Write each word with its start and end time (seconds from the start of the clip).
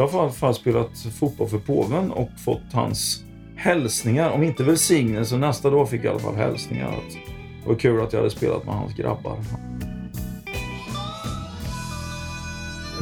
Jag 0.00 0.08
har 0.08 0.18
i 0.18 0.22
alla 0.22 0.32
fall 0.32 0.54
spelat 0.54 0.98
fotboll 0.98 1.48
för 1.48 1.58
påven 1.58 2.10
och 2.10 2.28
fått 2.44 2.72
hans 2.72 3.24
hälsningar. 3.56 4.30
Om 4.30 4.42
inte 4.42 4.64
välsignelse, 4.64 5.36
nästa 5.36 5.70
dag 5.70 5.90
fick 5.90 6.00
jag 6.00 6.04
i 6.04 6.08
alla 6.08 6.18
fall 6.18 6.34
hälsningar. 6.34 6.88
Att 6.88 7.12
det 7.62 7.68
var 7.68 7.74
kul 7.74 8.00
att 8.00 8.12
jag 8.12 8.20
hade 8.20 8.30
spelat 8.30 8.64
med 8.64 8.74
hans 8.74 8.94
grabbar. 8.94 9.38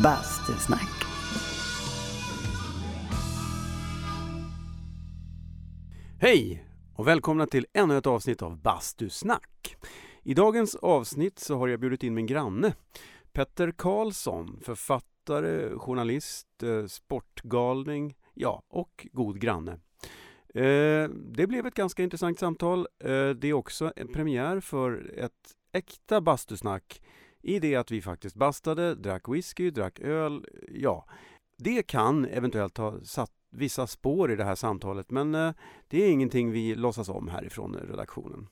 Bastusnack. 0.03 0.89
Hej 6.21 6.65
och 6.95 7.09
välkomna 7.09 7.47
till 7.47 7.67
ännu 7.73 7.99
ett 7.99 8.07
avsnitt 8.07 8.43
av 8.43 8.63
Bastusnack. 8.63 9.77
I 10.23 10.35
dagens 10.35 10.75
avsnitt 10.75 11.39
så 11.39 11.59
har 11.59 11.69
jag 11.69 11.81
bjudit 11.81 12.03
in 12.03 12.15
min 12.15 12.27
granne 12.27 12.73
Petter 13.33 13.73
Karlsson, 13.77 14.61
författare, 14.63 15.18
journalist, 15.79 16.63
eh, 16.63 16.87
sportgalning, 16.87 18.17
ja, 18.35 18.63
och 18.69 19.07
god 19.13 19.41
granne. 19.41 19.73
Eh, 20.55 21.09
det 21.11 21.47
blev 21.47 21.67
ett 21.67 21.75
ganska 21.75 22.03
intressant 22.03 22.39
samtal. 22.39 22.87
Eh, 23.05 23.31
det 23.31 23.49
är 23.49 23.53
också 23.53 23.93
en 23.97 24.09
premiär 24.09 24.61
för 24.61 25.13
ett 25.19 25.55
äkta 25.73 26.21
bastusnack 26.21 27.03
i 27.43 27.59
det 27.59 27.77
att 27.77 27.91
vi 27.91 28.03
faktiskt 28.03 28.37
bastade, 28.37 28.95
drack 28.95 29.29
whisky, 29.29 29.71
drack 29.71 30.01
öl, 30.01 30.47
ja. 30.69 31.05
Det 31.59 31.83
kan 31.83 32.25
eventuellt 32.25 32.79
ha 32.79 33.01
satt 33.01 33.33
vissa 33.51 33.87
spår 33.87 34.33
i 34.33 34.37
det 34.37 34.45
här 34.45 34.55
samtalet 34.55 35.11
men 35.11 35.33
det 35.89 36.05
är 36.05 36.11
ingenting 36.11 36.51
vi 36.51 36.75
låtsas 36.75 37.09
om 37.09 37.29
härifrån 37.29 37.75
redaktionen. 37.75 38.49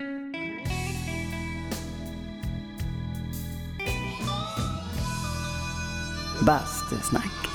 Bastusnack. 6.45 7.46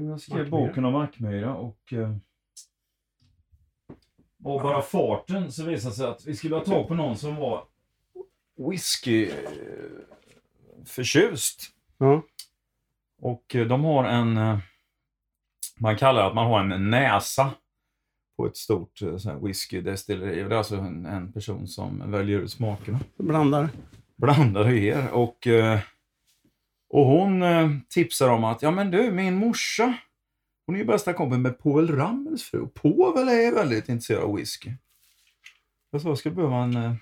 Jag 0.00 0.20
skrev 0.20 0.50
boken 0.50 0.84
om 0.84 0.92
Mackmyra 0.92 1.54
och 1.54 1.92
eh, 1.92 2.16
av 4.44 4.62
bara 4.62 4.82
farten 4.82 5.52
så 5.52 5.64
visade 5.64 5.92
det 5.92 5.96
sig 5.96 6.06
att 6.06 6.26
vi 6.26 6.36
skulle 6.36 6.54
ha 6.54 6.64
tag 6.64 6.88
på 6.88 6.94
någon 6.94 7.16
som 7.16 7.36
var 7.36 7.64
whisky 8.70 9.26
eh, 9.26 9.32
förtjust. 10.86 11.62
Ja. 11.98 12.22
Och 13.18 13.54
eh, 13.54 13.66
de 13.66 13.84
har 13.84 14.04
en, 14.04 14.36
eh, 14.36 14.58
man 15.80 15.96
kallar 15.96 16.20
det 16.20 16.28
att 16.28 16.34
man 16.34 16.46
har 16.46 16.60
en 16.60 16.90
näsa 16.90 17.50
på 18.36 18.46
ett 18.46 18.56
stort 18.56 19.02
whiskydestilleri. 19.42 20.44
Och 20.44 20.48
Det 20.48 20.54
är 20.54 20.58
alltså 20.58 20.76
en, 20.76 21.06
en 21.06 21.32
person 21.32 21.68
som 21.68 22.10
väljer 22.10 22.38
ut 22.38 22.52
smakerna. 22.52 23.00
Blandar. 23.16 23.68
Blandar 24.16 24.64
och 24.64 24.76
ger. 24.76 25.10
Och, 25.12 25.46
eh, 25.46 25.80
och 26.88 27.06
hon 27.06 27.42
eh, 27.42 27.70
tipsar 27.88 28.28
om 28.28 28.44
att, 28.44 28.62
ja 28.62 28.70
men 28.70 28.90
du, 28.90 29.10
min 29.10 29.34
morsa, 29.34 29.98
hon 30.66 30.74
är 30.74 30.80
ju 30.80 30.84
bästa 30.84 31.12
kompis 31.12 31.38
med 31.38 31.58
Povel 31.58 31.96
Ramels 31.96 32.42
fru. 32.42 32.66
Povel 32.66 33.28
är 33.28 33.54
väldigt 33.54 33.88
intresserad 33.88 34.22
av 34.22 34.36
whisky. 34.36 34.72
Jag 35.90 36.02
sa, 36.02 36.08
jag 36.08 36.18
skulle 36.18 36.34
behöva 36.34 36.56
en, 36.56 36.76
eh, 36.76 36.94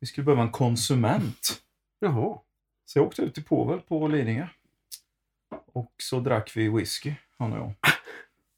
vi 0.00 0.06
skulle 0.06 0.24
behöva 0.24 0.42
en 0.42 0.50
konsument. 0.50 1.62
Jaha. 1.98 2.38
Så 2.84 2.98
jag 2.98 3.06
åkte 3.06 3.22
ut 3.22 3.34
till 3.34 3.44
Povel 3.44 3.80
på 3.80 4.08
Lidingö. 4.08 4.48
Och 5.72 5.92
så 6.02 6.20
drack 6.20 6.56
vi 6.56 6.68
whisky, 6.68 7.14
han 7.38 7.52
och 7.52 7.58
jag. 7.58 7.74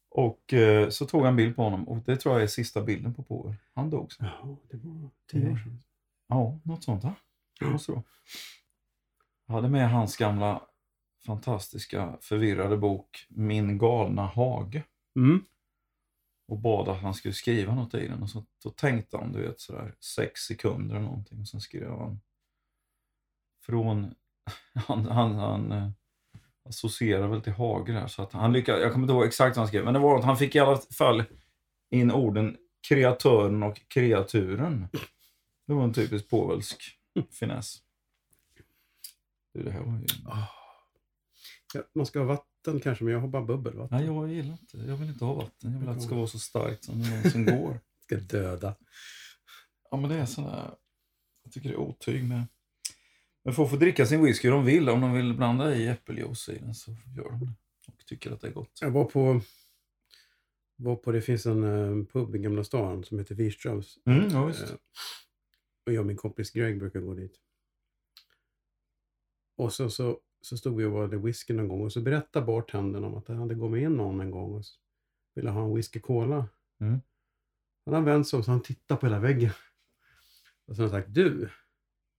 Och 0.09 0.53
eh, 0.53 0.89
så 0.89 1.05
tog 1.05 1.21
jag 1.21 1.27
en 1.27 1.35
bild 1.35 1.55
på 1.55 1.63
honom 1.63 1.87
och 1.87 1.97
det 1.97 2.17
tror 2.17 2.35
jag 2.35 2.43
är 2.43 2.47
sista 2.47 2.81
bilden 2.81 3.13
på 3.13 3.23
Povel. 3.23 3.55
Han 3.73 3.89
dog 3.89 4.13
sen. 4.13 4.25
Jaha, 4.25 4.57
det 4.71 4.77
var 4.77 5.09
tio 5.31 5.51
år 5.51 5.57
sedan. 5.57 5.83
Ja, 6.27 6.59
något 6.63 6.83
sånt 6.83 7.03
va? 7.03 7.15
Det 7.59 7.65
måste 7.65 7.91
det 7.91 7.95
vara. 7.95 8.03
Jag 9.47 9.55
hade 9.55 9.69
med 9.69 9.91
hans 9.91 10.17
gamla 10.17 10.61
fantastiska 11.25 12.17
förvirrade 12.21 12.77
bok 12.77 13.25
Min 13.29 13.77
galna 13.77 14.25
hage 14.25 14.83
Mm. 15.15 15.45
och 16.47 16.59
bad 16.59 16.89
att 16.89 17.01
han 17.01 17.13
skulle 17.13 17.33
skriva 17.33 17.75
något 17.75 17.93
i 17.93 18.07
den. 18.07 18.23
Och 18.23 18.29
så, 18.29 18.45
då 18.63 18.69
tänkte 18.69 19.17
han, 19.17 19.31
du 19.31 19.41
vet, 19.41 19.59
sådär 19.59 19.95
sex 19.99 20.41
sekunder 20.41 20.95
eller 20.95 21.05
någonting. 21.05 21.39
Och 21.39 21.47
sen 21.47 21.61
skrev 21.61 21.89
han 21.89 22.19
från... 23.65 24.15
Han, 24.87 25.05
han, 25.05 25.35
han 25.35 25.71
eh, 25.71 25.89
associerar 26.69 27.27
väl 27.27 27.41
till 27.41 27.53
hage 27.53 27.93
där. 27.93 28.07
Så 28.07 28.21
att 28.21 28.31
han 28.33 28.53
lyckades, 28.53 28.81
jag 28.81 28.91
kommer 28.93 29.03
inte 29.03 29.13
ihåg 29.13 29.25
exakt 29.25 29.57
vad 29.57 29.61
han 29.61 29.67
skrev, 29.67 29.85
men 29.85 29.93
det 29.93 29.99
var 29.99 30.19
att 30.19 30.25
han 30.25 30.37
fick 30.37 30.55
i 30.55 30.59
alla 30.59 30.77
fall 30.77 31.23
in 31.89 32.11
orden 32.11 32.57
kreatören 32.87 33.63
och 33.63 33.81
kreaturen. 33.87 34.87
Det 35.67 35.73
var 35.73 35.83
en 35.83 35.93
typisk 35.93 36.29
påvelsk 36.29 36.99
finess. 37.31 37.77
Du, 39.55 39.63
det 39.63 39.71
här 39.71 39.81
var 39.81 39.99
ju... 39.99 40.05
Ja, 41.73 41.83
man 41.95 42.05
ska 42.05 42.19
ha 42.19 42.25
vatten 42.25 42.79
kanske, 42.79 43.03
men 43.03 43.13
jag 43.13 43.19
har 43.19 43.27
bara 43.27 43.45
bubbelvatten. 43.45 43.97
Nej, 43.97 44.07
jag 44.07 44.31
gillar 44.31 44.51
inte 44.51 44.77
Jag 44.77 44.95
vill 44.97 45.09
inte 45.09 45.25
ha 45.25 45.33
vatten. 45.33 45.71
Jag 45.71 45.79
vill 45.79 45.89
att 45.89 45.95
det 45.95 46.01
ska 46.01 46.15
vara 46.15 46.27
så 46.27 46.39
starkt 46.39 46.83
som 46.83 47.01
det 47.01 47.09
någonsin 47.09 47.45
går. 47.45 47.79
ska 47.99 48.15
döda. 48.15 48.75
Ja, 49.91 49.97
men 49.97 50.09
det 50.09 50.15
är 50.15 50.25
sådär... 50.25 50.75
Jag 51.43 51.53
tycker 51.53 51.69
det 51.69 51.75
är 51.75 51.79
otyg 51.79 52.23
med... 52.23 52.47
Men 53.43 53.53
folk 53.53 53.69
får 53.69 53.77
dricka 53.77 54.05
sin 54.05 54.23
whisky 54.23 54.47
de 54.47 54.65
vill. 54.65 54.89
Om 54.89 55.01
de 55.01 55.13
vill 55.13 55.33
blanda 55.33 55.75
i 55.75 55.87
äppeljuice 55.87 56.49
i 56.49 56.59
den 56.59 56.75
så 56.75 56.91
gör 56.91 57.29
de 57.29 57.39
det. 57.39 57.53
Och 57.87 58.05
tycker 58.05 58.31
att 58.31 58.41
det 58.41 58.47
är 58.47 58.51
gott. 58.51 58.79
Jag 58.81 58.91
var 58.91 59.05
på, 59.05 59.41
var 60.75 60.95
på 60.95 61.11
det 61.11 61.21
finns 61.21 61.45
en 61.45 61.63
eh, 61.63 62.05
pub 62.05 62.35
i 62.35 62.39
Gamla 62.39 62.63
stan 62.63 63.03
som 63.03 63.19
heter 63.19 63.35
Wirströms. 63.35 63.97
Mm, 64.05 64.29
ja, 64.29 64.45
visst. 64.45 64.61
Eh, 64.61 64.75
och 65.85 65.93
jag 65.93 65.99
och 65.99 66.05
min 66.05 66.17
kompis 66.17 66.51
Greg 66.51 66.79
brukar 66.79 66.99
gå 66.99 67.13
dit. 67.13 67.44
Och 69.55 69.73
så, 69.73 69.89
så, 69.89 70.19
så 70.41 70.57
stod 70.57 70.77
vi 70.77 70.85
och 70.85 70.91
valde 70.91 71.17
whisky 71.17 71.53
någon 71.53 71.67
gång 71.67 71.81
och 71.81 71.93
så 71.93 72.01
berättade 72.01 72.45
bartendern 72.45 73.03
om 73.03 73.15
att 73.15 73.25
det 73.25 73.35
hade 73.35 73.55
kommit 73.55 73.83
in 73.83 73.97
någon 73.97 74.21
en 74.21 74.31
gång 74.31 74.53
och 74.53 74.63
ville 75.35 75.49
ha 75.49 75.63
en 75.63 75.75
whisky 75.75 75.99
cola. 75.99 76.47
Mm. 76.79 77.01
Han 77.85 78.05
vänt 78.05 78.27
sig 78.27 78.37
om 78.37 78.43
så 78.43 78.51
han 78.51 78.61
tittade 78.61 78.99
på 78.99 79.05
hela 79.05 79.19
väggen. 79.19 79.51
Och 80.65 80.75
så 80.75 80.81
har 80.81 80.89
han 80.89 81.01
sagt, 81.01 81.13
du, 81.13 81.49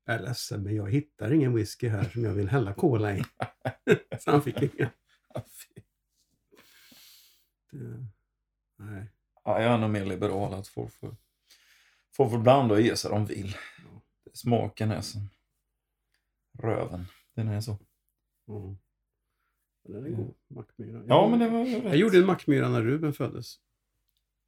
jag 0.04 0.16
är 0.16 0.22
ledsen 0.22 0.62
men 0.62 0.76
jag 0.76 0.90
hittar 0.90 1.32
ingen 1.32 1.54
whisky 1.54 1.88
här 1.88 2.04
som 2.04 2.24
jag 2.24 2.32
vill 2.32 2.48
hälla 2.48 2.74
cola 2.74 3.16
i. 3.16 3.24
så 4.20 4.30
han 4.30 4.42
fick 4.42 4.62
ingen. 4.62 4.90
Det, 7.70 8.06
nej. 8.76 9.06
Ja, 9.44 9.62
jag 9.62 9.72
är 9.72 9.78
nog 9.78 9.90
mer 9.90 10.04
liberal. 10.04 10.54
Att 10.54 10.68
folk 10.68 10.92
får, 10.92 11.16
folk 12.12 12.30
får 12.30 12.38
blanda 12.38 12.74
och 12.74 12.80
ge 12.80 12.96
sig 12.96 13.10
de 13.10 13.26
vill. 13.26 13.56
Smaken 14.32 14.90
är 14.90 15.00
som 15.00 15.28
röven. 16.58 17.06
Den 17.36 17.48
är 17.48 17.60
så. 17.60 17.78
Mm. 18.48 18.76
Den 19.82 20.06
är 20.06 20.10
god, 20.10 20.34
mackmyra. 20.48 21.02
Ja, 21.08 21.28
men 21.28 21.38
det 21.38 21.48
var 21.48 21.64
rätt. 21.64 21.84
Jag 21.84 21.96
gjorde 21.96 22.18
en 22.18 22.26
mackmyra 22.26 22.68
när 22.68 22.82
Ruben 22.82 23.12
föddes. 23.12 23.60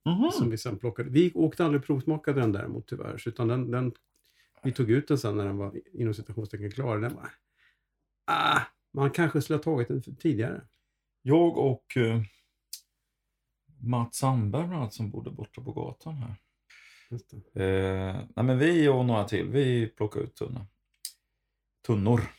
Mhm. 0.05 0.31
Som 0.33 0.51
vi 0.51 0.59
sen 0.59 0.79
plockade. 0.79 1.11
Vi 1.11 1.33
åkte 1.35 1.65
aldrig 1.65 1.85
provsmakade 1.85 2.41
den 2.41 2.53
däremot 2.53 2.87
tyvärr. 2.87 3.29
Utan 3.29 3.49
den, 3.49 3.71
den, 3.71 3.93
vi 4.63 4.73
tog 4.73 4.91
ut 4.91 5.09
den 5.09 5.19
sen 5.19 5.37
när 5.37 5.45
den 5.45 5.57
var 5.57 5.81
inom 5.93 6.15
citationstecken 6.15 6.71
klar. 6.71 6.99
Den 6.99 7.15
var... 7.15 7.31
Ah, 8.25 8.61
man 8.93 9.11
kanske 9.11 9.43
skulle 9.43 9.57
ha 9.57 9.63
tagit 9.63 9.89
den 9.89 10.03
tidigare. 10.03 10.63
Jag 11.23 11.59
och 11.59 11.97
uh, 11.97 12.23
Mats 13.81 14.17
Sandberg 14.17 14.67
bland 14.67 14.83
annat 14.83 14.95
som 14.95 15.11
bodde 15.11 15.31
borta 15.31 15.63
på 15.63 15.73
gatan 15.73 16.15
här. 16.15 16.37
Eh, 17.55 18.17
nej, 18.37 18.45
men 18.45 18.59
vi 18.59 18.89
och 18.89 19.05
några 19.05 19.25
till, 19.25 19.49
vi 19.49 19.87
plockade 19.87 20.25
ut 20.25 20.35
tunna. 20.35 20.67
tunnor. 21.87 22.38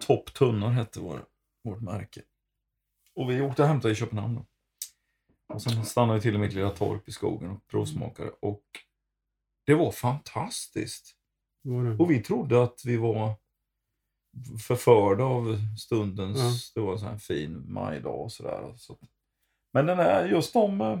Topptunnor 0.00 0.68
hette 0.68 1.00
vår, 1.00 1.24
vårt 1.64 1.80
märke. 1.80 2.22
Och 3.14 3.30
vi 3.30 3.40
åkte 3.40 3.62
och 3.62 3.68
hämtade 3.68 3.92
i 3.92 3.96
Köpenhamn 3.96 4.34
då. 4.34 4.46
Och 5.54 5.62
sen 5.62 5.84
stannade 5.84 6.18
vi 6.18 6.22
till 6.22 6.34
i 6.34 6.38
mitt 6.38 6.52
lilla 6.52 6.70
torp 6.70 7.08
i 7.08 7.12
skogen 7.12 7.50
och 7.50 7.66
provsmakade. 7.66 8.30
Och 8.40 8.62
det 9.66 9.74
var 9.74 9.90
fantastiskt. 9.92 11.16
Var 11.62 11.84
det? 11.84 11.96
Och 11.96 12.10
vi 12.10 12.22
trodde 12.22 12.62
att 12.62 12.82
vi 12.84 12.96
var 12.96 13.34
förförda 14.66 15.24
av 15.24 15.56
stundens, 15.78 16.72
det 16.74 16.80
var 16.80 16.92
en 16.92 16.98
sån 16.98 17.08
här 17.08 17.18
fin 17.18 17.72
majdag 17.72 18.14
och 18.14 18.32
sådär. 18.32 18.74
Så. 18.76 18.98
Men 19.72 19.86
den 19.86 19.96
här, 19.98 20.28
just 20.28 20.52
de, 20.52 20.80
eh, 20.80 21.00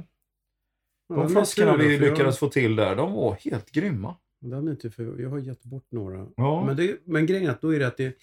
Ja, 1.08 1.16
de 1.16 1.28
flaskorna 1.28 1.76
vi 1.76 1.98
för 1.98 2.04
jag- 2.06 2.10
lyckades 2.10 2.38
få 2.38 2.48
till 2.48 2.76
där, 2.76 2.96
de 2.96 3.12
var 3.12 3.34
helt 3.34 3.70
grymma. 3.70 4.16
Den 4.40 4.66
är 4.68 4.70
inte 4.70 4.90
för, 4.90 5.18
jag 5.20 5.30
har 5.30 5.38
gett 5.38 5.62
bort 5.64 5.86
några. 5.90 6.28
Ja. 6.36 6.64
Men, 6.66 6.76
det, 6.76 7.00
men 7.04 7.26
grejen 7.26 7.46
är 7.46 7.50
att 7.50 7.60
då 7.60 7.74
är 7.74 7.78
det 7.78 7.86
att 7.86 7.96
det, 7.96 8.16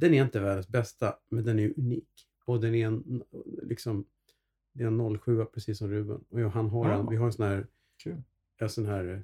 den 0.00 0.14
är 0.14 0.22
inte 0.24 0.40
världens 0.40 0.68
bästa, 0.68 1.18
men 1.28 1.44
den 1.44 1.58
är 1.58 1.78
unik. 1.78 2.26
Och 2.44 2.60
den 2.60 2.74
är 2.74 2.86
en, 2.86 3.22
liksom, 3.62 4.06
det 4.72 4.82
är 4.82 4.86
en 4.86 5.18
07 5.18 5.44
precis 5.44 5.78
som 5.78 5.88
Ruben. 5.90 6.24
Och 6.28 6.52
han 6.52 6.68
har 6.70 6.88
Ja. 6.90 6.98
en, 7.00 7.08
vi 7.10 7.16
har 7.16 7.26
en 7.26 7.32
sån 7.32 7.46
här 7.46 7.66
Kul. 8.02 8.22
en 8.58 8.70
sån 8.70 8.86
här 8.86 9.04
eh, 9.14 9.20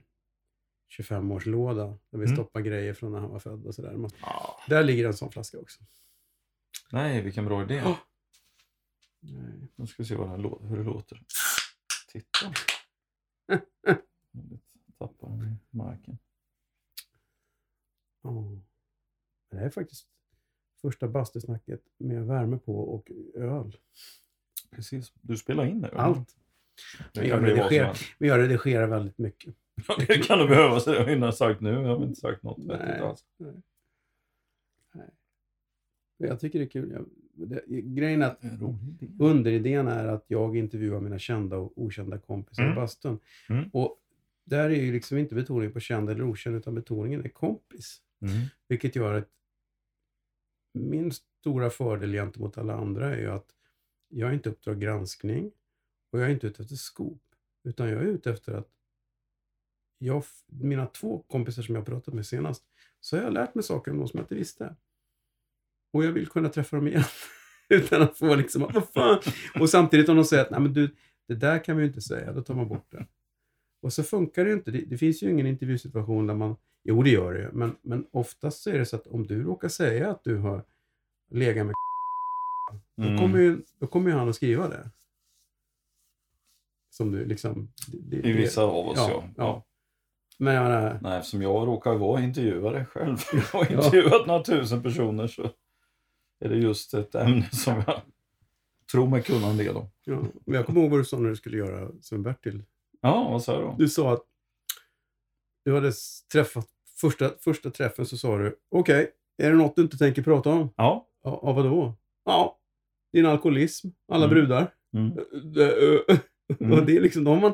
25-årslåda 0.99 1.87
där 2.11 2.19
vi 2.19 2.25
Mm. 2.25 2.37
stoppar 2.37 2.61
grejer 2.61 2.95
från 2.95 3.13
när 3.13 3.19
han 3.21 3.31
var 3.31 3.39
född 3.39 3.67
och 3.67 3.75
sådär. 3.75 3.97
Man- 3.97 4.11
Ah, 4.21 4.53
Där 4.69 4.85
ligger 4.85 5.07
en 5.07 5.15
sån 5.15 5.31
flaska 5.33 5.59
också. 5.59 5.85
nej, 6.93 7.23
vilken 7.23 7.45
bra 7.45 7.63
idé. 7.63 7.83
Oh. 7.83 7.97
Nej. 9.21 9.69
Nu 9.77 9.87
ska 9.87 10.03
vi 10.03 10.09
se 10.09 10.15
vad 10.15 10.29
här 10.29 10.39
lå- 10.39 10.67
hur 10.67 10.77
det 10.77 10.83
låter. 10.85 11.23
Titta. 12.13 12.53
Tappar 14.99 15.29
den 15.29 15.43
i 15.73 15.77
marken. 15.77 16.19
Ja. 18.23 18.45
Det 19.51 19.57
här 19.57 19.67
är 19.67 19.71
faktiskt 19.71 20.09
första 20.81 21.09
bastusnacket 21.09 21.81
med 21.99 22.27
värme 22.27 22.59
på 22.59 22.79
och 22.81 23.11
öl. 23.35 23.77
Precis. 24.71 25.13
Du 25.21 25.37
spelar 25.37 25.67
in 25.67 25.81
det? 25.81 25.89
va? 25.89 25.99
Allt. 26.01 26.37
Det 27.13 27.27
Jag 27.27 27.45
redigerar, 27.47 27.99
men 28.19 28.29
jag 28.29 28.39
redigerar 28.41 28.87
väldigt 28.87 29.19
mycket. 29.19 29.55
Ja, 29.89 29.97
det 30.09 30.27
kan 30.27 30.39
du 30.39 30.49
behöva. 30.49 30.81
Så 30.81 30.91
jag 30.91 31.05
har 31.05 31.11
inte 31.11 31.33
sagt 31.33 31.61
nu. 31.61 31.71
Jag 31.71 31.97
har 31.97 32.05
inte 32.07 32.21
sagt 32.21 32.43
något 32.43 32.59
Nej. 32.59 32.67
vettigt 32.79 33.03
alls. 33.03 33.25
Men 36.19 36.29
Jag 36.29 36.41
tycker 36.41 36.59
det 36.59 36.65
är 36.65 36.69
kul. 36.69 36.91
Jag, 36.93 37.05
det, 37.49 37.63
grejen 37.69 38.23
är 38.23 38.27
att 38.27 38.41
underidén 39.21 39.89
är 39.89 40.07
att 40.09 40.25
jag 40.29 40.57
intervjuar 40.57 41.01
mina 41.01 41.19
kända 41.19 41.57
och 41.57 41.73
okända 41.77 42.19
kompisar 42.19 42.63
Mm. 42.63 42.73
i 42.73 42.81
bastun. 42.81 43.19
Mm. 43.49 43.69
Och 43.73 43.97
där 44.45 44.71
är 44.71 44.83
ju 44.83 44.93
liksom 44.93 45.19
inte 45.19 45.35
betoningen 45.35 45.73
på 45.73 45.81
känd 45.81 46.11
eller 46.11 46.23
okänd, 46.23 46.57
utan 46.57 46.75
betoningen 46.75 47.25
är 47.25 47.29
kompis. 47.29 48.03
Mm. 48.21 48.35
Vilket 48.69 48.97
gör 48.97 49.15
att 49.15 49.29
min 50.77 51.13
stora 51.13 51.71
fördel 51.71 52.13
gentemot 52.13 52.59
alla 52.59 52.75
andra 52.75 53.15
är 53.15 53.21
ju 53.21 53.31
att 53.31 53.47
jag 54.09 54.31
är 54.31 54.35
inte 54.35 54.51
Uppdrag 54.51 54.81
granskning 54.81 55.53
och 56.13 56.21
jag 56.21 56.27
är 56.27 56.33
inte 56.33 56.47
ute 56.47 56.63
efter 56.63 56.77
skop. 56.77 57.23
Utan 57.65 57.89
jag 57.89 58.03
är 58.03 58.07
ute 58.07 58.31
efter 58.31 58.53
att 58.53 58.69
jag, 59.99 60.25
mina 60.47 60.87
två 60.87 61.19
kompisar 61.19 61.63
som 61.63 61.75
jag 61.75 61.87
pratat 61.87 62.15
med 62.15 62.27
senast, 62.27 62.65
så 63.01 63.17
har 63.17 63.23
jag 63.23 63.33
lärt 63.33 63.55
mig 63.55 63.65
saker 63.65 63.91
om 63.91 63.99
dem 63.99 64.09
som 64.09 64.19
jag 64.19 64.25
inte 64.25 64.35
visste. 64.35 64.77
Och 65.93 66.05
jag 66.05 66.13
vill 66.13 66.27
kunna 66.27 66.49
träffa 66.49 66.77
dem 66.77 66.89
igen. 66.89 67.05
Utan 67.69 68.03
att 68.03 68.19
få 68.19 68.35
liksom, 68.35 68.63
vad 68.63 68.89
fan? 68.89 69.19
Och 69.61 69.71
samtidigt 69.71 70.09
om 70.09 70.17
de 70.17 70.25
säger 70.25 70.43
att, 70.43 70.51
nej 70.51 70.61
men 70.61 70.73
du, 70.73 70.95
det 71.29 71.35
där 71.35 71.65
kan 71.65 71.77
vi 71.77 71.83
ju 71.83 71.89
inte 71.89 72.01
säga, 72.01 72.33
då 72.33 72.43
tar 72.43 72.55
man 72.55 72.69
bort 72.69 72.91
det. 72.91 73.07
Och 73.81 73.93
så 73.93 74.03
funkar 74.03 74.45
det 74.45 74.51
ju 74.51 74.57
inte. 74.57 74.71
Det, 74.71 74.81
det 74.81 74.99
finns 74.99 75.23
ju 75.23 75.31
ingen 75.31 75.47
intervjusituation 75.47 76.27
där 76.27 76.35
man, 76.35 76.57
jo 76.89 77.03
det 77.03 77.11
gör 77.11 77.35
det 77.35 77.51
men, 77.53 77.77
men 77.83 78.07
oftast 78.13 78.63
så 78.63 78.71
är 78.71 78.79
det 78.79 78.87
så 78.87 78.97
att 78.97 79.07
om 79.07 79.27
du 79.27 79.43
råkar 79.43 79.69
säga 79.69 80.11
att 80.11 80.25
du 80.25 80.37
har 80.37 80.65
legat 81.31 81.67
med 81.67 81.75
då, 81.75 83.03
Mm. 83.03 83.19
kommer 83.19 83.39
ju, 83.39 83.63
då 83.79 83.87
kommer 83.87 84.11
ju 84.11 84.17
han 84.17 84.29
att 84.29 84.37
skriva 84.37 84.69
det. 84.69 84.91
Som 86.91 87.13
du 87.13 87.25
liksom... 87.25 87.73
Det, 87.89 88.17
det, 88.23 88.29
I 88.29 88.33
vissa 88.33 88.63
av 88.63 88.89
oss, 88.89 88.99
ja, 88.99 89.11
ja. 89.11 89.25
ja. 89.37 89.65
Men 90.39 90.55
jag 90.55 90.65
menar, 90.65 90.99
Nej, 91.03 91.19
eftersom 91.19 91.43
jag 91.43 91.67
råkar 91.67 91.95
vara 91.95 92.21
intervjuare 92.23 92.85
själv. 92.85 93.17
Jag 93.33 93.41
har 93.43 93.67
Ja. 93.71 93.85
intervjuat 93.85 94.27
några 94.27 94.43
tusen 94.43 94.83
personer 94.83 95.27
så 95.27 95.43
är 96.41 96.49
det 96.49 96.57
just 96.57 96.95
ett 96.95 97.15
ämne 97.15 97.49
som 97.53 97.83
jag 97.87 98.01
tror 98.91 99.07
mig 99.07 99.23
kunna 99.23 99.47
en 99.47 99.57
del 99.57 99.77
om. 99.77 99.89
ja. 100.05 100.23
Men 100.47 100.55
jag 100.55 100.67
kommer 100.67 100.81
ihåg 100.81 100.91
vad 100.91 101.01
du 101.01 101.05
sa 101.05 101.19
när 101.19 101.29
du 101.29 101.37
skulle 101.37 101.57
göra 101.59 101.91
Sven-Bertil. 102.01 102.65
Ja, 103.01 103.29
vad 103.31 103.43
sa 103.45 103.53
jag 103.53 103.63
då? 103.63 103.75
Du 103.79 103.89
sa 103.89 104.13
att 104.13 104.23
du 105.65 105.75
hade 105.75 105.93
träffat, 106.33 106.67
första, 107.01 107.31
första 107.41 107.71
träffen 107.71 108.07
så 108.07 108.17
sa 108.19 108.39
du, 108.39 108.59
okej, 108.71 109.11
är 109.43 109.51
det 109.51 109.57
något 109.57 109.77
du 109.77 109.83
inte 109.83 109.99
tänker 109.99 110.23
prata 110.23 110.51
om? 110.51 110.69
Ja. 110.77 111.09
Ja, 111.25 111.41
ja 111.43 111.53
vadå? 111.53 111.95
Ja, 112.25 112.59
din 113.13 113.27
alkoholism, 113.27 113.89
alla 114.13 114.25
Mm. 114.25 114.35
brudar. 114.35 114.75
Mm. 114.95 115.11
Det, 115.53 115.73
ö, 115.83 115.99
Mm. 116.61 116.73
Och 116.79 116.87
det 116.87 116.97
är 116.97 117.01
liksom, 117.01 117.25
de 117.25 117.31
har, 117.35 117.41
man, 117.41 117.53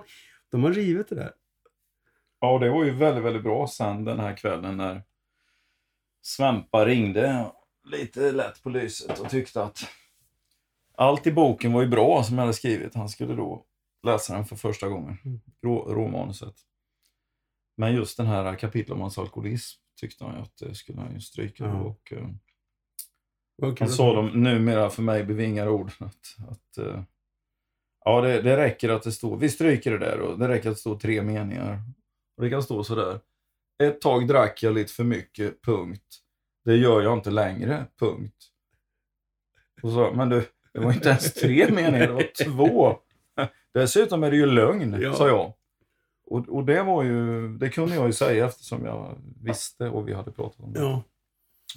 de 0.50 0.62
har 0.64 0.72
rivit 0.72 1.08
det 1.08 1.14
där. 1.14 1.32
Ja, 2.40 2.58
det 2.58 2.70
var 2.70 2.84
ju 2.84 2.90
väldigt, 2.90 3.24
väldigt 3.24 3.42
bra 3.42 3.66
sen 3.68 4.04
den 4.04 4.20
här 4.20 4.36
kvällen 4.36 4.76
när 4.76 5.02
Svempa 6.22 6.86
ringde 6.86 7.46
lite 7.84 8.32
lätt 8.32 8.62
på 8.62 8.68
lyset 8.70 9.18
och 9.20 9.30
tyckte 9.30 9.62
att 9.62 9.78
allt 10.96 11.26
i 11.26 11.32
boken 11.32 11.72
var 11.72 11.82
ju 11.82 11.88
bra 11.88 12.22
som 12.24 12.34
jag 12.36 12.42
hade 12.42 12.52
skrivit. 12.54 12.94
Han 12.94 13.08
skulle 13.08 13.34
då 13.34 13.64
läsa 14.02 14.34
den 14.34 14.44
för 14.46 14.56
första 14.56 14.88
gången, 14.88 15.16
Mm. 15.24 15.40
rå, 15.62 15.84
råmanuset. 15.94 16.54
Men 17.76 17.94
just 17.94 18.16
den 18.16 18.26
här 18.26 18.54
kapitlet 18.54 18.94
om 18.94 19.00
hans 19.00 19.18
alkoholism 19.18 19.80
tyckte 20.00 20.24
han 20.24 20.36
att 20.36 20.56
det 20.56 20.74
skulle 20.74 21.00
han 21.00 21.14
ju 21.14 21.20
stryka. 21.20 21.64
Ja. 21.64 21.80
Och, 21.80 22.12
eh, 22.12 22.28
kul 23.62 23.76
han 23.80 23.88
sa 23.88 24.14
de 24.14 24.28
numera 24.42 24.90
för 24.90 25.02
mig 25.02 25.24
bevingade 25.24 25.70
orden 25.70 25.94
att, 25.98 26.36
att 26.50 26.78
eh, 26.78 27.02
ja, 28.04 28.20
det, 28.20 28.42
det 28.42 28.56
räcker 28.56 28.88
att 28.88 29.02
det 29.02 29.12
står, 29.12 29.36
vi 29.36 29.48
stryker 29.48 29.90
det 29.90 29.98
där 29.98 30.20
och 30.20 30.38
det 30.38 30.48
räcker 30.48 30.68
att 30.70 30.76
det 30.76 30.80
står 30.80 30.98
tre 30.98 31.22
meningar. 31.22 31.82
Och 32.36 32.42
det 32.42 32.50
kan 32.50 32.62
stå 32.62 32.84
sådär. 32.84 33.20
Ett 33.82 34.00
tag 34.00 34.26
drack 34.28 34.62
jag 34.62 34.74
lite 34.74 34.92
för 34.92 35.04
mycket, 35.04 35.62
punkt. 35.62 36.18
Det 36.64 36.76
gör 36.76 37.02
jag 37.02 37.18
inte 37.18 37.30
längre, 37.30 37.86
punkt. 37.98 38.36
Och 39.82 39.92
så, 39.92 40.12
men 40.14 40.28
du, 40.28 40.44
det 40.72 40.80
var 40.80 40.92
inte 40.92 41.08
ens 41.08 41.34
tre 41.34 41.70
meningar, 41.70 42.06
det 42.06 42.12
var 42.12 42.44
två. 42.44 42.96
Dessutom 43.74 44.22
är 44.24 44.30
det 44.30 44.36
ju 44.36 44.46
lögn, 44.46 44.96
Ja. 45.00 45.14
sa 45.14 45.28
jag. 45.28 45.52
Och, 46.26 46.48
och 46.48 46.64
det 46.64 46.82
var 46.82 47.02
ju, 47.02 47.48
det 47.58 47.68
kunde 47.68 47.94
jag 47.94 48.06
ju 48.06 48.12
säga 48.12 48.46
eftersom 48.46 48.84
jag 48.84 49.18
visste 49.42 49.88
och 49.88 50.08
vi 50.08 50.14
hade 50.14 50.32
pratat 50.32 50.60
om 50.60 50.72
det. 50.72 50.80
Ja, 50.80 51.02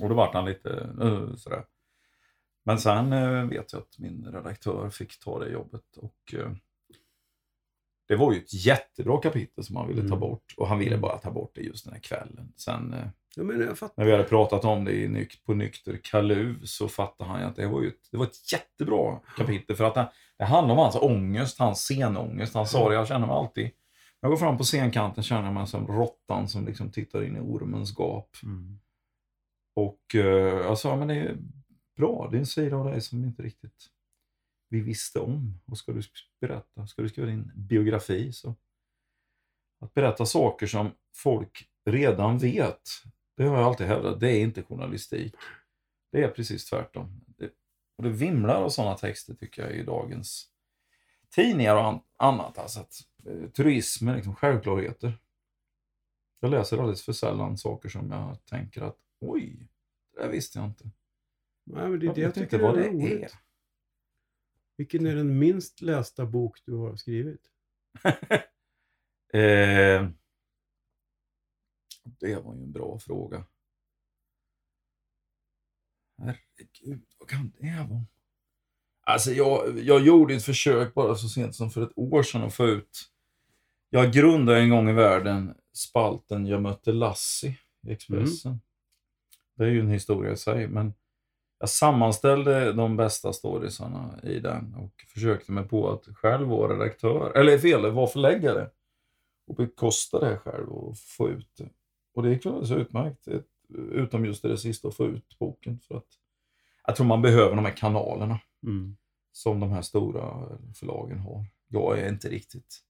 Och 0.02 0.10
då 0.10 0.16
vart 0.16 0.34
han 0.34 0.46
lite 0.46 0.70
uh, 1.02 1.36
sådär. 1.36 1.64
Men 2.68 2.80
sen 2.80 3.14
eh, 3.14 3.44
vet 3.46 3.74
jag 3.74 3.80
att 3.82 4.00
min 4.00 4.28
redaktör 4.32 4.90
fick 4.90 5.20
ta 5.20 5.40
det 5.40 5.50
jobbet 5.50 5.98
och 5.98 6.34
eh, 6.34 6.52
det 8.08 8.16
var 8.16 8.34
ju 8.34 8.38
ett 8.40 8.54
jättebra 8.66 9.22
kapitel 9.22 9.64
som 9.64 9.76
han 9.76 9.88
ville 9.88 10.02
ta 10.02 10.08
Mm. 10.08 10.20
bort 10.20 10.54
och 10.58 10.68
han 10.68 10.80
ville 10.80 10.92
Mm. 10.96 11.02
bara 11.02 11.18
ta 11.18 11.32
bort 11.32 11.52
det 11.56 11.62
just 11.62 11.86
den 11.86 11.94
här 11.94 12.02
kvällen. 12.02 12.54
Sen 12.56 12.94
eh, 12.94 13.08
när 13.96 14.06
vi 14.06 14.12
hade 14.12 14.24
pratat 14.24 14.66
om 14.66 14.86
det 14.86 14.92
i 14.94 15.08
nyk 15.08 15.44
på 15.46 15.54
Nykter 15.54 16.00
Kaluv 16.04 16.66
så 16.66 16.88
fattade 16.88 17.30
han 17.30 17.44
att 17.44 17.56
det 17.56 17.68
var, 17.68 17.82
ju 17.82 17.88
ett, 17.88 18.12
det 18.12 18.18
var 18.18 18.26
ett 18.26 18.52
jättebra 18.54 19.20
kapitel 19.38 19.76
för 19.76 19.84
att 19.84 19.94
det, 19.94 20.12
det 20.38 20.44
handlar 20.46 20.74
om 20.76 20.80
hans 20.80 20.96
ångest, 20.96 21.60
hans 21.60 21.80
scenångest. 21.80 22.54
Han 22.54 22.68
sa 22.68 22.90
det, 22.90 22.96
jag 22.96 23.08
känner 23.08 23.28
mig 23.28 23.36
alltid 23.36 23.72
jag 24.20 24.32
går 24.32 24.38
fram 24.38 24.58
på 24.58 24.64
scenkanten 24.64 25.24
känner 25.24 25.44
jag 25.44 25.54
mig 25.54 25.68
som 25.68 25.88
råttan 25.88 26.48
som 26.48 26.66
liksom 26.66 26.92
tittar 26.92 27.24
in 27.24 27.36
i 27.36 27.40
ormens 27.40 27.98
gap. 27.98 28.36
Mm. 28.44 28.80
Och 29.76 30.16
eh, 30.16 30.56
jag 30.66 30.78
sa, 30.78 30.96
men 30.96 31.08
det 31.08 31.16
är 31.16 31.38
bra, 31.98 32.28
det 32.32 32.38
är 32.38 32.40
en 32.40 32.46
sida 32.46 32.78
av 32.78 32.86
dig 32.86 33.02
som 33.02 33.24
inte 33.24 33.44
riktigt 33.44 33.90
vi 34.70 34.82
visste 34.82 35.20
om. 35.20 35.60
Och 35.66 35.78
ska 35.78 35.92
du 35.92 36.02
berätta, 36.42 36.88
ska 36.88 37.02
du 37.02 37.10
skriva 37.10 37.28
din 37.28 37.52
biografi 37.56 38.34
så 38.34 38.56
att 39.80 39.94
berätta 39.94 40.26
saker 40.26 40.68
som 40.68 40.92
folk 41.16 41.70
redan 41.86 42.38
vet, 42.38 42.82
det 43.38 43.44
har 43.44 43.58
jag 43.58 43.66
alltid 43.66 43.88
hävdat, 43.88 44.20
det 44.20 44.32
är 44.32 44.42
inte 44.42 44.64
journalistik. 44.64 45.36
Det 46.12 46.24
är 46.24 46.28
precis 46.28 46.66
tvärtom. 46.70 47.22
Det, 47.28 47.52
och 47.98 48.04
det 48.04 48.10
vimlar 48.10 48.62
av 48.62 48.70
sådana 48.70 48.96
texter 48.96 49.34
tycker 49.34 49.62
jag 49.62 49.72
i 49.72 49.84
dagens 49.84 50.50
tidningar 51.36 51.76
och 51.76 51.86
an, 51.86 52.00
annat. 52.18 52.58
Alltså 52.58 52.80
att, 52.80 53.02
turism 53.54 54.08
är 54.08 54.16
liksom 54.16 54.36
självklarheter. 54.36 55.20
Jag 56.40 56.52
läser 56.52 56.78
alldeles 56.78 57.06
för 57.06 57.14
sällan 57.14 57.58
saker 57.58 57.90
som 57.90 58.12
jag 58.12 58.46
tänker 58.46 58.82
att 58.82 58.98
oj, 59.20 59.68
det 60.14 60.22
där 60.22 60.30
visste 60.30 60.60
jag 60.60 60.68
inte. 60.68 60.84
Nej, 61.64 61.90
men 61.90 62.00
det 62.00 62.06
är 62.06 62.08
Jag 62.08 62.16
det 62.16 62.22
jag 62.22 62.28
vet 62.28 62.38
inte 62.38 62.58
vad 62.58 62.76
det 62.78 62.88
roligt. 62.90 63.24
är. 63.24 63.32
Vilken 64.78 65.06
är 65.06 65.16
den 65.16 65.40
minst 65.40 65.82
lästa 65.82 66.26
bok 66.26 66.62
du 66.66 66.74
har 66.74 66.96
skrivit? 66.96 67.42
Eh, 69.34 70.10
det 72.04 72.36
var 72.36 72.56
ju 72.56 72.62
en 72.64 72.72
bra 72.72 73.00
fråga. 73.00 73.46
Herregud, 76.18 77.06
vad 77.18 77.30
kan 77.30 77.52
det 77.60 77.86
vara? 77.90 78.06
Alltså 79.02 79.32
jag, 79.32 79.80
jag 79.80 80.02
gjorde 80.06 80.36
ett 80.36 80.44
försök 80.44 80.94
bara 80.94 81.16
så 81.16 81.30
sent 81.30 81.56
som 81.56 81.70
för 81.70 81.82
ett 81.84 81.92
år 81.98 82.24
sedan 82.24 82.42
att 82.44 82.54
få 82.54 82.66
ut... 82.68 83.12
Jag 83.96 84.14
grundade 84.14 84.60
en 84.60 84.70
gång 84.70 84.90
i 84.90 84.94
världen 84.94 85.54
spalten 85.74 86.46
Jag 86.46 86.62
mötte 86.62 86.92
Lassie 86.92 87.58
i 87.88 87.92
Expressen. 87.92 88.62
Det 89.58 89.64
är 89.64 89.68
ju 89.70 89.80
en 89.80 89.90
historia 89.90 90.32
i 90.32 90.38
sig, 90.38 90.68
men 90.68 90.94
jag 91.60 91.70
sammanställde 91.70 92.74
de 92.74 92.98
bästa 92.98 93.34
storiesarna 93.34 94.20
i 94.24 94.40
den 94.40 94.76
och 94.76 94.94
försökte 95.08 95.52
mig 95.52 95.64
på 95.64 95.90
att 95.92 96.06
själv 96.16 96.48
vara 96.48 96.74
redaktör, 96.74 97.32
eller 97.38 97.58
fel, 97.58 97.92
vara 97.92 98.08
förläggare 98.08 98.70
och 99.48 99.56
bekosta 99.56 100.20
det 100.20 100.38
själv 100.38 100.70
och 100.70 100.98
få 100.98 101.30
ut 101.30 101.50
det. 101.58 101.70
Och 102.14 102.24
det 102.24 102.30
gick 102.30 102.46
alldeles 102.46 102.72
utmärkt, 102.72 103.28
ett- 103.28 103.46
utom 103.92 104.26
just 104.26 104.42
det 104.44 104.58
sista, 104.58 104.88
att 104.88 104.96
få 104.96 105.06
ut 105.06 105.40
boken. 105.40 105.80
För 105.80 105.98
att 105.98 106.08
jag 106.88 106.96
tror 106.96 107.08
man 107.08 107.22
behöver 107.22 107.56
de 107.56 107.66
här 107.66 107.76
kanalerna 107.78 108.40
Mm. 108.64 108.98
som 109.32 109.60
de 109.60 109.70
här 109.72 109.82
stora 109.82 110.50
förlagen 110.76 111.20
har. 111.20 111.46
Jag 111.68 112.00
är 112.00 112.10
inte 112.10 112.30
riktigt 112.30 112.82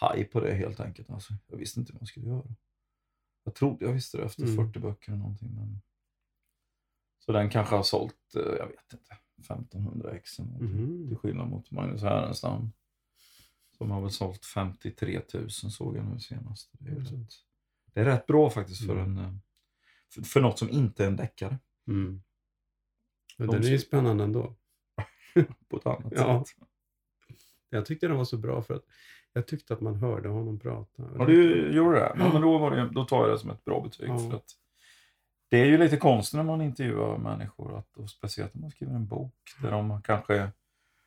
haj 0.00 0.24
på 0.24 0.40
det 0.40 0.54
helt 0.54 0.80
enkelt. 0.80 1.10
Alltså, 1.10 1.34
jag 1.46 1.56
visste 1.56 1.80
inte 1.80 1.92
vad 1.92 2.00
jag 2.02 2.08
skulle 2.08 2.26
göra. 2.26 2.44
Jag 3.44 3.54
trodde 3.54 3.84
jag 3.84 3.92
visste 3.92 4.16
det 4.18 4.24
efter 4.24 4.42
Mm. 4.42 4.56
40 4.56 4.78
böcker 4.78 5.12
eller 5.12 5.18
någonting. 5.22 5.54
Men... 5.54 5.80
Så 7.18 7.32
den 7.32 7.50
kanske 7.50 7.74
har 7.76 7.82
sålt, 7.82 8.34
eh, 8.36 8.42
jag 8.42 8.66
vet 8.66 8.92
inte, 8.92 9.16
1500 9.38 10.12
ex. 10.12 10.38
Mhm. 10.38 11.06
Till 11.08 11.16
skillnad 11.16 11.48
mot 11.48 11.70
Magnus 11.70 12.02
Härenstam. 12.02 12.72
Som 13.76 13.90
har 13.90 14.00
väl 14.00 14.10
sålt 14.10 14.44
53 14.46 15.20
000 15.34 15.50
såg 15.50 15.96
jag 15.96 16.04
nu 16.04 16.20
senast. 16.20 16.70
Det 16.72 16.90
är, 16.90 16.94
ju 16.94 17.00
rätt, 17.00 17.32
det 17.92 18.00
är 18.00 18.04
rätt 18.04 18.26
bra 18.26 18.50
faktiskt 18.50 18.86
för, 18.86 18.96
en, 18.96 19.18
eh, 19.18 19.34
för, 20.14 20.22
för 20.22 20.40
något 20.40 20.58
som 20.58 20.70
inte 20.70 21.04
är 21.04 21.08
en 21.08 21.16
deckare 21.16 21.58
Mm. 21.88 22.22
Men 23.38 23.46
De 23.46 23.52
den 23.56 23.64
är 23.64 23.68
ju 23.68 23.78
spännande 23.78 24.24
ändå. 24.24 24.56
på 25.68 25.76
ett 25.76 25.86
annat 25.86 26.12
Ja. 26.16 26.44
sätt. 26.44 26.68
Jag 27.70 27.86
tyckte 27.86 28.06
den 28.08 28.16
var 28.16 28.24
så 28.24 28.36
bra 28.38 28.62
för 28.62 28.74
att 28.74 28.84
jag 29.36 29.46
tyckte 29.46 29.74
att 29.74 29.80
man 29.80 29.94
hörde 29.94 30.28
honom 30.28 30.58
prata. 30.58 31.02
Ja, 31.18 31.24
du 31.24 31.72
gjorde 31.72 31.98
det? 31.98 32.12
Ja, 32.18 32.32
men 32.32 32.42
då, 32.42 32.58
var 32.58 32.70
det, 32.70 32.88
då 32.92 33.04
tar 33.04 33.20
jag 33.20 33.30
det 33.30 33.38
som 33.38 33.50
ett 33.50 33.64
bra 33.64 33.80
betyg. 33.80 34.08
Ja. 34.08 34.18
För 34.18 34.36
att 34.36 34.50
det 35.48 35.60
är 35.60 35.64
ju 35.64 35.78
lite 35.78 35.96
konstigt 35.96 36.36
när 36.36 36.44
man 36.44 36.60
intervjuar 36.60 37.18
människor, 37.18 37.78
att, 37.78 37.96
och 37.96 38.10
speciellt 38.10 38.54
om 38.54 38.60
man 38.60 38.70
skriver 38.70 38.94
en 38.94 39.06
bok 39.06 39.34
där 39.62 39.70
de 39.70 40.02
kanske 40.02 40.50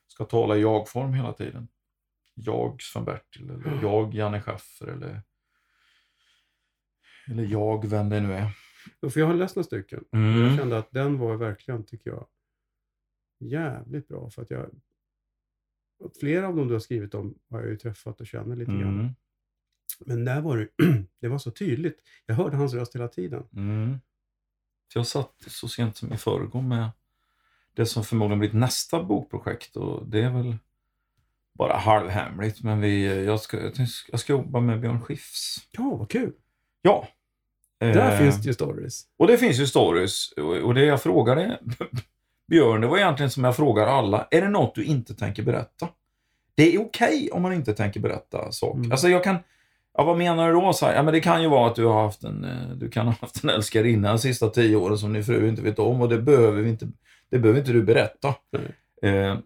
ska 0.07 0.25
tala 0.25 0.57
i 0.57 0.61
jag-form 0.61 1.13
hela 1.13 1.33
tiden. 1.33 1.67
Jag 2.33 2.81
Sven-Bertil, 2.81 3.49
eller 3.49 3.79
jag 3.81 4.13
Janne 4.13 4.41
Schaffer, 4.41 4.87
eller, 4.87 5.21
eller 7.27 7.43
jag 7.43 7.87
vem 7.87 8.09
det 8.09 8.19
nu 8.19 8.33
är. 8.33 8.51
För 9.09 9.19
jag 9.19 9.27
har 9.27 9.33
läst 9.33 9.55
några 9.55 9.63
stycken. 9.63 10.05
Mm. 10.11 10.41
Jag 10.41 10.57
kände 10.57 10.77
att 10.77 10.91
den 10.91 11.17
var 11.17 11.35
verkligen, 11.35 11.83
tycker 11.83 12.09
jag, 12.09 12.27
jävligt 13.39 14.07
bra. 14.07 14.29
För 14.29 14.41
att 14.41 14.49
jag, 14.49 14.69
flera 16.19 16.47
av 16.47 16.55
dem 16.55 16.67
du 16.67 16.73
har 16.73 16.79
skrivit 16.79 17.13
om 17.13 17.35
har 17.49 17.59
jag 17.59 17.69
ju 17.69 17.77
träffat 17.77 18.21
och 18.21 18.27
känner 18.27 18.55
lite 18.55 18.71
grann. 18.71 18.99
Mm. 18.99 19.15
Men 20.05 20.25
där 20.25 20.41
var 20.41 20.57
det, 20.57 20.67
det 21.21 21.27
var 21.27 21.37
så 21.37 21.51
tydligt. 21.51 21.99
Jag 22.25 22.35
hörde 22.35 22.57
hans 22.57 22.73
röst 22.73 22.95
hela 22.95 23.07
tiden. 23.07 23.43
Mm. 23.53 23.99
Jag 24.93 25.07
satt 25.07 25.33
så 25.47 25.67
sent 25.67 25.97
som 25.97 26.13
i 26.13 26.17
förrgår 26.17 26.61
med 26.61 26.89
det 27.73 27.85
som 27.85 28.03
förmodligen 28.03 28.39
blir 28.39 28.53
nästa 28.53 29.03
bokprojekt 29.03 29.75
och 29.75 30.07
det 30.09 30.21
är 30.21 30.29
väl 30.29 30.57
bara 31.53 31.77
halvhemligt 31.77 32.63
men 32.63 32.81
vi, 32.81 33.25
jag, 33.25 33.39
ska, 33.39 33.71
jag 34.11 34.19
ska 34.19 34.33
jobba 34.33 34.59
med 34.59 34.79
Björn 34.81 35.01
Skifs. 35.01 35.67
Ja, 35.71 35.95
vad 35.99 36.09
kul. 36.09 36.33
Ja. 36.81 37.07
Där 37.79 38.11
Eh, 38.11 38.17
finns 38.17 38.41
det 38.41 38.47
ju 38.47 38.53
stories. 38.53 39.03
Och 39.17 39.27
det 39.27 39.37
finns 39.37 39.59
ju 39.59 39.67
stories 39.67 40.31
och, 40.31 40.57
och 40.57 40.73
det 40.73 40.85
jag 40.85 41.01
frågade 41.01 41.59
Björn, 42.49 42.81
det 42.81 42.87
var 42.87 42.97
egentligen 42.97 43.29
som 43.29 43.43
jag 43.43 43.55
frågar 43.55 43.87
alla, 43.87 44.27
är 44.31 44.41
det 44.41 44.49
något 44.49 44.75
du 44.75 44.83
inte 44.83 45.13
tänker 45.13 45.43
berätta? 45.43 45.87
Det 46.55 46.75
är 46.75 46.81
okej 46.81 47.29
om 47.31 47.41
man 47.41 47.53
inte 47.53 47.73
tänker 47.73 47.99
berätta 47.99 48.51
saker. 48.51 48.79
Mm. 48.79 48.91
Alltså 48.91 49.09
jag 49.09 49.23
kan, 49.23 49.37
ja, 49.97 50.03
vad 50.03 50.17
menar 50.17 50.47
du 50.47 50.53
då? 50.53 50.73
Så 50.73 50.85
här, 50.85 50.95
ja, 50.95 51.03
men 51.03 51.13
det 51.13 51.19
kan 51.19 51.41
ju 51.41 51.49
vara 51.49 51.67
att 51.67 51.75
du 51.75 51.85
har 51.85 52.03
haft 52.03 52.23
en, 52.23 52.43
eh, 52.43 52.69
du 52.75 52.89
kan 52.89 53.07
ha 53.07 53.15
haft 53.21 53.43
en 53.43 53.49
älskarinna 53.49 54.09
de 54.09 54.19
sista 54.19 54.49
tio 54.49 54.75
åren 54.75 54.97
som 54.97 55.13
din 55.13 55.23
fru 55.23 55.49
inte 55.49 55.61
vet 55.61 55.79
om 55.79 56.01
och 56.01 56.09
det 56.09 56.21
behöver, 56.21 56.61
vi 56.61 56.69
inte, 56.69 56.87
det 57.29 57.39
behöver 57.39 57.59
inte 57.59 57.71
du 57.71 57.83
berätta. 57.83 58.35
Nej. 58.51 59.11
Eh, 59.13 59.37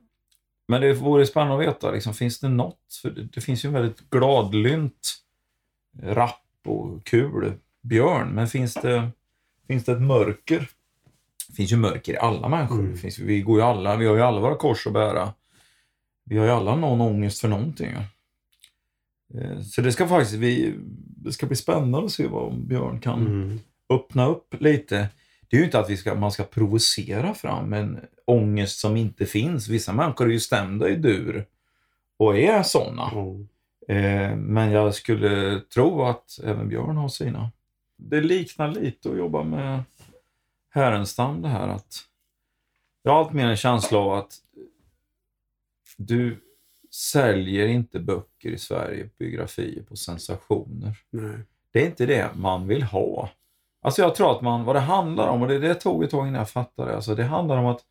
men 0.68 0.82
det 0.82 0.94
vore 0.94 1.26
spännande 1.26 1.56
att 1.56 1.76
veta, 1.76 1.92
liksom, 1.92 2.14
finns 2.14 2.40
det 2.40 2.50
något? 2.50 3.00
För 3.02 3.10
det, 3.10 3.24
det 3.24 3.42
finns 3.42 3.66
ju 3.66 3.68
en 3.68 3.74
väldigt 3.74 4.10
gladlynt, 4.10 5.14
rapp 6.02 6.46
och 6.66 7.06
kul 7.06 7.54
Björn, 7.82 8.30
men 8.30 8.48
finns 8.48 8.74
det, 8.74 9.10
finns 9.68 9.86
det 9.86 9.92
ett 9.92 10.02
mörker? 10.02 10.70
Det 11.54 11.58
finns 11.58 11.72
ju 11.72 11.76
mörker 11.78 12.14
i 12.14 12.18
alla 12.18 12.48
människor. 12.50 12.80
Mm. 12.80 12.98
Finns, 12.98 13.20
vi, 13.20 13.42
går 13.42 13.60
ju 13.60 13.66
alla, 13.66 13.96
vi 13.96 14.06
har 14.06 14.16
ju 14.16 14.22
alla 14.22 14.40
våra 14.42 14.56
kors 14.56 14.88
att 14.88 14.94
bära. 14.94 15.34
Vi 16.26 16.38
har 16.38 16.46
ju 16.46 16.52
alla 16.52 16.76
någon 16.76 17.02
ångest 17.02 17.42
för 17.42 17.48
någonting. 17.48 17.90
Eh, 19.34 19.60
Så 19.62 19.82
det 19.82 19.92
ska 19.92 20.08
faktiskt 20.08 20.34
vi, 20.40 20.74
det 21.24 21.32
ska 21.32 21.46
bli 21.46 21.56
spännande 21.56 22.06
att 22.06 22.12
se 22.12 22.28
vad 22.28 22.58
Björn 22.68 23.00
kan 23.00 23.28
Mm. 23.28 23.60
öppna 23.90 24.28
upp 24.28 24.56
lite. 24.60 25.08
Det 25.50 25.56
är 25.56 25.60
ju 25.60 25.66
inte 25.66 25.80
att 25.80 25.90
vi 25.90 25.98
ska, 25.98 26.16
man 26.16 26.32
ska 26.32 26.44
provocera 26.44 27.34
fram 27.34 27.74
en 27.74 28.00
ångest 28.28 28.80
som 28.80 28.98
inte 28.98 29.26
finns. 29.26 29.68
Vissa 29.68 29.94
människor 29.94 30.28
är 30.28 30.32
ju 30.32 30.40
stämda 30.40 30.90
i 30.90 30.96
dur 30.96 31.46
och 32.18 32.38
är 32.38 32.64
sådana. 32.64 33.12
Ja. 33.14 33.36
Eh, 33.96 34.36
men 34.36 34.72
jag 34.72 34.96
skulle 34.96 35.60
tro 35.74 36.04
att 36.04 36.40
även 36.44 36.70
Björn 36.70 36.98
har 36.98 37.10
sina. 37.10 37.52
Det 37.98 38.22
liknar 38.22 38.68
lite 38.72 39.10
att 39.10 39.18
jobba 39.18 39.44
med 39.44 39.84
Härenstam 40.74 41.42
det 41.42 41.48
här 41.48 41.68
att 41.68 41.96
jag 43.04 43.12
har 43.12 43.20
allt 43.20 43.34
mer 43.34 43.48
en 43.48 43.58
känsla 43.58 43.98
av 44.00 44.12
att 44.14 44.34
du 45.98 46.40
säljer 46.92 47.68
inte 47.68 48.00
böcker 48.00 48.50
i 48.50 48.58
Sverige, 48.58 49.10
biografier 49.18 49.84
på 49.84 49.96
sensationer. 49.96 50.98
Nej. 51.10 51.38
Det 51.72 51.82
är 51.82 51.86
inte 51.86 52.06
det 52.06 52.30
man 52.36 52.68
vill 52.68 52.84
ha. 52.84 53.30
Alltså 53.82 54.02
jag 54.02 54.16
tror 54.16 54.32
att 54.36 54.42
man, 54.42 54.64
vad 54.64 54.76
det 54.76 54.80
handlar 54.80 55.28
om, 55.28 55.42
och 55.42 55.48
det, 55.48 55.60
det 55.60 55.76
tog 55.76 56.04
ett 56.04 56.12
tag 56.12 56.28
innan 56.28 56.40
jag 56.40 56.50
fattade, 56.50 56.96
alltså 56.96 57.16
det 57.16 57.24
handlar 57.24 57.58
om 57.58 57.66
att 57.66 57.82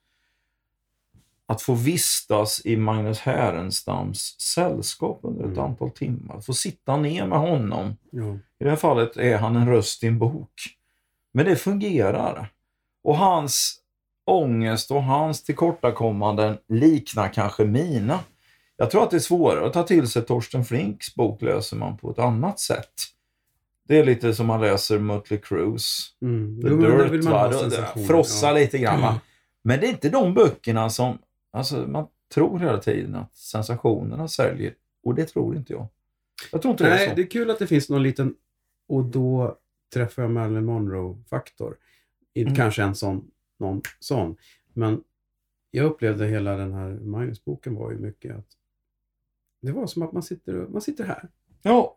att 1.47 1.63
få 1.63 1.75
vistas 1.75 2.63
i 2.67 2.77
Magnus 2.77 3.19
Härenstams 3.21 4.41
sällskap 4.41 5.21
under 5.23 5.45
ett 5.45 5.51
Mm. 5.51 5.65
antal 5.65 5.91
timmar. 5.91 6.41
Få 6.41 6.53
sitta 6.53 6.97
ner 6.97 7.27
med 7.27 7.39
honom. 7.39 7.97
Ja. 8.11 8.35
I 8.59 8.65
det 8.65 8.71
här 8.71 8.77
fallet 8.77 9.17
är 9.17 9.39
han 9.39 9.57
en 9.57 9.69
röst 9.69 10.05
i 10.05 10.07
en 10.07 10.19
bok. 10.19 10.53
Men 11.33 11.47
det 11.47 11.57
fungerar. 11.57 12.53
Och 13.03 13.17
hans 13.17 13.79
ångest 14.25 14.91
och 14.91 15.03
hans 15.03 15.43
tillkortakommanden 15.43 16.59
liknar 16.69 17.29
kanske 17.29 17.65
mina. 17.65 18.21
Jag 18.77 18.91
tror 18.91 19.03
att 19.03 19.11
det 19.11 19.17
är 19.17 19.21
svårare 19.21 19.67
att 19.67 19.73
ta 19.73 19.83
till 19.83 20.09
sig 20.09 20.23
Torsten 20.23 20.65
Flinks 20.65 21.15
bok 21.15 21.43
läser 21.43 21.77
man 21.77 21.97
på 21.97 22.11
ett 22.11 22.19
annat 22.19 22.61
sätt. 22.61 22.93
Det 23.89 23.99
är 23.99 24.05
lite 24.05 24.35
som 24.35 24.47
man 24.47 24.61
läser 24.61 24.99
Mötley 24.99 25.41
Crues. 25.41 26.07
Mm. 26.23 26.63
The 26.63 26.69
Jo, 26.69 26.77
Dirt, 26.77 27.11
vill 27.11 27.23
man. 27.23 27.53
Frossa 28.09 28.47
ja. 28.47 28.53
lite 28.53 28.79
grann. 28.79 29.01
va? 29.01 29.21
Men 29.63 29.81
det 29.81 29.87
är 29.87 29.91
inte 29.91 30.09
de 30.09 30.35
böckerna 30.35 30.91
som... 30.91 31.19
Alltså, 31.53 31.77
man 31.77 32.07
tror 32.35 32.59
hela 32.59 32.79
tiden 32.79 33.15
att 33.15 33.37
sensationerna 33.37 34.29
säljer. 34.29 34.75
Och 35.05 35.15
det 35.15 35.25
tror 35.25 35.57
inte 35.57 35.73
jag. 35.73 35.87
Jag 36.53 36.63
tror 36.63 36.73
inte 36.73 36.85
det 36.85 36.91
är 36.91 36.97
Nej, 36.97 37.09
så. 37.09 37.15
det 37.15 37.23
är 37.23 37.31
kul 37.31 37.51
att 37.51 37.59
det 37.59 37.67
finns 37.67 37.89
någon 37.89 38.03
liten... 38.03 38.35
Och 38.89 39.05
då 39.05 39.57
träffar 39.95 40.23
jag 40.23 40.31
Marilyn 40.31 40.65
Monroe-faktor. 40.65 41.77
Mm. 42.35 42.55
Kanske 42.55 42.83
en 42.83 42.95
sån, 42.95 43.31
någon 43.59 43.83
sån. 44.01 44.37
Men 44.75 45.01
jag 45.71 45.85
upplevde 45.87 46.27
hela 46.27 46.57
den 46.57 46.73
här 46.73 46.89
Magnus-boken 46.91 47.75
var 47.75 47.91
ju 47.91 47.99
mycket 47.99 48.37
att 48.37 48.47
det 49.63 49.73
var 49.73 49.87
som 49.87 50.03
att 50.03 50.13
man 50.13 50.23
sitter, 50.23 50.53
man 50.53 50.81
sitter 50.83 51.05
här. 51.05 51.29
Ja, 51.63 51.97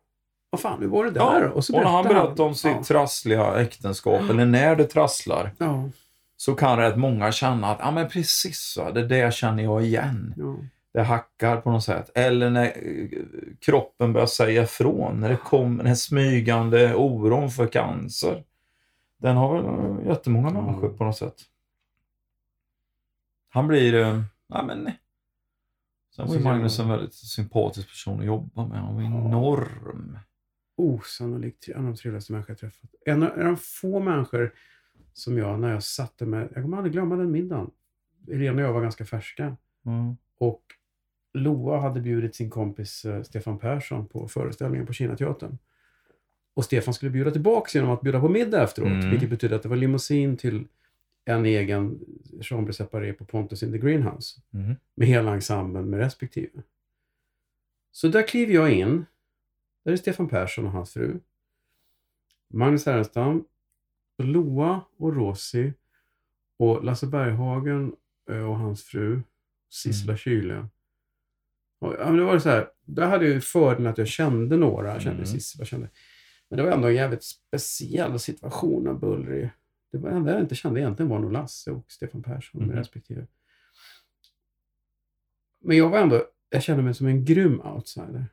Vad 0.50 0.62
fan, 0.62 0.80
hur 0.82 0.88
var 0.88 1.06
det 1.06 1.12
där? 1.12 1.42
ja. 1.44 1.50
Och 1.50 1.66
så 1.66 1.76
och 1.78 1.84
när 1.84 1.90
han 1.90 2.04
berättar 2.04 2.44
om 2.44 2.56
sitt 2.56 2.72
Ja. 2.72 2.84
trassliga 2.84 3.62
äktenskap, 3.62 4.30
eller 4.30 4.46
när 4.46 4.76
det 4.76 4.84
trasslar, 4.84 5.52
Ja, 5.58 5.90
så 6.38 6.56
kan 6.56 6.78
rätt 6.78 6.98
många 6.98 7.32
känna 7.32 7.68
att 7.72 7.80
ja 7.80 7.92
men 7.92 8.10
precis, 8.10 8.60
så, 8.60 8.92
det 8.92 9.08
där 9.08 9.32
känner 9.32 9.64
jag 9.64 9.84
igen. 9.84 10.34
ja. 10.38 10.56
Det 10.94 11.04
hackar 11.04 11.62
på 11.62 11.72
något 11.72 11.84
sätt. 11.84 12.12
Eller 12.16 12.50
när 12.50 12.66
eh, 12.66 13.20
kroppen 13.62 14.14
börjar 14.14 14.28
säga 14.28 14.64
ifrån, 14.64 15.20
när 15.20 15.30
det 15.30 15.38
kommer 15.38 15.78
den 15.78 15.88
här 15.88 15.96
smygande 15.96 16.96
oron 16.96 17.50
för 17.50 17.68
cancer. 17.68 18.44
Den 19.26 19.38
har 19.38 19.62
väl 19.62 20.06
jättemånga 20.06 20.50
Mm. 20.50 20.64
människor 20.66 20.90
på 20.90 21.04
något 21.04 21.18
sätt. 21.18 21.42
Han 23.50 23.68
blir, 23.68 23.94
eh, 23.96 24.22
ja 24.48 24.64
men 24.64 24.78
nej. 24.80 25.00
Sen 26.16 26.28
var 26.28 26.36
ju 26.36 26.44
Magnus 26.44 26.80
en 26.80 26.90
väldigt 26.90 27.14
sympatisk 27.14 27.90
person 27.90 28.20
att 28.20 28.26
jobba 28.26 28.68
med. 28.68 28.80
Han 28.80 28.96
var 28.96 29.02
enorm. 29.02 30.20
Osannolikt 30.76 31.68
en 31.70 31.78
av 31.78 31.84
de 31.84 31.96
trevligaste 31.96 32.32
människor 32.32 32.52
jag 32.52 32.58
träffat. 32.60 32.90
En 33.06 33.24
av, 33.24 33.30
en 33.30 33.40
av 33.40 33.46
de 33.46 33.58
få 33.58 34.00
människor 34.00 34.54
som 35.14 35.38
jag, 35.38 35.60
när 35.60 35.72
jag 35.72 35.84
satte 35.84 36.26
mig... 36.26 36.48
Jag 36.54 36.64
kommer 36.64 36.78
aldrig 36.78 36.94
glömma 36.94 37.16
den 37.16 37.32
middagen. 37.32 37.72
Irene 38.28 38.62
och 38.62 38.68
jag 38.70 38.74
var 38.74 38.82
ganska 38.82 39.06
färska. 39.06 39.58
Mm. 39.86 40.18
Och 40.38 40.62
Loa 41.34 41.80
hade 41.80 42.02
bjudit 42.02 42.36
sin 42.36 42.50
kompis 42.50 43.06
eh, 43.06 43.24
Stefan 43.24 43.60
Persson 43.60 44.08
på 44.08 44.28
föreställningen 44.28 44.88
på 44.88 44.94
Kinateatern. 44.94 45.58
Och 46.56 46.66
Stefan 46.66 46.94
skulle 46.94 47.12
bjuda 47.12 47.32
tillbaka 47.32 47.70
genom 47.74 47.92
att 47.94 48.02
bjuda 48.02 48.20
på 48.20 48.30
middag 48.30 48.64
efteråt. 48.64 48.88
Mm. 48.92 49.10
Vilket 49.10 49.30
betyder 49.30 49.56
att 49.56 49.64
det 49.64 49.70
var 49.70 49.76
limousin 49.76 50.38
till 50.38 50.68
en 51.26 51.46
egen 51.46 52.00
chambre 52.42 52.74
separé 52.74 53.14
på 53.14 53.26
Pontus 53.26 53.64
in 53.64 53.72
the 53.72 53.78
Greenhouse. 53.78 54.42
Mm. 54.54 54.76
Med 54.96 55.08
hela 55.08 55.34
ensemblen 55.34 55.90
med 55.90 56.00
respektive. 56.00 56.64
Så 57.92 58.08
där 58.08 58.28
kliver 58.28 58.54
jag 58.54 58.72
in. 58.72 59.06
Där 59.86 59.92
är 59.92 59.96
Stefan 59.98 60.28
Persson 60.30 60.66
och 60.66 60.72
hans 60.72 60.94
fru. 60.94 61.20
Magnus 62.54 62.86
Härenstam. 62.86 63.46
Loa 64.18 64.82
och 64.98 65.16
Rosi. 65.16 65.74
Och 66.58 66.84
Lasse 66.84 67.08
Berghagen 67.08 67.96
och 68.28 68.58
hans 68.58 68.84
fru. 68.84 69.22
Sissela 69.70 70.12
Mm. 70.12 70.18
Kyle. 70.18 70.68
Och, 71.80 71.94
ja, 72.00 72.06
men 72.06 72.18
det 72.18 72.24
var 72.24 72.40
så 72.40 72.50
här, 72.50 72.68
där 72.86 73.08
hade 73.08 73.28
jag 73.28 73.44
fördelen 73.44 73.88
att 73.92 73.98
jag 73.98 74.08
kände 74.08 74.58
några. 74.58 74.94
Jag 74.94 75.02
kände 75.02 75.16
Mm. 75.24 75.26
Sissela, 75.26 75.66
kände. 75.66 75.90
Men 76.50 76.58
det 76.58 76.64
var 76.64 76.72
ändå 76.72 76.88
en 76.88 76.96
jävligt 76.96 77.24
speciell 77.24 78.20
situation 78.20 78.88
och 78.88 79.00
bullrig. 79.00 79.50
Det 79.92 79.98
var 79.98 80.10
enda 80.10 80.32
jag 80.32 80.42
inte 80.42 80.56
kände 80.56 80.80
egentligen 80.80 81.10
var 81.10 81.20
nog 81.20 81.32
Lasse 81.32 81.72
och 81.72 81.92
Stefan 81.92 82.24
Persson 82.24 82.64
Mhm. 82.64 82.72
respektive. 82.76 83.28
Men 85.64 85.78
jag 85.78 85.90
var 85.90 86.00
ändå, 86.00 86.24
jag 86.50 86.64
kände 86.64 86.84
mig 86.84 86.94
som 86.94 87.08
en 87.08 87.26
grym 87.26 87.62
outsider. 87.62 88.26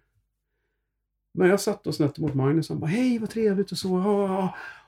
Men 1.34 1.48
jag 1.48 1.60
satt 1.60 1.86
och 1.86 1.94
snett 1.94 2.18
mot 2.18 2.34
Magnus 2.34 2.70
och 2.70 2.76
bara, 2.76 2.86
hej 2.86 3.18
vad 3.18 3.30
trevligt 3.30 3.72
och 3.72 3.78
så. 3.78 3.88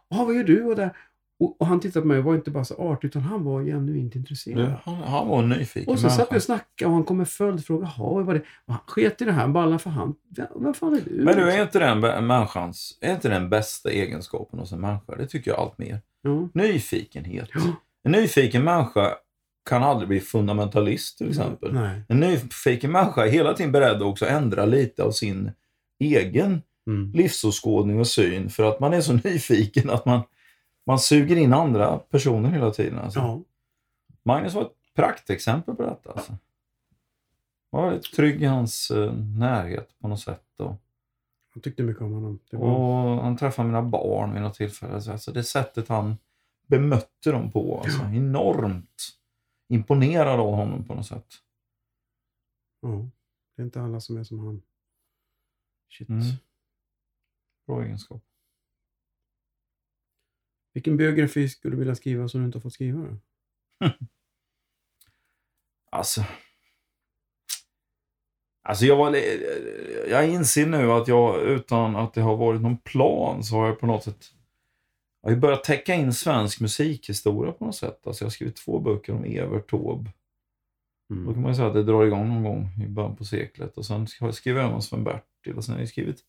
Ja, 0.08 0.24
vad 0.24 0.34
gör 0.34 0.44
du? 0.44 0.64
Och, 0.64 0.76
där. 0.76 0.96
Och, 1.40 1.60
och 1.60 1.66
han 1.66 1.80
tittade 1.80 2.00
på 2.02 2.06
mig 2.08 2.18
och 2.18 2.24
var 2.24 2.34
inte 2.34 2.50
bara 2.50 2.64
så 2.64 2.74
artig, 2.74 3.08
utan 3.08 3.22
han 3.22 3.44
var 3.44 3.62
genuint 3.62 4.14
intresserad. 4.14 4.58
Du, 4.58 4.74
han, 4.84 4.94
han 4.94 5.28
var 5.28 5.42
en 5.42 5.48
nyfiken 5.48 5.92
Och 5.92 5.98
så 5.98 6.10
satt 6.10 6.32
vi 6.32 6.38
och 6.38 6.42
snackade 6.42 6.88
och 6.88 6.94
han 6.94 7.04
kom 7.04 7.16
med 7.16 7.28
följdfrågor. 7.28 7.84
Jaha, 7.96 8.14
vad 8.14 8.26
var 8.26 8.34
det? 8.34 8.40
Och 8.40 8.72
han 8.72 8.82
sket 8.86 9.22
i 9.22 9.24
det 9.24 9.32
här 9.32 9.48
ballan 9.48 9.78
för 9.78 9.90
han. 9.90 10.14
Vem, 10.60 10.74
fan 10.74 10.94
är 10.94 11.00
du? 11.00 11.24
Men 11.24 11.36
du, 11.36 11.50
är 11.50 11.62
inte 11.62 11.78
den 11.78 12.26
människans, 12.26 12.98
är 13.00 13.14
inte 13.14 13.28
den 13.28 13.50
bästa 13.50 13.90
egenskapen 13.90 14.58
hos 14.58 14.72
en 14.72 14.80
människa? 14.80 15.16
Det 15.16 15.26
tycker 15.26 15.50
jag 15.50 15.60
allt 15.60 15.78
mer. 15.78 16.00
Ja. 16.22 16.48
Nyfikenhet. 16.54 17.48
Ja. 17.54 17.60
En 18.04 18.12
nyfiken 18.12 18.64
människa 18.64 19.14
kan 19.70 19.82
aldrig 19.82 20.08
bli 20.08 20.20
fundamentalist 20.20 21.18
till 21.18 21.28
exempel. 21.28 21.72
Nej. 21.74 22.02
En 22.08 22.20
nyfiken 22.20 22.92
människa 22.92 23.26
är 23.26 23.30
hela 23.30 23.54
tiden 23.54 23.72
beredd 23.72 23.96
att 23.96 24.02
också 24.02 24.26
ändra 24.26 24.66
lite 24.66 25.02
av 25.02 25.10
sin 25.10 25.52
egen 26.00 26.62
Mm. 26.86 27.12
livsåskådning 27.12 28.00
och 28.00 28.06
syn 28.06 28.50
för 28.50 28.64
att 28.64 28.80
man 28.80 28.92
är 28.92 29.00
så 29.00 29.12
nyfiken 29.24 29.90
att 29.90 30.06
man, 30.06 30.20
man 30.86 30.98
suger 30.98 31.36
in 31.36 31.52
andra 31.52 31.98
personer 31.98 32.50
hela 32.50 32.70
tiden. 32.70 32.98
Alltså. 32.98 33.18
Ja. 33.18 33.40
Magnus 34.22 34.54
var 34.54 34.62
ett 34.62 34.94
praktexempel 34.94 35.74
på 35.74 35.82
detta. 35.82 36.12
Alltså. 36.12 36.36
Jag 37.70 37.82
var 37.82 37.90
väldigt 37.90 38.12
trygg 38.12 38.42
i 38.42 38.46
hans 38.46 38.90
eh, 38.90 39.12
närhet 39.14 39.98
på 39.98 40.08
något 40.08 40.20
sätt. 40.20 40.60
Och, 40.60 40.76
Jag 41.54 41.62
tyckte 41.62 41.82
mycket 41.82 42.02
om 42.02 42.12
honom. 42.12 42.38
Var... 42.50 42.68
och 42.68 43.22
han 43.24 43.36
träffade 43.36 43.66
mina 43.68 43.82
barn 43.82 44.32
vid 44.32 44.42
något 44.42 44.54
tillfälle. 44.54 45.00
Så 45.00 45.12
Alltså, 45.12 45.32
det 45.32 45.44
sättet 45.44 45.88
han 45.88 46.16
bemötte 46.66 47.30
dem 47.32 47.50
på, 47.50 47.80
alltså, 47.80 48.02
enormt 48.02 49.18
imponerad 49.68 50.40
av 50.40 50.54
honom 50.54 50.84
på 50.84 50.94
något 50.94 51.06
sätt. 51.06 51.34
Ja. 52.80 53.08
Det 53.56 53.62
är 53.62 53.64
inte 53.64 53.82
alla 53.82 54.00
som 54.00 54.16
är 54.16 54.24
som 54.24 54.38
han. 54.38 54.62
Shit. 55.88 56.08
Mm. 56.08 56.22
Bra 57.66 57.82
egenskap. 57.82 58.22
Vilken 60.74 60.96
biografi 60.96 61.48
skulle 61.48 61.74
du 61.74 61.78
vilja 61.78 61.94
skriva 61.94 62.28
som 62.28 62.40
du 62.40 62.46
inte 62.46 62.58
har 62.58 62.62
fått 62.62 62.72
skriva? 62.72 63.00
Då? 63.00 63.16
Alltså. 65.90 66.24
Alltså 68.62 68.84
jag, 68.84 68.96
var, 68.96 69.16
jag 70.10 70.28
inser 70.28 70.66
nu 70.66 70.92
att 70.92 71.08
jag 71.08 71.42
utan 71.42 71.96
att 71.96 72.14
det 72.14 72.20
har 72.20 72.36
varit 72.36 72.60
någon 72.62 72.78
plan 72.78 73.44
så 73.44 73.54
har 73.56 73.66
jag 73.66 73.80
på 73.80 73.86
något 73.86 74.04
sätt 74.04 74.24
jag 75.22 75.30
har 75.30 75.36
börjat 75.36 75.64
täcka 75.64 75.94
in 75.94 76.12
svensk 76.12 76.60
musikhistoria 76.60 77.52
på 77.52 77.64
något 77.64 77.76
sätt. 77.76 78.06
Alltså 78.06 78.22
jag 78.24 78.26
har 78.26 78.30
skrivit 78.30 78.56
två 78.56 78.80
böcker 78.80 79.12
om 79.14 79.24
Evert 79.24 79.70
Taube. 79.70 80.10
Då 81.08 81.14
Mm. 81.14 81.34
kan 81.34 81.42
man 81.42 81.56
säga 81.56 81.68
att 81.68 81.74
det 81.74 81.82
drar 81.82 82.04
igång 82.06 82.28
någon 82.28 82.42
gång 82.42 82.68
i 82.84 82.86
början 82.88 83.16
på 83.16 83.24
seklet. 83.24 83.76
Och 83.78 83.86
sen 83.86 84.06
har 84.20 84.28
jag 84.28 84.34
skrivit 84.34 84.62
om 84.64 84.80
Sven-Bertil 84.82 85.56
och 85.56 85.64
sen 85.64 85.72
har 85.74 85.80
jag 85.80 85.88
skrivit 85.88 86.20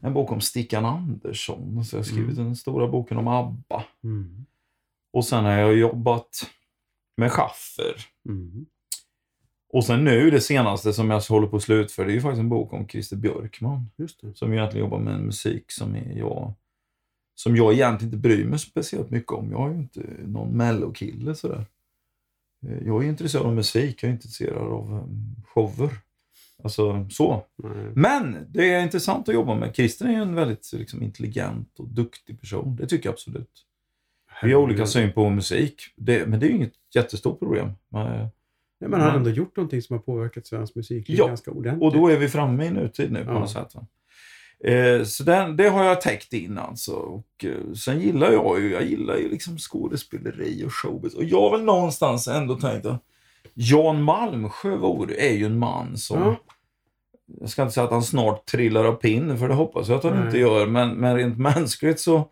en 0.00 0.14
bok 0.14 0.32
om 0.32 0.40
Stickan 0.40 0.84
Andersson. 0.84 1.84
Så 1.84 1.96
har 1.96 1.98
jag 1.98 2.06
skrivit 2.06 2.36
den 2.36 2.56
stora 2.56 2.88
boken 2.88 3.18
om 3.18 3.28
ABBA. 3.28 3.84
Mm. 4.04 4.46
Och 5.12 5.24
sen 5.24 5.44
har 5.44 5.52
jag 5.52 5.76
jobbat 5.76 6.50
med 7.16 7.32
Schaffer. 7.32 7.96
Mm. 8.28 8.66
Och 9.72 9.84
sen 9.84 10.04
nu, 10.04 10.30
det 10.30 10.40
senaste 10.40 10.92
som 10.92 11.10
jag 11.10 11.20
håller 11.20 11.46
på 11.46 11.56
att 11.56 11.62
slutföra, 11.62 12.06
det 12.06 12.12
är 12.12 12.14
ju 12.14 12.20
faktiskt 12.20 12.40
en 12.40 12.48
bok 12.48 12.72
om 12.72 12.88
Christer 12.88 13.16
Björkman. 13.16 13.90
Som 14.34 14.52
egentligen 14.52 14.86
jobbar 14.86 14.98
med 14.98 15.14
en 15.14 15.24
musik 15.24 15.72
som 15.72 15.96
jag, 16.16 16.54
som 17.34 17.56
jag 17.56 17.72
egentligen 17.72 18.14
inte 18.14 18.28
bryr 18.28 18.44
mig 18.44 18.58
speciellt 18.58 19.10
mycket 19.10 19.32
om. 19.32 19.50
Jag 19.50 19.70
är 19.70 19.74
ju 19.74 19.80
inte 19.80 20.00
någon 20.26 20.56
mellokille 20.56 21.34
sådär. 21.34 21.66
Eh, 22.66 22.86
Jag 22.86 23.04
är 23.04 23.08
intresserad 23.08 23.46
av 23.46 23.54
musik, 23.54 24.02
jag 24.02 24.08
är 24.08 24.12
intresserad 24.12 24.72
av 24.72 24.92
um, 24.92 25.36
shower. 25.46 25.90
Alltså 26.64 27.06
så. 27.10 27.44
Nej. 27.56 27.72
Men 27.94 28.46
det 28.48 28.70
är 28.74 28.82
intressant 28.82 29.28
att 29.28 29.34
jobba 29.34 29.54
med. 29.54 29.74
Christer 29.76 30.04
är 30.06 30.10
ju 30.10 30.16
en 30.22 30.34
väldigt 30.34 30.72
liksom, 30.72 31.02
intelligent 31.02 31.78
och 31.78 31.88
duktig 31.88 32.40
person. 32.40 32.76
Det 32.76 32.86
tycker 32.86 33.06
jag 33.08 33.12
absolut. 33.12 33.66
Vi 34.42 34.52
har 34.52 34.60
olika 34.62 34.86
syn 34.86 35.12
på 35.12 35.30
musik, 35.30 35.82
det, 35.96 36.26
men 36.26 36.40
det 36.40 36.46
är 36.46 36.48
ju 36.48 36.56
inget 36.56 36.72
jättestort 36.94 37.38
problem. 37.38 37.68
Men, 37.88 38.28
Nej, 38.80 38.90
men 38.90 39.00
han 39.00 39.10
har 39.10 39.16
ändå 39.16 39.30
gjort 39.30 39.56
någonting 39.56 39.82
som 39.82 39.96
har 39.96 40.02
påverkat 40.02 40.46
svensk 40.46 40.74
musik 40.74 41.04
Ja, 41.08 41.26
ganska 41.26 41.50
ordentligt. 41.50 41.82
Och 41.82 41.92
då 41.92 42.08
är 42.08 42.18
vi 42.18 42.28
framme 42.28 42.66
i 42.66 42.70
nutid 42.70 43.12
nu 43.12 43.24
på 43.24 43.30
Ja. 43.30 43.38
något 43.38 43.50
sätt. 43.50 43.74
Eh, 44.64 45.04
så 45.04 45.24
den, 45.24 45.56
det 45.56 45.68
har 45.68 45.84
jag 45.84 46.00
täckt 46.00 46.32
in 46.32 46.58
alltså. 46.58 46.92
Och, 46.92 47.44
eh, 47.44 47.72
sen 47.74 48.00
gillar 48.00 48.32
jag 48.32 48.60
ju, 48.60 48.72
jag 48.72 48.84
gillar 48.84 49.16
ju 49.16 49.28
liksom 49.30 49.58
skådespeleri 49.58 50.64
och 50.66 50.74
showbiz. 50.74 51.14
Och 51.14 51.24
jag 51.24 51.40
har 51.40 51.50
väl 51.56 51.64
någonstans 51.64 52.28
ändå 52.28 52.54
tänkt 52.54 52.86
att 52.86 53.02
Jan 53.54 54.02
Malmsjö 54.02 54.76
vore, 54.76 55.14
är 55.14 55.32
ju 55.32 55.46
en 55.46 55.58
man 55.58 55.96
som... 55.96 56.20
Ja. 56.20 56.36
Jag 57.40 57.48
ska 57.48 57.62
inte 57.62 57.74
säga 57.74 57.84
att 57.84 57.92
han 57.92 58.02
snart 58.02 58.46
trillar 58.46 58.84
av 58.84 58.92
pinn, 58.92 59.38
för 59.38 59.48
det 59.48 59.54
hoppas 59.54 59.88
jag 59.88 59.96
att 59.96 60.04
han 60.04 60.14
Nej. 60.14 60.26
inte 60.26 60.38
gör. 60.38 60.66
Men, 60.66 60.90
men 60.90 61.16
rent 61.16 61.38
mänskligt 61.38 62.00
så... 62.00 62.28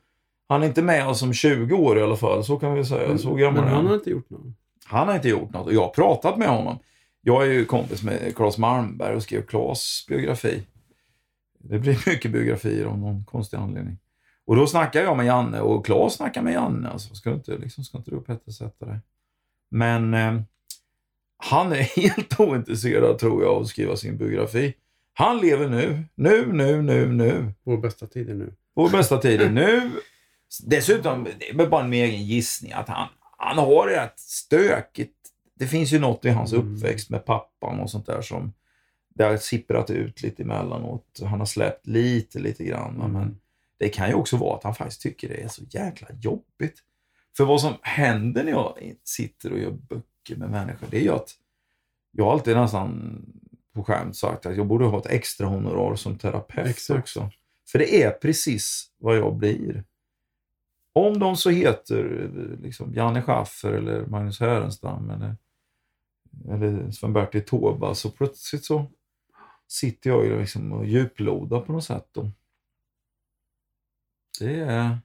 Han 0.48 0.62
är 0.62 0.66
inte 0.66 0.82
med 0.82 1.08
oss 1.08 1.22
om 1.22 1.32
20 1.32 1.74
år 1.74 1.98
i 1.98 2.02
alla 2.02 2.16
fall, 2.16 2.44
så 2.44 2.56
kan 2.56 2.74
vi 2.74 2.84
säga. 2.84 3.18
Så 3.18 3.34
gammal 3.34 3.64
men 3.64 3.74
han 3.74 3.86
har 3.86 3.94
inte 3.94 4.10
gjort 4.10 4.30
något. 4.30 4.46
Han 4.84 5.08
har 5.08 5.14
inte 5.14 5.28
gjort 5.28 5.52
något 5.52 5.66
och 5.66 5.72
jag 5.72 5.80
har 5.80 5.88
pratat 5.88 6.38
med 6.38 6.48
honom. 6.48 6.78
Jag 7.20 7.42
är 7.42 7.52
ju 7.52 7.64
kompis 7.64 8.02
med 8.02 8.36
Claes 8.36 8.58
Malmberg 8.58 9.14
och 9.14 9.22
skrev 9.22 9.46
Claes 9.46 10.04
biografi. 10.08 10.62
Det 11.58 11.78
blir 11.78 12.02
mycket 12.06 12.30
biografier 12.30 12.86
av 12.86 12.98
någon 12.98 13.24
konstig 13.24 13.56
anledning. 13.56 13.98
Och 14.44 14.56
då 14.56 14.66
snackar 14.66 15.02
jag 15.02 15.16
med 15.16 15.26
Janne 15.26 15.60
och 15.60 15.86
Claes 15.86 16.14
snackar 16.14 16.42
med 16.42 16.52
Janne. 16.52 16.88
Alltså, 16.88 17.14
ska, 17.14 17.32
inte, 17.32 17.58
liksom, 17.58 17.84
ska 17.84 17.98
inte 17.98 18.10
du 18.10 18.16
och 18.16 18.26
Petter 18.26 18.52
sätta 18.52 18.86
dig? 18.86 18.98
Men 19.70 20.14
eh, 20.14 20.40
han 21.40 21.72
är 21.72 21.76
helt 22.02 22.40
ointresserad 22.40 23.18
tror 23.18 23.42
jag 23.42 23.52
av 23.54 23.62
att 23.62 23.68
skriva 23.68 23.96
sin 23.96 24.16
biografi. 24.18 24.74
Han 25.12 25.38
lever 25.38 25.68
nu, 25.68 26.04
nu, 26.14 26.52
nu, 26.52 26.82
nu, 26.82 27.12
nu. 27.12 27.52
Vår 27.62 27.76
bästa 27.78 28.06
tid 28.06 28.30
är 28.30 28.34
nu. 28.34 28.54
Vår 28.74 28.90
bästa 28.90 29.18
tiden 29.18 29.54
nu. 29.54 29.90
Dessutom, 30.66 31.26
det 31.38 31.62
är 31.62 31.66
bara 31.68 31.84
en 31.84 31.92
egen 31.92 32.24
gissning, 32.24 32.72
att 32.72 32.88
han, 32.88 33.08
han 33.38 33.58
har 33.58 33.86
det 33.88 34.02
rätt 34.04 34.18
stökigt. 34.20 35.16
Det 35.54 35.66
finns 35.66 35.92
ju 35.92 35.98
något 35.98 36.24
i 36.24 36.28
hans 36.28 36.52
Mm. 36.52 36.74
uppväxt 36.74 37.10
med 37.10 37.24
pappan 37.24 37.80
och 37.80 37.90
sånt 37.90 38.06
där 38.06 38.22
som 38.22 38.52
det 39.14 39.24
har 39.24 39.36
sipprat 39.36 39.90
ut 39.90 40.22
lite 40.22 40.42
emellanåt. 40.42 41.20
Han 41.24 41.38
har 41.38 41.46
släppt 41.46 41.86
lite, 41.86 42.38
lite 42.38 42.64
grann. 42.64 42.94
Men 43.12 43.40
det 43.78 43.88
kan 43.88 44.08
ju 44.08 44.14
också 44.14 44.36
vara 44.36 44.56
att 44.56 44.64
han 44.64 44.74
faktiskt 44.74 45.02
tycker 45.02 45.28
det 45.28 45.42
är 45.42 45.48
så 45.48 45.62
jäkla 45.70 46.08
jobbigt. 46.20 46.78
För 47.36 47.44
vad 47.44 47.60
som 47.60 47.72
händer 47.82 48.44
när 48.44 48.50
jag 48.50 48.94
sitter 49.04 49.52
och 49.52 49.58
gör 49.58 49.70
böcker 49.70 50.04
med 50.36 50.50
människor, 50.50 50.86
det 50.90 50.96
är 50.96 51.02
ju 51.02 51.10
att 51.10 51.36
jag 52.10 52.24
har 52.24 52.32
alltid 52.32 52.56
nästan 52.56 53.22
på 53.72 53.84
skämt 53.84 54.16
sagt 54.16 54.46
att 54.46 54.56
jag 54.56 54.66
borde 54.66 54.84
ha 54.84 54.98
ett 54.98 55.06
extra 55.06 55.46
honorar 55.46 55.96
som 55.96 56.18
terapeut 56.18 56.66
Exakt. 56.66 57.00
också. 57.00 57.30
För 57.72 57.78
det 57.78 58.02
är 58.02 58.10
precis 58.10 58.90
vad 58.98 59.16
jag 59.16 59.36
blir. 59.36 59.84
Om 60.92 61.18
de 61.18 61.36
så 61.36 61.50
heter 61.50 62.30
liksom 62.62 62.94
Janne 62.94 63.22
Schaffer 63.22 63.72
eller 63.72 64.06
Magnus 64.06 64.40
Härenstam 64.40 65.10
eller, 65.10 65.36
eller 66.48 66.90
Sven-Bertil 66.90 67.44
Taube, 67.44 67.94
så 67.94 68.10
plötsligt 68.10 68.64
så 68.64 68.86
sitter 69.68 70.10
jag 70.10 70.24
ju 70.24 70.40
liksom 70.40 70.72
och 70.72 70.86
djuplodar 70.86 71.60
på 71.60 71.72
något 71.72 71.84
sätt. 71.84 72.08
Då. 72.12 72.30
Det 74.38 74.60
är... 74.60 74.98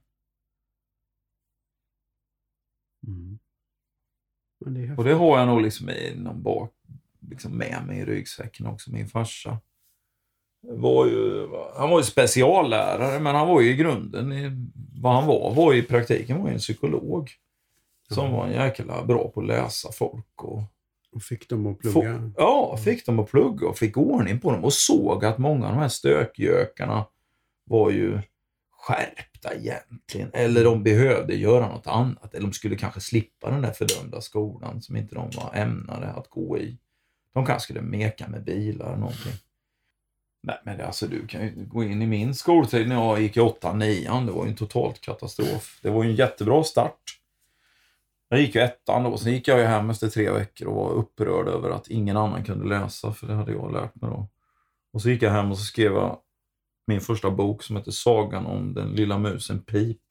Mm. 3.07 3.39
Det. 4.69 4.95
Och 4.97 5.03
det 5.03 5.13
har 5.13 5.39
jag 5.39 5.47
nog 5.47 5.61
liksom 5.61 5.89
i 5.89 6.13
någon 6.17 6.43
bak, 6.43 6.71
liksom 7.29 7.51
med 7.57 7.83
mig 7.87 7.99
i 7.99 8.05
ryggsäcken 8.05 8.67
också. 8.67 8.91
Min 8.91 9.07
farsa 9.07 9.57
var 10.67 11.05
ju, 11.05 11.47
han 11.77 11.89
var 11.89 11.99
ju 11.99 12.03
speciallärare, 12.03 13.19
men 13.19 13.35
han 13.35 13.47
var 13.47 13.61
ju 13.61 13.69
i 13.71 13.75
grunden, 13.75 14.33
i, 14.33 14.51
vad 15.01 15.13
han 15.13 15.27
var, 15.27 15.53
var 15.53 15.73
ju 15.73 15.79
i 15.79 15.83
praktiken 15.83 16.43
var 16.43 16.49
en 16.49 16.57
psykolog. 16.57 17.31
Som 18.09 18.31
var 18.31 18.45
en 18.47 18.53
jäkla 18.53 19.05
bra 19.05 19.27
på 19.27 19.41
att 19.41 19.47
läsa 19.47 19.91
folk 19.91 20.43
och 20.43 20.61
Och 21.11 21.21
fick 21.21 21.49
dem 21.49 21.67
att 21.67 21.81
få, 21.93 22.01
plugga. 22.01 22.31
ja, 22.37 22.77
fick 22.77 23.05
dem 23.05 23.19
att 23.19 23.31
plugga 23.31 23.67
och 23.67 23.77
fick 23.77 23.97
ordning 23.97 24.39
på 24.39 24.51
dem 24.51 24.63
och 24.63 24.73
såg 24.73 25.25
att 25.25 25.37
många 25.37 25.67
av 25.67 25.73
de 25.73 25.79
här 25.81 25.87
stökgökarna 25.87 27.05
var 27.63 27.89
ju 27.91 28.19
skärpta 28.85 29.53
egentligen. 29.55 30.29
Eller 30.33 30.63
de 30.63 30.83
behövde 30.83 31.35
göra 31.35 31.67
något 31.67 31.87
annat. 31.87 32.33
Eller 32.33 32.47
de 32.47 32.53
skulle 32.53 32.75
kanske 32.75 33.01
slippa 33.01 33.49
den 33.51 33.61
där 33.61 33.71
fördömda 33.71 34.21
skolan 34.21 34.81
som 34.81 34.95
inte 34.97 35.15
de 35.15 35.29
var 35.35 35.51
ämnade 35.53 36.07
att 36.07 36.29
gå 36.29 36.57
i. 36.57 36.77
De 37.33 37.45
kanske 37.45 37.63
skulle 37.63 37.81
meka 37.81 38.27
med 38.27 38.43
bilar 38.43 38.85
eller 38.87 38.97
någonting. 38.97 39.33
Nej, 40.43 40.59
men 40.65 40.77
det- 40.77 40.85
alltså 40.87 41.07
du 41.07 41.27
kan 41.27 41.41
ju 41.41 41.65
gå 41.65 41.83
in 41.83 42.01
i 42.01 42.07
min 42.07 42.35
skoltid 42.35 42.87
när 42.87 42.95
jag 42.95 43.21
gick 43.21 43.37
i 43.37 43.39
8 43.39 43.73
9 43.73 44.21
Det 44.25 44.31
var 44.31 44.43
ju 44.45 44.49
en 44.49 44.55
totalt 44.55 45.01
katastrof. 45.01 45.79
Det 45.81 45.89
var 45.89 46.03
ju 46.03 46.09
en 46.09 46.15
jättebra 46.15 46.63
start. 46.63 46.99
Jag 48.29 48.39
gick 48.39 48.55
ju 48.55 48.61
ettan 48.61 49.03
då, 49.03 49.17
sen 49.17 49.31
gick 49.33 49.47
jag 49.47 49.59
ju 49.59 49.65
hem 49.65 49.89
efter 49.89 50.07
tre 50.07 50.31
veckor 50.31 50.67
och 50.67 50.75
var 50.75 50.91
upprörd 50.91 51.47
över 51.47 51.69
att 51.69 51.87
ingen 51.87 52.17
annan 52.17 52.43
kunde 52.43 52.67
läsa, 52.79 53.13
för 53.13 53.27
det 53.27 53.33
hade 53.33 53.51
jag 53.51 53.73
lärt 53.73 53.95
mig 53.95 54.09
då. 54.11 54.27
Och 54.93 55.01
så 55.01 55.09
gick 55.09 55.21
jag 55.21 55.31
hem 55.31 55.51
och 55.51 55.57
så 55.57 55.63
skrev 55.63 55.91
jag 55.93 56.17
min 56.87 57.01
första 57.01 57.31
bok 57.31 57.63
som 57.63 57.75
heter 57.75 57.91
Sagan 57.91 58.45
om 58.45 58.73
den 58.73 58.91
lilla 58.91 59.17
musen 59.17 59.61
Pip. 59.61 60.01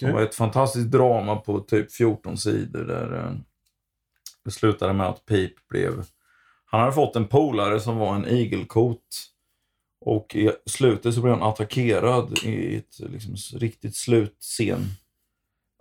Det 0.00 0.12
var 0.12 0.22
ett 0.22 0.34
fantastiskt 0.34 0.90
drama 0.90 1.36
på 1.36 1.60
typ 1.60 1.92
14 1.92 2.36
sidor 2.36 2.84
där 2.84 3.16
eh, 3.16 3.32
det 4.44 4.50
slutade 4.50 4.92
med 4.92 5.06
att 5.06 5.26
Pip 5.26 5.68
blev... 5.68 6.04
Han 6.64 6.80
hade 6.80 6.92
fått 6.92 7.16
en 7.16 7.28
polare 7.28 7.80
som 7.80 7.96
var 7.96 8.14
en 8.14 8.28
igelkot. 8.28 9.26
Och 10.00 10.36
i 10.36 10.50
slutet 10.66 11.14
så 11.14 11.20
blev 11.20 11.34
han 11.34 11.48
attackerad 11.48 12.38
i 12.44 12.76
ett 12.76 12.98
liksom, 12.98 13.58
riktigt 13.58 13.96
slutscen 13.96 14.84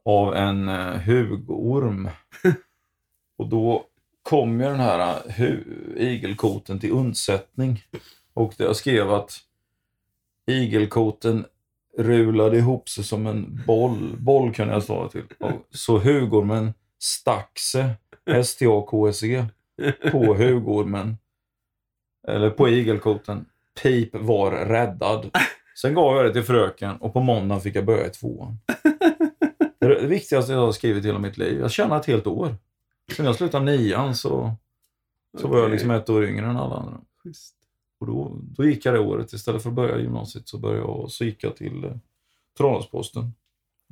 av 0.06 0.36
en 0.36 0.70
eh, 0.70 0.98
hugorm. 1.02 2.10
och 3.38 3.50
då 3.50 3.86
kom 4.24 4.62
ju 4.62 4.66
den 4.66 4.80
här 4.80 5.00
eh, 5.00 5.34
hu- 5.34 5.98
igelkoten 5.98 6.80
till 6.80 6.92
undsättning. 6.92 7.84
Och 8.34 8.54
jag 8.58 8.76
skrev 8.76 9.12
att 9.12 9.40
igelkoten 10.50 11.46
rulade 11.98 12.58
ihop 12.58 12.90
sig 12.90 13.04
som 13.04 13.28
en 13.28 13.64
boll. 13.68 14.16
Boll 14.20 14.54
kunde 14.54 14.74
jag 14.74 14.84
stava 14.84 15.10
till. 15.10 15.24
Så 15.72 15.98
hugormen 15.98 16.74
stack 17.00 17.60
sig, 17.60 17.90
S-T-A-K-S-E, 18.26 19.46
på 20.12 20.34
hugormen. 20.34 21.18
Eller 22.28 22.50
på 22.50 22.70
igelkoten. 22.70 23.46
Pip 23.82 24.10
var 24.16 24.52
räddad. 24.52 25.30
Sen 25.82 25.94
gav 25.94 26.16
jag 26.16 26.26
det 26.26 26.34
till 26.34 26.44
fröken 26.44 26.98
och 26.98 27.14
på 27.14 27.22
måndagen 27.22 27.62
fick 27.62 27.76
jag 27.76 27.86
börja 27.86 28.08
i 28.08 28.10
tvåan. 28.10 28.60
Det 29.80 29.86
är 29.86 29.90
det 29.90 30.08
viktigaste 30.08 30.52
jag 30.52 30.60
har 30.60 30.72
skrivit 30.72 31.04
i 31.04 31.08
hela 31.08 31.20
mitt 31.20 31.38
liv. 31.38 31.60
Jag 31.60 31.72
tjänade 31.72 32.00
ett 32.00 32.06
helt 32.06 32.28
år. 32.28 32.56
Sen 33.16 33.26
jag 33.26 33.36
slutade 33.36 33.66
nian 33.66 34.16
så, 34.16 34.52
så 35.42 35.48
var 35.48 35.60
jag 35.60 35.72
liksom 35.72 35.92
ett 35.92 36.10
år 36.10 36.26
yngre 36.26 36.46
än 36.46 36.58
alla 36.58 36.76
andra. 36.76 37.02
Schysst. 37.24 37.56
Och 38.00 38.08
då, 38.08 38.40
då 38.42 38.66
gick 38.66 38.86
jag 38.86 38.94
det 38.94 39.00
året. 39.00 39.34
Istället 39.34 39.64
för 39.64 39.70
att 39.70 39.76
börja 39.76 40.00
gymnasiet 40.00 40.48
så, 40.48 40.58
började 40.58 40.82
jag, 40.82 41.12
så 41.12 41.26
gick 41.26 41.44
jag 41.44 41.56
till 41.56 41.84
eh, 41.84 41.92
Tranåsposten. 42.58 43.34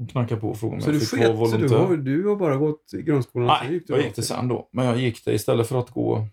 Och 0.02 0.10
knackade 0.10 0.42
på 0.42 0.50
och 0.50 0.58
frågade 0.58 0.76
om 0.76 0.82
Så 0.82 0.90
jag 0.90 0.96
du 0.96 1.06
fick 1.06 1.20
vara 1.20 1.38
sket, 1.38 1.50
så 1.52 1.58
du 1.58 1.68
volontär. 1.68 1.88
har, 1.88 1.98
du 1.98 2.28
har 2.28 2.36
bara 2.36 2.56
gått 2.56 2.94
i 2.94 3.02
grundskolan? 3.02 3.48
Nej, 3.48 3.74
gick 3.74 3.90
jag 3.90 4.02
gick 4.04 4.16
det 4.16 4.22
sen 4.22 4.48
då. 4.48 4.70
Men 4.72 4.86
jag 4.86 4.98
gick 4.98 5.26
det 5.26 5.34
istället 5.34 5.68
för 5.68 5.80
att 5.80 5.90
gå 5.92 6.28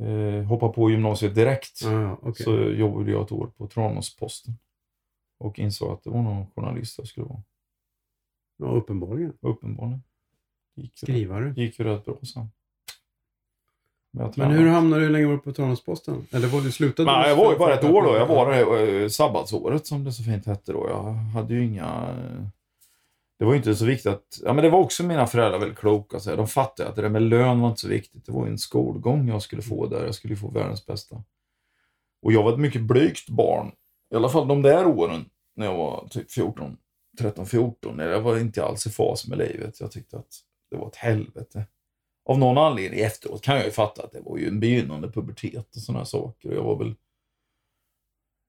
eh, 0.00 0.42
hoppa 0.44 0.68
på 0.68 0.90
gymnasiet 0.90 1.34
direkt. 1.34 1.82
Ja, 1.82 2.18
okej. 2.22 2.44
Så 2.44 2.56
jobbade 2.56 3.10
jag 3.10 3.22
ett 3.22 3.32
år 3.32 3.46
på 3.46 3.66
Tranåsposten. 3.66 4.54
Och 5.38 5.58
insåg 5.58 5.92
att 5.92 6.02
det 6.04 6.10
var 6.10 6.22
någon 6.22 6.46
journalist 6.46 6.98
jag 6.98 7.06
skulle 7.06 7.26
vara. 7.26 7.42
Ja, 8.56 8.66
uppenbarligen. 8.66 9.32
Uppenbarligen. 9.40 10.02
Gick 10.74 10.98
Skrivare. 10.98 11.54
gick 11.56 11.78
ju 11.78 11.84
rätt 11.84 12.04
bra 12.04 12.18
sen. 12.22 12.46
Men, 14.12 14.24
jag 14.26 14.38
Men 14.38 14.50
hur 14.50 14.68
hamnade 14.68 15.02
du, 15.02 15.06
hur 15.06 15.12
länge 15.12 15.26
var 15.26 15.32
du 15.32 15.38
på 15.38 15.52
Tranåsposten? 15.52 16.26
Eller 16.30 16.48
var 16.48 16.60
du 16.60 16.72
slutade? 16.72 17.12
Nej, 17.12 17.28
jag 17.28 17.36
var 17.36 17.52
ju 17.52 17.58
bara 17.58 17.74
ett 17.74 17.84
år 17.84 18.02
då. 18.02 18.16
Jag 18.16 18.26
var 18.26 18.50
det 18.52 19.02
eh, 19.02 19.08
sabbatsåret 19.08 19.86
som 19.86 20.04
det 20.04 20.12
så 20.12 20.22
fint 20.22 20.46
hette 20.46 20.72
då. 20.72 20.86
Jag 20.88 21.02
hade 21.12 21.54
ju 21.54 21.64
inga... 21.64 21.84
eh, 21.84 22.46
Det 23.38 23.44
var 23.44 23.52
ju 23.52 23.56
inte 23.56 23.74
så 23.76 23.84
viktigt 23.84 24.12
att... 24.12 24.40
Ja, 24.44 24.52
men 24.52 24.64
det 24.64 24.70
var 24.70 24.78
också 24.78 25.02
mina 25.02 25.26
föräldrar 25.26 25.58
väldigt 25.58 25.78
kloka. 25.78 26.20
Så 26.20 26.36
de 26.36 26.48
fattade 26.48 26.88
att 26.88 26.96
det 26.96 27.02
där 27.02 27.08
med 27.08 27.22
lön 27.22 27.60
var 27.60 27.68
inte 27.68 27.80
så 27.80 27.88
viktigt. 27.88 28.26
Det 28.26 28.32
var 28.32 28.44
ju 28.46 28.50
en 28.50 28.58
skolgång 28.58 29.28
jag 29.28 29.42
skulle 29.42 29.62
få 29.62 29.86
där. 29.86 30.04
Jag 30.04 30.14
skulle 30.14 30.34
ju 30.34 30.40
få 30.40 30.48
världens 30.50 30.86
bästa. 30.86 31.16
Och 32.22 32.32
jag 32.32 32.42
var 32.42 32.52
ett 32.52 32.58
mycket 32.58 32.82
blygt 32.82 33.28
barn. 33.28 33.72
I 34.12 34.16
alla 34.16 34.28
fall 34.28 34.48
de 34.48 34.62
där 34.62 34.86
åren 34.86 35.24
när 35.56 35.66
jag 35.66 35.76
var 35.76 36.06
typ 36.10 36.30
14, 36.32 36.76
13, 37.18 37.46
14. 37.46 37.98
Jag 37.98 38.20
var 38.20 38.38
inte 38.38 38.64
alls 38.64 38.86
i 38.86 38.90
fas 38.90 39.26
med 39.28 39.38
livet. 39.38 39.80
Jag 39.80 39.90
tyckte 39.90 40.16
att 40.16 40.28
det 40.70 40.76
var 40.76 40.86
ett 40.88 40.96
helvete. 40.96 41.64
Av 42.24 42.38
någon 42.38 42.58
anledning 42.58 43.00
efteråt 43.00 43.42
kan 43.42 43.56
jag 43.56 43.64
ju 43.64 43.70
fatta 43.70 44.02
att 44.02 44.12
det 44.12 44.20
var 44.20 44.38
ju 44.38 44.48
en 44.48 44.60
begynnande 44.60 45.08
pubertet 45.12 45.76
och 45.76 45.82
sådana 45.82 46.04
saker. 46.04 46.48
Och 46.48 46.54
jag 46.54 46.62
var 46.62 46.76
väl 46.78 46.94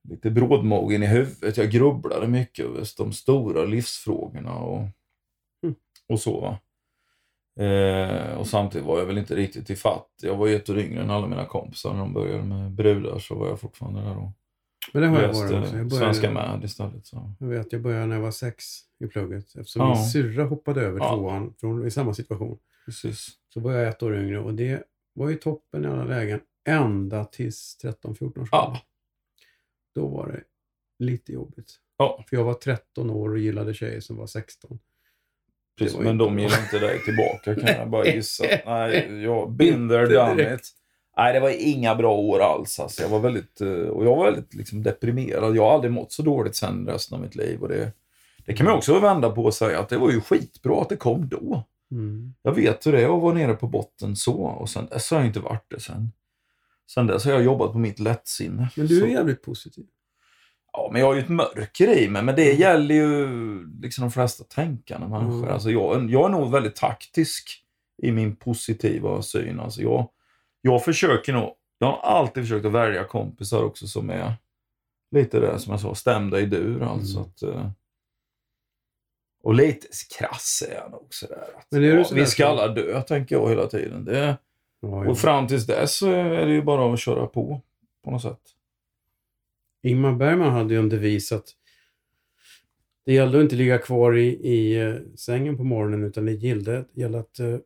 lite 0.09 0.29
brådmogen 0.31 1.03
i 1.03 1.07
huvudet. 1.07 1.57
Jag 1.57 1.71
grubblade 1.71 2.27
mycket 2.27 2.65
över 2.65 2.88
de 2.97 3.13
stora 3.13 3.65
livsfrågorna 3.65 4.55
och, 4.55 4.88
Mm. 5.63 5.75
och 6.09 6.19
så. 6.19 6.39
Va? 6.41 6.57
Eh, 7.65 8.33
och 8.38 8.47
samtidigt 8.47 8.88
var 8.88 8.99
jag 8.99 9.05
väl 9.05 9.17
inte 9.17 9.36
riktigt 9.36 9.69
i 9.69 9.75
fatt. 9.75 10.09
Jag 10.21 10.36
var 10.38 10.47
ju 10.47 10.55
ett 10.55 10.69
år 10.69 10.79
yngre 10.79 11.01
än 11.01 11.09
alla 11.09 11.27
mina 11.27 11.45
kompisar. 11.45 11.91
När 11.93 11.99
de 11.99 12.13
började 12.13 12.43
med 12.43 12.71
brudar 12.71 13.19
så 13.19 13.36
var 13.36 13.47
jag 13.47 13.59
fortfarande 13.59 14.01
där 14.01 14.17
och 14.17 14.29
Men 14.93 15.01
det 15.01 15.07
har 15.07 15.21
jag 15.21 15.33
varit 15.33 15.51
också. 15.63 15.77
Jag, 15.77 15.91
Svenska 15.91 16.31
började, 16.31 16.57
med 16.57 16.63
istället. 16.63 17.05
Så. 17.05 17.31
jag 17.39 17.47
vet, 17.47 17.73
jag 17.73 17.81
började 17.81 18.05
när 18.05 18.15
jag 18.15 18.21
var 18.23 18.31
sex 18.31 18.65
i 18.99 19.07
plugget. 19.07 19.55
Eftersom 19.55 19.81
Ja. 19.81 19.95
min 19.95 20.05
syrra 20.05 20.43
hoppade 20.45 20.81
över 20.81 20.99
Ja. 20.99 21.15
tvåan 21.15 21.53
från, 21.59 21.88
i 21.88 21.91
samma 21.91 22.13
situation. 22.13 22.57
Precis. 22.86 23.29
Så 23.53 23.59
var 23.59 23.73
jag 23.73 23.87
ett 23.87 24.03
år 24.03 24.15
yngre 24.15 24.39
och 24.39 24.53
det 24.53 24.83
var 25.13 25.29
ju 25.29 25.35
toppen 25.35 25.85
i 25.85 25.87
alla 25.87 26.03
lägen. 26.03 26.41
Ända 26.67 27.25
tills 27.25 27.77
13-14 27.83 28.41
års 28.41 28.49
Ja. 28.51 28.81
Då 29.95 30.07
var 30.07 30.27
det 30.27 30.43
lite 31.05 31.33
jobbigt. 31.33 31.75
Ja, 31.97 32.25
För 32.29 32.37
jag 32.37 32.43
var 32.43 32.53
13 32.53 33.09
år 33.09 33.29
och 33.29 33.37
gillade 33.39 33.73
tjejer 33.73 33.99
som 33.99 34.17
var 34.17 34.27
16. 34.27 34.79
precis. 35.77 35.99
Men 35.99 36.17
de 36.17 36.39
gillar 36.39 36.59
inte 36.59 36.79
dig 36.79 36.99
tillbaka 37.03 37.55
kan 37.55 37.79
jag 37.79 37.89
bara 37.89 38.05
gissa. 38.05 38.43
Nej, 38.65 39.23
jag 39.23 39.57
there, 39.57 40.07
done 40.07 40.55
it. 40.55 40.71
Nej, 41.17 41.33
det 41.33 41.39
var 41.39 41.49
inga 41.49 41.95
bra 41.95 42.15
år 42.17 42.39
alls. 42.39 42.79
Alltså. 42.79 43.01
Jag 43.01 43.09
var 43.09 43.19
väldigt, 43.19 43.61
eh, 43.61 43.67
och 43.67 44.05
jag 44.05 44.15
var 44.15 44.25
väldigt 44.25 44.53
liksom, 44.53 44.83
deprimerad. 44.83 45.55
Jag 45.55 45.63
har 45.63 45.73
aldrig 45.73 45.91
mått 45.91 46.11
så 46.11 46.21
dåligt 46.21 46.55
sen 46.55 46.87
resten 46.87 47.15
av 47.15 47.21
mitt 47.21 47.35
liv. 47.35 47.61
Och 47.61 47.69
det, 47.69 47.91
det 48.45 48.53
kan 48.53 48.65
man 48.65 48.75
också 48.75 48.99
vända 48.99 49.29
på 49.29 49.43
och 49.43 49.53
säga 49.53 49.79
att 49.79 49.89
det 49.89 49.97
var 49.97 50.11
ju 50.11 50.21
skitbra 50.21 50.81
att 50.81 50.89
det 50.89 50.95
kom 50.95 51.29
då. 51.29 51.63
Mm. 51.93 52.34
Jag 52.41 52.51
vet 52.56 52.88
hur 52.88 52.91
det 52.91 53.01
är 53.01 53.15
att 53.15 53.21
vara 53.21 53.34
nere 53.34 53.53
på 53.53 53.67
botten 53.67 54.15
så. 54.15 54.34
Och 54.43 54.69
sen 54.69 54.86
dess 54.86 55.12
har 55.12 55.17
jag 55.17 55.27
inte 55.27 55.39
varit 55.39 55.65
det 55.69 55.79
sen. 55.79 56.12
Sen 56.93 57.08
dess 57.08 57.25
har 57.25 57.32
jag 57.32 57.43
jobbat 57.43 57.71
på 57.71 57.77
mitt 57.77 57.99
lättsinne. 57.99 58.69
Men 58.75 58.88
du 58.88 58.97
är 58.97 59.01
Så- 59.01 59.08
jävligt 59.08 59.41
positiv. 59.41 59.86
Ja, 60.73 60.89
men 60.91 61.01
jag 61.01 61.08
har 61.08 61.13
ju 61.15 61.19
ett 61.21 61.29
mörker 61.29 61.97
i 61.97 62.10
mig. 62.10 62.23
Men 62.23 62.36
det 62.36 62.53
gäller 62.53 62.95
ju 62.95 63.27
liksom 63.82 64.01
de 64.01 64.12
flesta 64.12 64.43
tänkande 64.43 65.08
människor. 65.08 65.38
Mm. 65.38 65.49
Alltså 65.53 65.71
jag, 65.71 66.10
jag 66.10 66.25
är 66.25 66.29
nog 66.29 66.51
väldigt 66.51 66.75
taktisk 66.75 67.63
i 68.03 68.12
min 68.12 68.36
positiva 68.36 69.21
syn. 69.21 69.60
Alltså 69.60 69.82
jag, 69.82 70.10
jag 70.62 70.84
försöker 70.84 71.34
nog, 71.34 71.53
jag 71.77 71.88
har 71.88 71.97
alltid 72.17 72.43
försökt 72.43 72.65
att 72.65 72.71
välja 72.71 73.03
kompisar 73.03 73.63
också 73.63 73.88
som 73.88 74.10
är 74.10 74.34
lite 75.12 75.39
det 75.39 75.60
som 75.60 75.71
jag 75.71 75.79
sa, 75.79 75.95
stämda 75.95 76.39
i 76.39 76.45
dur. 76.45 76.82
Alltså 76.84 77.17
Mm. 77.17 77.29
att, 77.29 77.43
eh, 77.43 77.69
och 79.43 79.53
lite 79.53 79.88
krass 80.19 80.63
är 80.69 80.75
jag 80.75 80.91
nog 80.91 81.08
sådär. 81.10 81.47
Att, 81.58 81.67
Men 81.71 81.84
ja, 81.84 82.06
vi 82.13 82.25
ska 82.25 82.47
alla 82.47 82.67
dö, 82.67 83.01
tänker 83.01 83.36
jag 83.36 83.49
hela 83.49 83.67
tiden. 83.67 84.06
Det, 84.06 84.38
Ja, 84.86 85.10
och 85.10 85.17
fram 85.17 85.47
tills 85.47 85.65
dess 85.65 85.97
så 85.97 86.12
är 86.12 86.45
det 86.45 86.53
ju 86.53 86.62
bara 86.62 86.93
att 86.93 86.99
köra 86.99 87.27
på, 87.27 87.62
på 88.03 88.12
något 88.12 88.21
sätt. 88.21 88.39
Ingmar 89.84 90.12
Bergman 90.13 90.51
hade 90.53 90.73
ju 90.73 90.79
en 90.79 90.89
devis 90.89 91.32
att 91.32 91.45
det 93.06 93.13
gällde 93.13 93.38
att 93.38 93.43
inte 93.43 93.56
ligga 93.56 93.77
kvar 93.77 94.17
i, 94.17 94.27
i 94.27 94.82
eh, 94.82 94.95
sängen 95.15 95.58
på 95.58 95.63
morgonen 95.63 96.03
utan 96.03 96.25
det 96.25 96.32
gällde, 96.32 96.86
gällde 96.93 97.19
att 97.19 97.39
eh, 97.39 97.58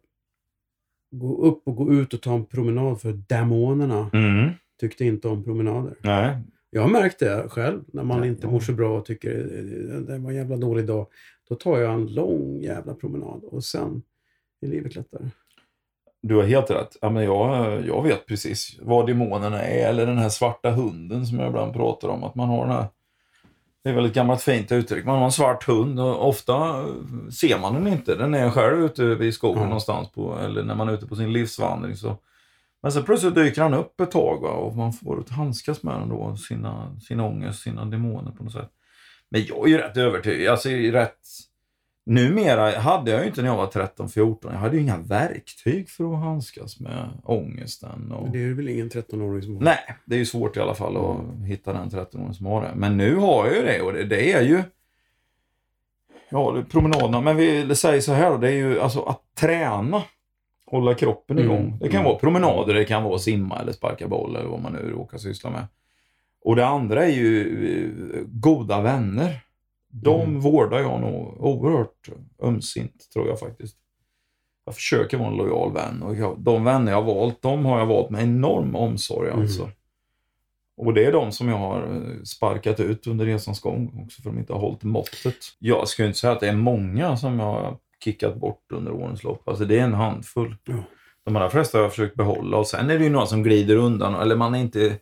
gå 1.11 1.41
upp 1.41 1.67
och 1.67 1.75
gå 1.75 1.93
ut 1.93 2.13
och 2.13 2.21
ta 2.21 2.33
en 2.33 2.45
promenad 2.45 3.01
för 3.01 3.11
demonerna 3.13 4.09
Mm. 4.13 4.51
tyckte 4.79 5.05
inte 5.05 5.27
om 5.27 5.43
promenader. 5.43 5.95
Nej, 6.01 6.37
Jag 6.69 6.81
har 6.81 6.89
märkt 6.89 7.19
det 7.19 7.49
själv 7.49 7.83
när 7.87 8.03
man 8.03 8.19
Nej, 8.19 8.29
inte 8.29 8.47
mår 8.47 8.59
så 8.59 8.73
bra 8.73 8.97
och 8.97 9.05
tycker 9.05 9.39
eh, 9.39 9.99
det 9.99 10.17
var 10.17 10.29
en 10.29 10.35
jävla 10.35 10.57
dålig 10.57 10.85
dag. 10.85 11.07
Då 11.49 11.55
tar 11.55 11.77
jag 11.77 11.93
en 11.93 12.07
lång 12.07 12.61
jävla 12.61 12.93
promenad 12.93 13.43
och 13.43 13.63
sen 13.63 14.01
är 14.61 14.67
livet 14.67 14.95
lättare. 14.95 15.29
Du 16.21 16.35
har 16.35 16.43
helt 16.43 16.71
rätt. 16.71 16.97
Ja, 17.01 17.09
men 17.09 17.23
jag, 17.23 17.85
jag 17.85 18.03
vet 18.03 18.25
precis 18.25 18.77
vad 18.81 19.07
demonerna 19.07 19.61
är, 19.63 19.89
eller 19.89 20.05
den 20.05 20.17
här 20.17 20.29
svarta 20.29 20.71
hunden 20.71 21.25
som 21.25 21.39
jag 21.39 21.47
ibland 21.47 21.73
pratar 21.73 22.07
om. 22.07 22.23
Att 22.23 22.35
man 22.35 22.49
har 22.49 22.65
den 22.65 22.75
här, 22.75 22.85
det 23.83 23.89
är 23.89 23.93
väl 23.93 24.05
ett 24.05 24.13
gammalt 24.13 24.41
fint 24.41 24.71
uttryck, 24.71 25.05
man 25.05 25.17
har 25.17 25.25
en 25.25 25.31
svart 25.31 25.67
hund 25.67 25.99
och 25.99 26.27
ofta 26.27 26.85
ser 27.31 27.59
man 27.59 27.73
den 27.73 27.87
inte. 27.87 28.15
Den 28.15 28.33
är 28.33 28.49
själv 28.49 28.85
ute 28.85 29.03
i 29.03 29.31
skogen 29.31 29.61
Ja. 29.61 29.65
någonstans, 29.65 30.11
på, 30.11 30.37
eller 30.39 30.63
när 30.63 30.75
man 30.75 30.89
är 30.89 30.93
ute 30.93 31.07
på 31.07 31.15
sin 31.15 31.33
livsvandring. 31.33 31.95
Så. 31.95 32.17
Men 32.81 32.91
sen 32.91 33.03
plötsligt 33.03 33.35
dyker 33.35 33.61
han 33.61 33.73
upp 33.73 34.01
ett 34.01 34.11
tag 34.11 34.41
va, 34.41 34.49
och 34.49 34.75
man 34.75 34.93
får 34.93 35.25
handskas 35.29 35.83
med 35.83 35.99
den 35.99 36.09
då, 36.09 36.35
sina, 36.35 36.99
sin 36.99 37.19
ångest, 37.19 37.59
sina 37.63 37.85
demoner 37.85 38.31
på 38.31 38.43
något 38.43 38.53
sätt. 38.53 38.69
Men 39.29 39.45
jag 39.45 39.65
är 39.65 39.67
ju 39.67 39.77
rätt 39.77 39.97
övertygad, 39.97 40.51
alltså 40.51 40.69
rätt 40.69 41.19
Numera 42.09 42.79
hade 42.79 43.11
jag 43.11 43.21
ju 43.21 43.27
inte 43.27 43.41
när 43.41 43.49
jag 43.49 43.57
var 43.57 43.67
13-14, 43.67 44.37
jag 44.41 44.51
hade 44.51 44.75
ju 44.75 44.81
inga 44.81 44.97
verktyg 44.97 45.89
för 45.89 46.13
att 46.13 46.19
handskas 46.19 46.79
med 46.79 47.09
ångesten. 47.23 48.11
Och... 48.11 48.23
Men 48.23 48.31
det 48.31 48.43
är 48.43 48.53
väl 48.53 48.69
ingen 48.69 48.89
13-åring 48.89 49.41
som 49.41 49.55
har 49.55 49.63
Nej, 49.63 49.95
det 50.05 50.15
är 50.15 50.19
ju 50.19 50.25
svårt 50.25 50.57
i 50.57 50.59
alla 50.59 50.75
fall 50.75 50.97
att 50.97 51.45
hitta 51.47 51.73
den 51.73 51.89
13-åringen 51.89 52.33
som 52.33 52.45
har 52.45 52.61
det. 52.61 52.71
Men 52.75 52.97
nu 52.97 53.15
har 53.15 53.45
jag 53.45 53.55
ju 53.55 53.61
det 53.61 53.81
och 53.81 53.93
det, 53.93 54.03
det 54.03 54.31
är 54.31 54.41
ju 54.41 54.63
Ja, 56.29 56.63
promenaderna. 56.69 57.21
Men 57.21 57.35
vi 57.37 57.75
säger 57.75 58.01
så 58.01 58.13
här 58.13 58.31
då, 58.31 58.37
det 58.37 58.49
är 58.49 58.55
ju 58.55 58.79
alltså 58.79 59.01
att 59.01 59.21
träna. 59.35 60.03
Hålla 60.71 60.93
kroppen 60.93 61.39
Mm, 61.39 61.51
igång. 61.51 61.77
Det 61.79 61.89
kan 61.89 61.99
mm. 61.99 62.09
vara 62.09 62.19
promenader, 62.19 62.73
det 62.73 62.85
kan 62.85 63.03
vara 63.03 63.19
simma 63.19 63.59
eller 63.59 63.71
sparka 63.71 64.07
boll 64.07 64.35
eller 64.35 64.49
vad 64.49 64.61
man 64.61 64.73
nu 64.73 64.89
råkar 64.89 65.17
syssla 65.17 65.49
med. 65.49 65.67
Och 66.47 66.55
det 66.55 66.65
andra 66.67 67.05
är 67.05 67.09
ju 67.11 67.41
eh, 68.15 68.23
goda 68.27 68.81
vänner. 68.81 69.39
De 69.89 70.21
Mm. 70.21 70.39
vårdar 70.39 70.79
jag 70.79 71.01
nog 71.01 71.37
oerhört 71.45 72.09
ömsint, 72.41 73.09
tror 73.13 73.27
jag 73.27 73.39
faktiskt. 73.39 73.77
Jag 74.65 74.75
försöker 74.75 75.17
vara 75.17 75.27
en 75.29 75.37
lojal 75.37 75.73
vän 75.73 76.03
och 76.03 76.15
jag, 76.15 76.39
de 76.39 76.63
vänner 76.63 76.91
jag 76.91 77.01
har 77.01 77.15
valt, 77.15 77.41
de 77.41 77.65
har 77.65 77.79
jag 77.79 77.85
valt 77.85 78.09
med 78.09 78.23
enorm 78.23 78.75
omsorg 78.75 79.29
Mm. 79.29 79.41
alltså. 79.41 79.69
Och 80.77 80.93
det 80.93 81.05
är 81.05 81.11
de 81.11 81.31
som 81.31 81.47
jag 81.49 81.57
har 81.57 81.81
eh, 81.81 82.23
sparkat 82.23 82.79
ut 82.79 83.07
under 83.07 83.25
resans 83.25 83.59
gång 83.61 84.01
också 84.05 84.21
för 84.21 84.29
de 84.29 84.39
inte 84.39 84.53
har 84.53 84.59
hållit 84.59 84.83
måttet. 84.83 85.35
Jag 85.59 85.87
skulle 85.87 86.07
inte 86.07 86.19
säga 86.19 86.33
att 86.33 86.39
det 86.39 86.47
är 86.49 86.55
många 86.55 87.17
som 87.17 87.39
jag 87.39 87.45
har 87.45 87.77
kickat 88.03 88.35
bort 88.35 88.71
under 88.71 88.91
årens 88.91 89.23
lopp. 89.23 89.47
Alltså 89.47 89.65
det 89.65 89.79
är 89.79 89.83
en 89.83 89.93
handfull. 89.93 90.55
Ja. 90.65 90.73
De 91.25 91.35
allra 91.35 91.49
flesta 91.49 91.77
har 91.77 91.83
jag 91.83 91.91
försökt 91.91 92.15
behålla 92.15 92.57
och 92.57 92.67
sen 92.67 92.89
är 92.89 92.97
det 92.97 93.03
ju 93.03 93.09
några 93.09 93.25
som 93.25 93.43
glider 93.43 93.75
undan 93.75 94.15
eller 94.15 94.35
man 94.35 94.55
är 94.55 94.59
inte 94.59 94.97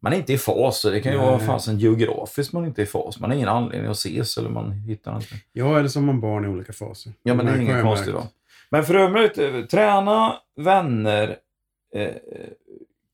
man 0.00 0.12
är 0.12 0.16
inte 0.16 0.32
i 0.32 0.38
fas. 0.38 0.80
så 0.80 0.90
Det 0.90 1.00
kan 1.00 1.12
ju 1.12 1.18
Nej. 1.18 1.26
vara 1.26 1.38
fasen 1.38 1.78
geografiskt 1.78 2.52
man 2.52 2.64
inte 2.64 2.82
är 2.82 2.84
i 2.84 2.86
fas. 2.86 3.20
Man 3.20 3.30
har 3.30 3.36
ingen 3.36 3.48
anledning 3.48 3.90
att 3.90 3.96
ses 3.96 4.38
eller 4.38 4.50
man 4.50 4.72
hittar 4.72 5.16
inte. 5.16 5.34
Ja, 5.52 5.78
eller 5.78 5.88
som 5.88 6.04
man 6.04 6.20
barn 6.20 6.44
i 6.44 6.48
olika 6.48 6.72
faser. 6.72 7.12
Ja, 7.22 7.34
men 7.34 7.46
det 7.46 7.52
är 7.52 7.56
har 7.56 7.62
inget 7.62 7.82
konstigt 7.82 8.14
va. 8.14 8.28
Men 8.70 8.84
för 8.84 8.94
övrigt, 8.94 9.38
eh, 9.38 9.64
träna, 9.64 10.34
vänner, 10.56 11.36
eh, 11.94 12.14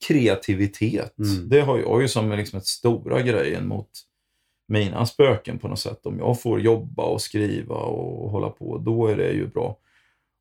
kreativitet. 0.07 1.19
Mm. 1.19 1.49
Det 1.49 1.61
har 1.61 1.79
jag 1.79 2.03
ju 2.03 2.09
som 2.09 2.33
liksom 2.33 2.59
ett 2.59 2.67
stora 2.67 3.23
grejen 3.23 3.67
mot 3.67 3.89
mina 4.69 5.07
spöken 5.07 5.59
på 5.59 5.69
något 5.69 5.79
sätt. 5.79 6.07
Om 6.07 6.19
jag 6.19 6.41
får 6.41 6.61
jobba 6.61 7.03
och 7.03 7.21
skriva 7.21 7.75
och 7.75 8.31
hålla 8.31 8.49
på, 8.49 8.79
då 8.79 9.07
är 9.07 9.17
det 9.17 9.31
ju 9.31 9.47
bra. 9.47 9.77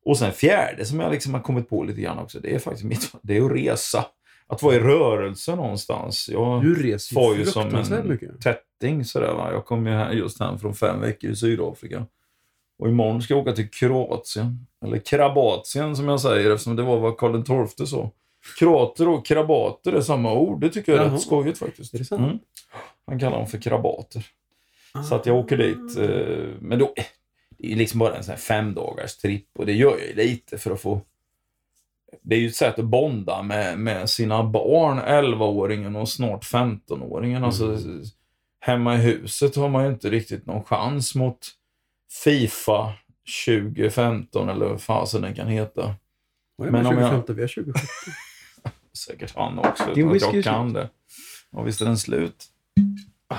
Och 0.04 0.18
sen 0.18 0.32
fjärde 0.32 0.84
som 0.84 1.00
jag 1.00 1.12
liksom 1.12 1.34
har 1.34 1.40
kommit 1.40 1.68
på 1.68 1.82
lite 1.82 2.00
grann 2.00 2.18
också, 2.18 2.40
det 2.40 2.54
är 2.54 2.58
faktiskt 2.58 2.84
mitt, 2.84 3.12
det 3.22 3.36
är 3.36 3.44
att 3.44 3.52
resa. 3.52 4.04
Att 4.48 4.62
vara 4.62 4.74
i 4.74 4.78
rörelse 4.78 5.56
någonstans. 5.56 6.28
Jag 6.32 6.62
Du 6.62 6.82
reser 6.82 7.20
ju 7.32 7.38
ju 7.38 7.46
som 7.46 7.74
en 7.74 8.08
mycket. 8.08 8.40
tätting 8.40 9.04
sådär 9.04 9.34
va. 9.34 9.52
Jag 9.52 9.64
kom 9.66 9.86
ju 9.86 9.92
här, 9.92 10.12
just 10.12 10.40
hem 10.40 10.58
från 10.58 10.74
fem 10.74 11.00
veckor 11.00 11.30
i 11.30 11.36
Sydafrika. 11.36 12.06
Och 12.78 12.88
imorgon 12.88 13.22
ska 13.22 13.34
jag 13.34 13.40
åka 13.42 13.52
till 13.52 13.70
Kroatien. 13.70 14.66
Eller 14.84 14.98
Krabatien 14.98 15.96
som 15.96 16.08
jag 16.08 16.20
säger 16.20 16.50
eftersom 16.50 16.76
det 16.76 16.82
var 16.82 16.98
vad 16.98 17.16
Karl 17.16 17.68
XII 17.76 17.86
sa. 17.86 18.10
Kroater 18.58 19.08
och 19.08 19.26
krabater 19.26 19.92
är 19.92 20.00
samma 20.00 20.32
ord. 20.32 20.60
Det 20.60 20.68
tycker 20.70 20.92
jag 20.92 21.00
är 21.00 21.04
Jaha. 21.04 21.14
rätt 21.14 21.22
skojigt 21.22 21.58
faktiskt. 21.58 21.94
Är? 22.12 22.16
Mm. 22.16 22.38
Han 23.06 23.18
kallar 23.18 23.38
dem 23.38 23.46
för 23.46 23.58
krabater. 23.58 24.26
Så 25.08 25.14
att 25.14 25.26
jag 25.26 25.36
åker 25.36 25.56
dit. 25.56 25.98
Eh, 25.98 26.46
men 26.60 26.78
då, 26.78 26.94
det 27.58 27.72
är 27.72 27.76
liksom 27.76 27.98
bara 27.98 28.16
en 28.16 28.24
sån 28.24 28.32
här 28.32 28.38
fem 28.38 28.74
dagars 28.74 29.16
tripp 29.16 29.48
och 29.58 29.66
det 29.66 29.72
gör 29.72 29.90
jag 29.98 30.06
ju 30.08 30.14
lite 30.14 30.58
för 30.58 30.70
att 30.70 30.80
få... 30.80 31.00
Det 32.22 32.34
är 32.36 32.40
ju 32.40 32.48
ett 32.48 32.54
sätt 32.54 32.78
att 32.78 32.84
bonda 32.84 33.42
med, 33.42 33.78
med 33.78 34.10
sina 34.10 34.44
barn, 34.44 34.98
11-åringen 35.00 35.96
och 35.96 36.08
snart 36.08 36.44
15-åringen. 36.44 37.44
Alltså, 37.44 37.78
hemma 38.60 38.94
i 38.94 38.98
huset 38.98 39.56
har 39.56 39.68
man 39.68 39.84
ju 39.84 39.90
inte 39.90 40.10
riktigt 40.10 40.46
någon 40.46 40.64
chans 40.64 41.14
mot 41.14 41.38
Fifa 42.24 42.92
2015 43.46 44.48
eller 44.48 44.66
vad 44.66 44.80
fasen 44.82 45.22
den 45.22 45.34
kan 45.34 45.48
heta. 45.48 45.94
Vad 46.56 46.68
är 46.68 46.72
det 46.72 46.78
Men 46.78 46.82
med 46.82 46.92
om 46.92 46.98
jag- 46.98 47.10
2015? 47.10 47.36
Vi 47.36 47.42
har 47.42 47.48
2017. 47.48 47.88
Säkert 49.06 49.34
han 49.36 49.58
också, 49.58 49.90
utan 49.90 50.12
att 50.12 50.34
jag 50.34 50.44
kan 50.44 50.72
det. 50.72 50.88
Ja, 51.50 51.62
visst 51.62 51.80
är 51.80 51.84
den 51.84 51.98
slut. 51.98 52.44
Ah. 53.28 53.36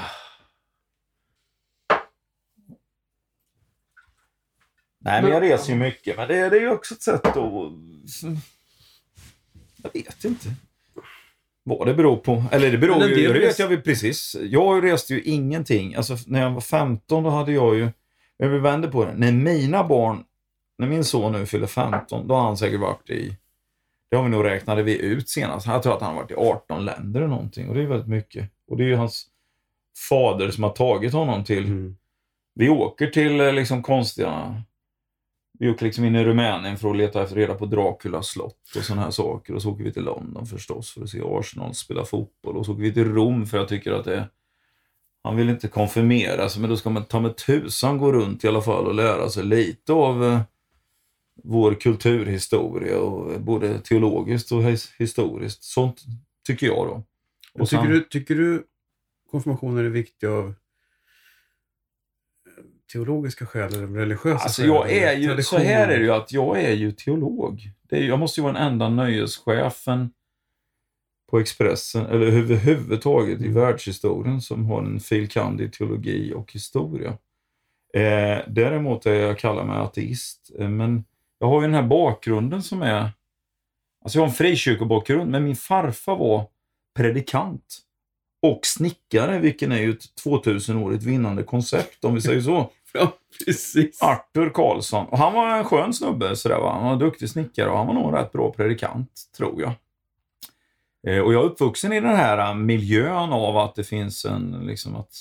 Nej, 4.99 5.21
men 5.21 5.31
jag 5.31 5.41
reser 5.43 5.73
ju 5.73 5.79
mycket. 5.79 6.17
Men 6.17 6.27
det, 6.27 6.49
det 6.49 6.57
är 6.57 6.61
ju 6.61 6.69
också 6.69 6.93
ett 6.93 7.01
sätt 7.01 7.25
att... 7.25 7.35
Jag 9.93 10.01
vet 10.03 10.23
inte. 10.23 10.49
Vad 11.63 11.87
det 11.87 11.93
beror 11.93 12.17
på. 12.17 12.43
Eller 12.51 12.71
det 12.71 12.77
beror 12.77 13.03
ju... 13.03 13.33
Det 13.33 13.39
vet 13.39 13.59
jag 13.59 13.67
väl 13.67 13.81
precis. 13.81 14.35
Jag 14.41 14.83
reste 14.83 15.13
ju 15.13 15.21
ingenting. 15.21 15.95
Alltså 15.95 16.17
när 16.27 16.41
jag 16.41 16.51
var 16.51 16.61
15 16.61 17.23
då 17.23 17.29
hade 17.29 17.51
jag 17.51 17.75
ju... 17.75 17.89
Jag 18.37 18.49
vill 18.49 18.61
vända 18.61 18.87
på 18.87 19.05
det. 19.05 19.13
När 19.13 19.31
mina 19.31 19.83
barn... 19.83 20.23
När 20.77 20.87
min 20.87 21.03
son 21.03 21.31
nu 21.31 21.45
fyller 21.45 21.67
15, 21.67 22.27
då 22.27 22.35
har 22.35 22.41
han 22.41 22.57
säkert 22.57 22.79
varit 22.79 23.09
i... 23.09 23.37
Det 24.09 24.15
har 24.15 24.23
vi 24.23 24.29
nog 24.29 24.45
räknade 24.45 24.83
vi 24.83 24.97
ut 24.97 25.29
senast. 25.29 25.67
Jag 25.67 25.83
tror 25.83 25.93
att 25.93 26.01
han 26.01 26.15
har 26.15 26.21
varit 26.21 26.31
i 26.31 26.35
18 26.35 26.85
länder 26.85 27.19
eller 27.19 27.29
någonting. 27.29 27.69
Och 27.69 27.75
det 27.75 27.81
är 27.81 27.85
väldigt 27.85 28.09
mycket. 28.09 28.49
Och 28.67 28.77
det 28.77 28.83
är 28.83 28.87
ju 28.87 28.95
hans 28.95 29.27
fader 30.09 30.51
som 30.51 30.63
har 30.63 30.71
tagit 30.71 31.13
honom 31.13 31.43
till... 31.43 31.65
Mm. 31.65 31.97
Vi 32.55 32.69
åker 32.69 33.07
till 33.07 33.39
eh, 33.39 33.53
liksom 33.53 33.83
konstiga... 33.83 34.61
Vi 35.59 35.69
åker 35.69 35.85
liksom 35.85 36.05
in 36.05 36.15
i 36.15 36.23
Rumänien 36.23 36.77
för 36.77 36.89
att 36.89 36.97
leta 36.97 37.23
efter 37.23 37.35
reda 37.35 37.55
på 37.55 37.65
Draculas 37.65 38.27
slott 38.27 38.57
och 38.77 38.83
sådana 38.83 39.01
här 39.01 39.11
saker. 39.11 39.53
Och 39.55 39.61
så 39.61 39.71
åker 39.71 39.83
vi 39.83 39.93
till 39.93 40.03
London 40.03 40.45
förstås 40.45 40.91
för 40.91 41.03
att 41.03 41.09
se 41.09 41.21
Arsenal 41.25 41.73
spela 41.75 42.05
fotboll. 42.05 42.57
Och 42.57 42.65
så 42.65 42.71
åker 42.73 42.81
vi 42.83 42.93
till 42.93 43.13
Rom 43.13 43.45
för 43.45 43.57
jag 43.57 43.67
tycker 43.67 43.91
att 43.91 44.05
det. 44.05 44.29
Han 45.23 45.35
vill 45.35 45.49
inte 45.49 45.67
konfirmera 45.67 46.49
sig, 46.49 46.61
men 46.61 46.69
då 46.69 46.77
ska 46.77 46.89
man 46.89 47.05
ta 47.05 47.19
med 47.19 47.37
tusan 47.37 47.97
gå 47.97 48.11
runt 48.11 48.43
i 48.43 48.47
alla 48.47 48.61
fall 48.61 48.87
och 48.87 48.95
lära 48.95 49.29
sig 49.29 49.43
lite 49.43 49.93
av 49.93 50.23
eh, 50.25 50.39
vår 51.43 51.73
kulturhistoria, 51.73 52.99
och, 52.99 53.41
både 53.41 53.79
teologiskt 53.79 54.51
och 54.51 54.61
his- 54.61 54.91
historiskt. 54.99 55.63
Sånt 55.63 56.01
tycker 56.47 56.67
jag 56.67 56.87
då. 56.87 57.03
Och 57.61 57.69
sen- 57.69 57.81
tycker, 57.81 57.93
du, 57.93 58.01
tycker 58.01 58.35
du 58.35 58.63
konfirmationen 59.31 59.85
är 59.85 59.89
viktig 59.89 60.27
av 60.27 60.45
eh, 60.47 60.53
teologiska 62.93 63.45
skäl 63.45 63.73
eller 63.73 63.87
religiösa 63.87 64.43
Alltså 64.43 64.61
skäl? 64.61 64.69
jag 64.71 64.91
är 64.91 65.13
ju, 65.17 65.43
så 65.43 65.57
här 65.57 65.87
är 65.87 65.97
det 65.99 66.03
ju 66.03 66.11
att 66.11 66.31
jag 66.31 66.61
är 66.63 66.71
ju 66.73 66.91
teolog. 66.91 67.69
Det 67.89 67.97
är, 67.97 68.03
jag 68.03 68.19
måste 68.19 68.39
ju 68.39 68.43
vara 68.43 68.53
den 68.53 68.61
enda 68.61 68.89
nöjeschefen 68.89 70.09
på 71.31 71.39
Expressen, 71.39 72.05
eller 72.05 72.25
överhuvudtaget 72.27 73.41
i 73.41 73.47
Mm. 73.47 73.53
världshistorien, 73.53 74.41
som 74.41 74.65
har 74.65 74.83
en 74.83 74.99
fil. 74.99 75.23
i 75.59 75.69
teologi 75.69 76.33
och 76.33 76.53
historia. 76.53 77.09
Eh, 77.93 78.39
däremot 78.47 79.05
är 79.05 79.13
jag 79.13 79.39
kallar 79.39 79.63
mig 79.65 79.77
ateist. 79.77 80.51
Eh, 80.59 80.69
men 80.69 81.03
jag 81.39 81.47
har 81.47 81.61
ju 81.61 81.67
den 81.67 81.75
här 81.75 81.83
bakgrunden 81.87 82.63
som 82.63 82.81
är... 82.81 83.09
Alltså 84.03 84.17
jag 84.17 84.21
har 84.21 84.27
en 84.27 84.33
frikyrkobakgrund, 84.33 85.31
men 85.31 85.43
min 85.43 85.55
farfar 85.55 86.15
var 86.15 86.47
predikant. 86.95 87.77
Och 88.41 88.59
snickare, 88.63 89.39
vilken 89.39 89.71
är 89.71 89.81
ju 89.81 89.89
ett 89.89 90.03
2000-årigt 90.25 91.03
vinnande 91.03 91.43
koncept, 91.43 92.05
om 92.05 92.15
vi 92.15 92.21
säger 92.21 92.41
så. 92.41 92.71
Ja, 92.97 93.17
precis. 93.45 94.01
Arthur 94.01 94.49
Karlsson. 94.49 95.05
Och 95.05 95.17
han 95.17 95.33
var 95.33 95.57
en 95.57 95.63
skön 95.63 95.93
snubbe, 95.93 96.35
sådär, 96.35 96.59
va? 96.59 96.73
han 96.73 96.83
var 96.83 96.93
en 96.93 96.99
duktig 96.99 97.29
snickare 97.29 97.69
och 97.69 97.77
han 97.77 97.87
var 97.87 97.93
nog 97.93 98.07
en 98.07 98.15
rätt 98.15 98.31
bra 98.31 98.51
predikant, 98.51 99.09
tror 99.37 99.61
jag. 99.61 99.73
Eh, 101.07 101.21
och 101.21 101.33
jag 101.33 101.43
är 101.43 101.45
uppvuxen 101.45 101.93
i 101.93 101.99
den 101.99 102.15
här 102.15 102.37
eh, 102.37 102.55
miljön 102.55 103.33
av 103.33 103.57
att 103.57 103.75
det 103.75 103.83
finns 103.83 104.25
en, 104.25 104.63
liksom 104.67 104.95
att 104.95 105.13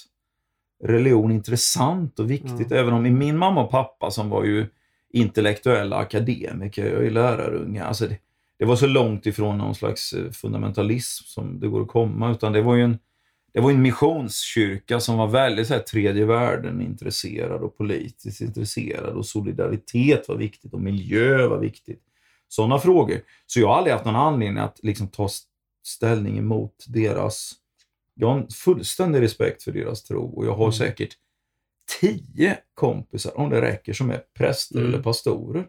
religion 0.85 1.31
är 1.31 1.35
intressant 1.35 2.19
och 2.19 2.31
viktigt. 2.31 2.71
Ja. 2.71 2.77
Även 2.77 2.95
om 2.95 3.19
min 3.19 3.39
mamma 3.39 3.65
och 3.65 3.71
pappa 3.71 4.11
som 4.11 4.31
var 4.31 4.45
ju 4.45 4.67
intellektuella 5.13 5.97
akademiker, 5.97 6.93
jag 6.93 7.07
är 7.07 7.11
lärarunge, 7.11 7.85
alltså 7.85 8.07
det, 8.07 8.19
det 8.65 8.69
var 8.69 8.77
så 8.77 8.87
långt 8.87 9.27
ifrån 9.27 9.59
någon 9.59 9.75
slags 9.75 10.13
eh, 10.13 10.31
fundamentalism 10.31 11.25
som 11.25 11.61
det 11.61 11.69
går 11.69 11.83
att 11.83 11.89
komma, 11.89 12.31
utan 12.33 12.53
det 12.53 12.63
var 12.63 12.75
ju 12.75 12.83
en 12.83 12.99
det 13.53 13.61
var 13.61 13.71
en 13.71 13.83
missionskyrka 13.83 15.01
som 15.01 15.19
var 15.19 15.27
väldigt 15.27 15.67
så 15.67 15.75
här, 15.75 15.81
tredje 15.81 16.25
världen 16.25 16.81
intresserad 16.81 17.63
och 17.63 17.77
politiskt 17.79 18.41
intresserad 18.41 19.15
och 19.15 19.27
solidaritet 19.27 20.29
var 20.29 20.37
viktigt 20.37 20.75
och 20.75 20.81
miljö 20.81 21.47
var 21.47 21.59
viktigt. 21.59 22.03
Sådana 22.49 22.79
frågor. 22.79 23.21
Så 23.47 23.61
jag 23.61 23.69
har 23.69 23.75
aldrig 23.77 23.93
haft 23.93 24.05
någon 24.05 24.17
anledning 24.17 24.59
att 24.63 24.81
liksom 24.83 25.09
ta 25.09 25.29
ställning 25.87 26.39
emot 26.39 26.85
deras... 26.89 27.53
Jag 28.15 28.29
har 28.29 28.39
en 28.39 28.49
fullständig 28.49 29.21
respekt 29.21 29.63
för 29.63 29.73
deras 29.73 30.03
tro 30.05 30.25
och 30.37 30.47
jag 30.47 30.55
har 30.55 30.65
Mm. 30.65 30.73
säkert 30.73 31.15
tio 32.01 32.59
kompisar, 32.75 33.39
om 33.39 33.51
det 33.51 33.61
räcker, 33.61 33.93
som 33.93 34.11
är 34.11 34.21
präster 34.39 34.79
Mm. 34.79 34.89
eller 34.89 35.03
pastorer. 35.03 35.67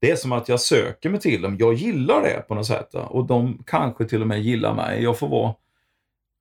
Det 0.00 0.10
är 0.10 0.16
som 0.16 0.32
att 0.32 0.48
jag 0.48 0.60
söker 0.60 1.10
mig 1.10 1.20
till 1.20 1.42
dem. 1.42 1.56
Jag 1.58 1.74
gillar 1.74 2.22
det 2.22 2.44
på 2.48 2.54
något 2.54 2.66
sätt. 2.66 2.94
Och 2.94 3.26
de 3.26 3.62
kanske 3.66 4.04
till 4.04 4.20
och 4.22 4.28
med 4.28 4.40
gillar 4.42 4.74
mig. 4.74 5.02
Jag 5.02 5.18
får 5.18 5.28
vara 5.28 5.54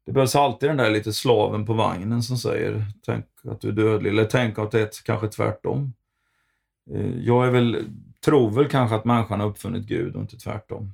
det 0.06 0.14
behövs 0.14 0.36
alltid 0.36 0.70
den 0.70 0.78
där 0.78 0.90
lite 0.92 1.14
slaven 1.14 1.66
på 1.66 1.74
vagnen 1.74 2.24
som 2.24 2.38
säger 2.38 2.86
tänk 3.06 3.26
att 3.44 3.62
du 3.62 3.68
är 3.68 3.72
dödlig, 3.72 4.10
eller 4.10 4.26
tänk 4.26 4.60
att 4.60 4.72
det 4.72 4.82
är 4.82 4.90
kanske 5.06 5.28
tvärtom. 5.28 5.94
Eh, 6.94 7.20
Jag 7.20 7.48
är 7.48 7.52
väl, 7.52 7.86
tror 8.26 8.52
väl 8.52 8.68
kanske 8.68 8.96
att 8.96 9.06
människan 9.06 9.40
har 9.40 9.48
uppfunnit 9.48 9.86
Gud 9.86 10.16
och 10.16 10.22
inte 10.22 10.38
tvärtom. 10.38 10.94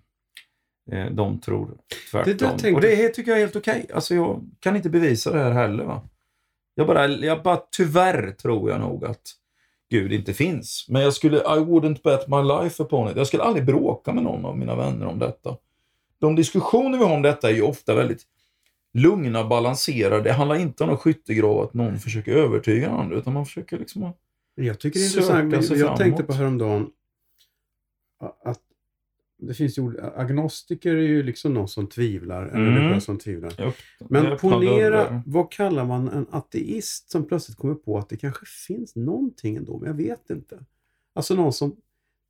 Eh, 0.91 1.05
De 1.11 1.39
tror 1.39 1.77
tvärtom. 2.11 2.57
Det 2.61 2.73
Och 2.73 2.81
det 2.81 3.07
tycker 3.09 3.31
jag 3.31 3.37
är 3.39 3.43
helt 3.43 3.55
okej. 3.55 3.85
Alltså 3.93 4.15
jag 4.15 4.49
kan 4.59 4.75
inte 4.75 4.89
bevisa 4.89 5.33
det 5.33 5.39
här 5.39 5.51
heller. 5.51 5.83
Va? 5.83 6.01
Jag, 6.75 6.87
bara, 6.87 7.07
jag 7.07 7.43
bara, 7.43 7.61
tyvärr 7.71 8.31
tror 8.31 8.69
jag 8.71 8.79
nog 8.79 9.05
att 9.05 9.31
Gud 9.89 10.13
inte 10.13 10.33
finns. 10.33 10.85
Men 10.89 11.01
jag 11.01 11.13
skulle, 11.13 11.37
I 11.37 11.59
wouldn't 11.59 12.01
bet 12.03 12.27
my 12.27 12.43
life 12.43 12.83
upon 12.83 13.11
it. 13.11 13.17
Jag 13.17 13.27
skulle 13.27 13.43
aldrig 13.43 13.65
bråka 13.65 14.13
med 14.13 14.23
någon 14.23 14.45
av 14.45 14.57
mina 14.57 14.75
vänner 14.75 15.05
om 15.05 15.19
detta. 15.19 15.57
De 16.19 16.35
diskussioner 16.35 16.97
vi 16.97 17.03
har 17.03 17.15
om 17.15 17.21
detta 17.21 17.49
är 17.49 17.53
ju 17.53 17.61
ofta 17.61 17.95
väldigt 17.95 18.21
lugna, 18.93 19.43
balanserade. 19.43 20.21
Det 20.21 20.33
handlar 20.33 20.55
inte 20.55 20.83
om 20.83 20.89
någon 20.89 20.97
skyttegrav 20.97 21.61
att 21.61 21.73
någon 21.73 21.99
försöker 21.99 22.31
övertyga 22.31 22.87
den 22.87 22.99
andra, 22.99 23.17
utan 23.17 23.33
man 23.33 23.45
försöker 23.45 23.79
liksom. 23.79 24.13
Jag 24.55 24.79
tycker 24.79 24.99
det 24.99 25.05
är 25.05 25.07
intressant. 25.07 25.53
Jag 25.53 25.79
framåt. 25.79 25.97
tänkte 25.97 26.23
på 26.23 26.33
häromdagen 26.33 26.87
att 28.43 28.61
det 29.47 29.53
finns 29.53 29.77
ju 29.77 30.01
agnostiker 30.15 30.95
är 30.95 31.01
ju 31.01 31.23
liksom 31.23 31.53
någon 31.53 31.67
som 31.67 31.87
tvivlar, 31.87 32.43
en 32.47 32.49
Mm. 32.61 32.75
religiös 32.75 33.03
som 33.03 33.17
tvivlar. 33.17 33.49
Öppnar- 33.49 33.73
Men 34.09 34.37
ponera, 34.37 35.23
vad 35.25 35.51
kallar 35.51 35.85
man 35.85 36.09
en 36.09 36.25
ateist 36.31 37.11
som 37.11 37.27
plötsligt 37.27 37.57
kommer 37.57 37.75
på 37.75 37.97
att 37.97 38.09
det 38.09 38.17
kanske 38.17 38.45
finns 38.67 38.95
någonting 38.95 39.55
ändå, 39.55 39.77
men 39.77 39.87
jag 39.87 39.95
vet 39.97 40.29
inte. 40.29 40.59
Alltså 41.15 41.35
någon 41.35 41.53
som 41.53 41.75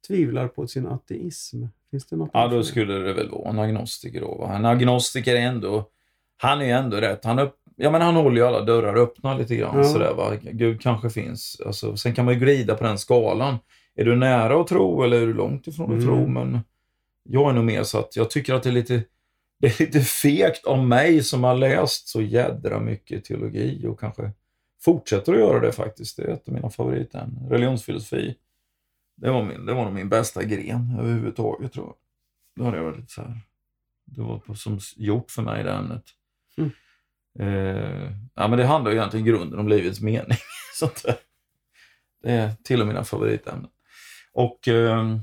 tvivlar 0.08 0.48
på 0.48 0.68
sin 0.68 0.88
ateism. 0.88 1.64
Finns 1.92 2.06
det 2.06 2.16
något? 2.16 2.30
Ja, 2.34 2.48
då 2.48 2.64
skulle 2.64 2.94
det 2.94 3.14
väl 3.14 3.30
vara 3.30 3.50
en 3.50 3.60
agnostiker 3.60 4.22
då. 4.22 4.36
Va? 4.36 4.56
En 4.56 4.66
agnostiker 4.66 5.36
är 5.36 5.40
ändå... 5.40 5.90
Han 6.38 6.62
är 6.62 6.76
ändå 6.78 6.98
rätt. 6.98 7.26
Han, 7.26 7.40
upp, 7.40 7.56
ja, 7.76 7.92
men 7.92 8.02
han 8.02 8.16
håller 8.16 8.38
ju 8.42 8.48
alla 8.48 8.62
dörrar 8.62 8.96
öppna 8.96 9.38
lite 9.38 9.56
grann. 9.56 9.78
Ja. 9.78 9.84
Sådär, 9.84 10.14
va? 10.14 10.32
Gud 10.42 10.82
kanske 10.82 11.10
finns. 11.10 11.62
Alltså, 11.66 11.98
sen 11.98 12.14
kan 12.16 12.26
man 12.26 12.34
ju 12.34 12.40
glida 12.40 12.76
på 12.76 12.84
den 12.84 12.98
skalan. 12.98 13.56
Är 13.96 14.06
du 14.06 14.16
nära 14.16 14.62
att 14.62 14.68
tro 14.68 15.04
eller 15.04 15.22
är 15.22 15.28
du 15.28 15.34
långt 15.34 15.68
ifrån 15.68 15.86
att 15.86 15.92
Mm. 16.04 16.06
tro? 16.06 16.28
Men 16.28 16.60
jag 17.30 17.50
är 17.50 17.54
nog 17.54 17.66
mer 17.66 17.84
så 17.84 18.00
att 18.00 18.16
jag 18.16 18.30
tycker 18.30 18.54
att 18.54 18.64
det 18.64 18.70
är 18.70 18.74
lite 18.74 19.04
det 19.60 19.68
är 19.68 19.86
lite 19.86 20.02
fegt 20.02 20.66
av 20.66 20.88
mig 20.88 21.24
som 21.24 21.44
har 21.44 21.56
läst 21.56 22.08
så 22.08 22.22
jädra 22.22 22.80
mycket 22.80 23.26
teologi 23.26 23.88
och 23.88 24.00
kanske 24.00 24.32
fortsätter 24.82 25.34
att 25.34 25.40
göra 25.40 25.60
det 25.60 25.72
faktiskt. 25.72 26.18
Det 26.18 26.24
är 26.24 26.28
ett 26.28 26.48
av 26.48 26.54
mina 26.54 26.70
favoritämnen. 26.70 27.50
Religionsfilosofi. 27.50 28.36
Det 29.18 29.32
var, 29.32 29.44
min, 29.44 29.66
det 29.66 29.74
var 29.74 29.84
nog 29.84 29.94
min 29.94 30.10
bästa 30.10 30.44
gren 30.44 30.98
överhuvudtaget 31.00 31.74
tror 31.74 31.86
jag. 31.86 31.96
Det 32.56 32.64
har 32.72 32.78
jag 32.78 32.84
varit 32.84 33.12
så 33.12 33.22
här. 33.22 33.42
Det 34.06 34.22
var 34.22 34.40
på, 34.40 34.56
som 34.56 34.80
gjort 34.96 35.32
för 35.32 35.42
mig 35.42 35.64
det 35.64 35.72
ämnet. 35.72 36.04
Mm. 36.58 36.72
Eh, 37.40 38.12
ja, 38.36 38.48
men 38.48 38.58
det 38.58 38.66
handlar 38.66 38.92
ju 38.92 38.98
egentligen 38.98 39.26
i 39.26 39.30
grunden 39.30 39.60
om 39.60 39.68
livets 39.68 40.02
mening. 40.02 40.38
Sånt 40.80 41.04
där. 41.04 41.16
Det 42.24 42.32
är 42.32 42.52
till 42.64 42.82
och 42.82 42.88
med 42.88 42.94
mina 42.94 43.06
favoritämnen. 43.06 43.72
Och 44.34 44.68
eh, 44.68 45.18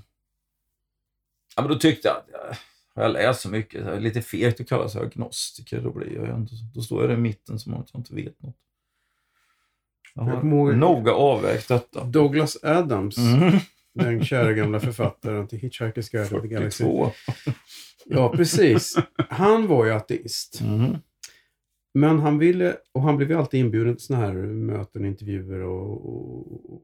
ja, 1.57 1.63
men 1.63 1.71
då 1.73 1.79
tyckte 1.79 2.09
jag 2.09 2.17
att 2.17 2.27
jag, 2.33 2.57
jag 3.05 3.13
läst 3.13 3.41
så 3.41 3.49
mycket, 3.49 3.85
så 3.85 3.91
här, 3.91 4.01
lite 4.01 4.23
fegt 4.23 4.61
att 4.61 4.69
kalla 4.69 4.89
sig 4.89 5.03
agnostiker, 5.03 5.81
då 5.81 5.91
blir 5.93 6.15
jag 6.27 6.39
inte, 6.39 6.55
då 6.75 6.81
står 6.81 7.03
jag 7.05 7.13
i 7.19 7.21
mitten 7.21 7.59
som 7.59 7.75
att 7.75 7.89
jag 7.93 8.01
inte 8.01 8.15
vet 8.15 8.43
något. 8.43 8.57
Jag 10.15 10.29
Jag 10.29 10.33
har 10.35 10.45
ihåg- 10.45 10.77
noga 10.77 11.13
avvägt 11.13 11.69
detta. 11.69 12.05
Douglas 12.05 12.57
Adams, 12.65 13.19
Mm. 13.19 13.53
den 13.95 14.25
kära 14.25 14.53
gamla 14.53 14.81
författaren 14.81 15.49
till 15.49 15.59
Hitchhiker's 15.59 16.13
Guide 16.13 16.29
to 16.29 16.41
the 16.41 16.49
Galaxy. 16.49 16.85
42. 16.85 17.11
Ja, 18.05 18.29
precis. 18.37 18.97
Han 19.29 19.67
var 19.67 19.85
ju 19.85 19.91
ateist. 19.93 20.61
Mm. 20.61 20.97
Men 21.95 22.19
han 22.19 22.39
ville, 22.39 22.77
och 22.93 23.03
han 23.03 23.17
blev 23.17 23.31
ju 23.31 23.37
alltid 23.39 23.61
inbjuden 23.61 23.97
till 23.97 24.05
sådana 24.07 24.27
här 24.27 24.33
möten, 24.43 25.05
intervjuer 25.05 25.61
och, 25.61 26.07
och, 26.07 26.75
och 26.75 26.83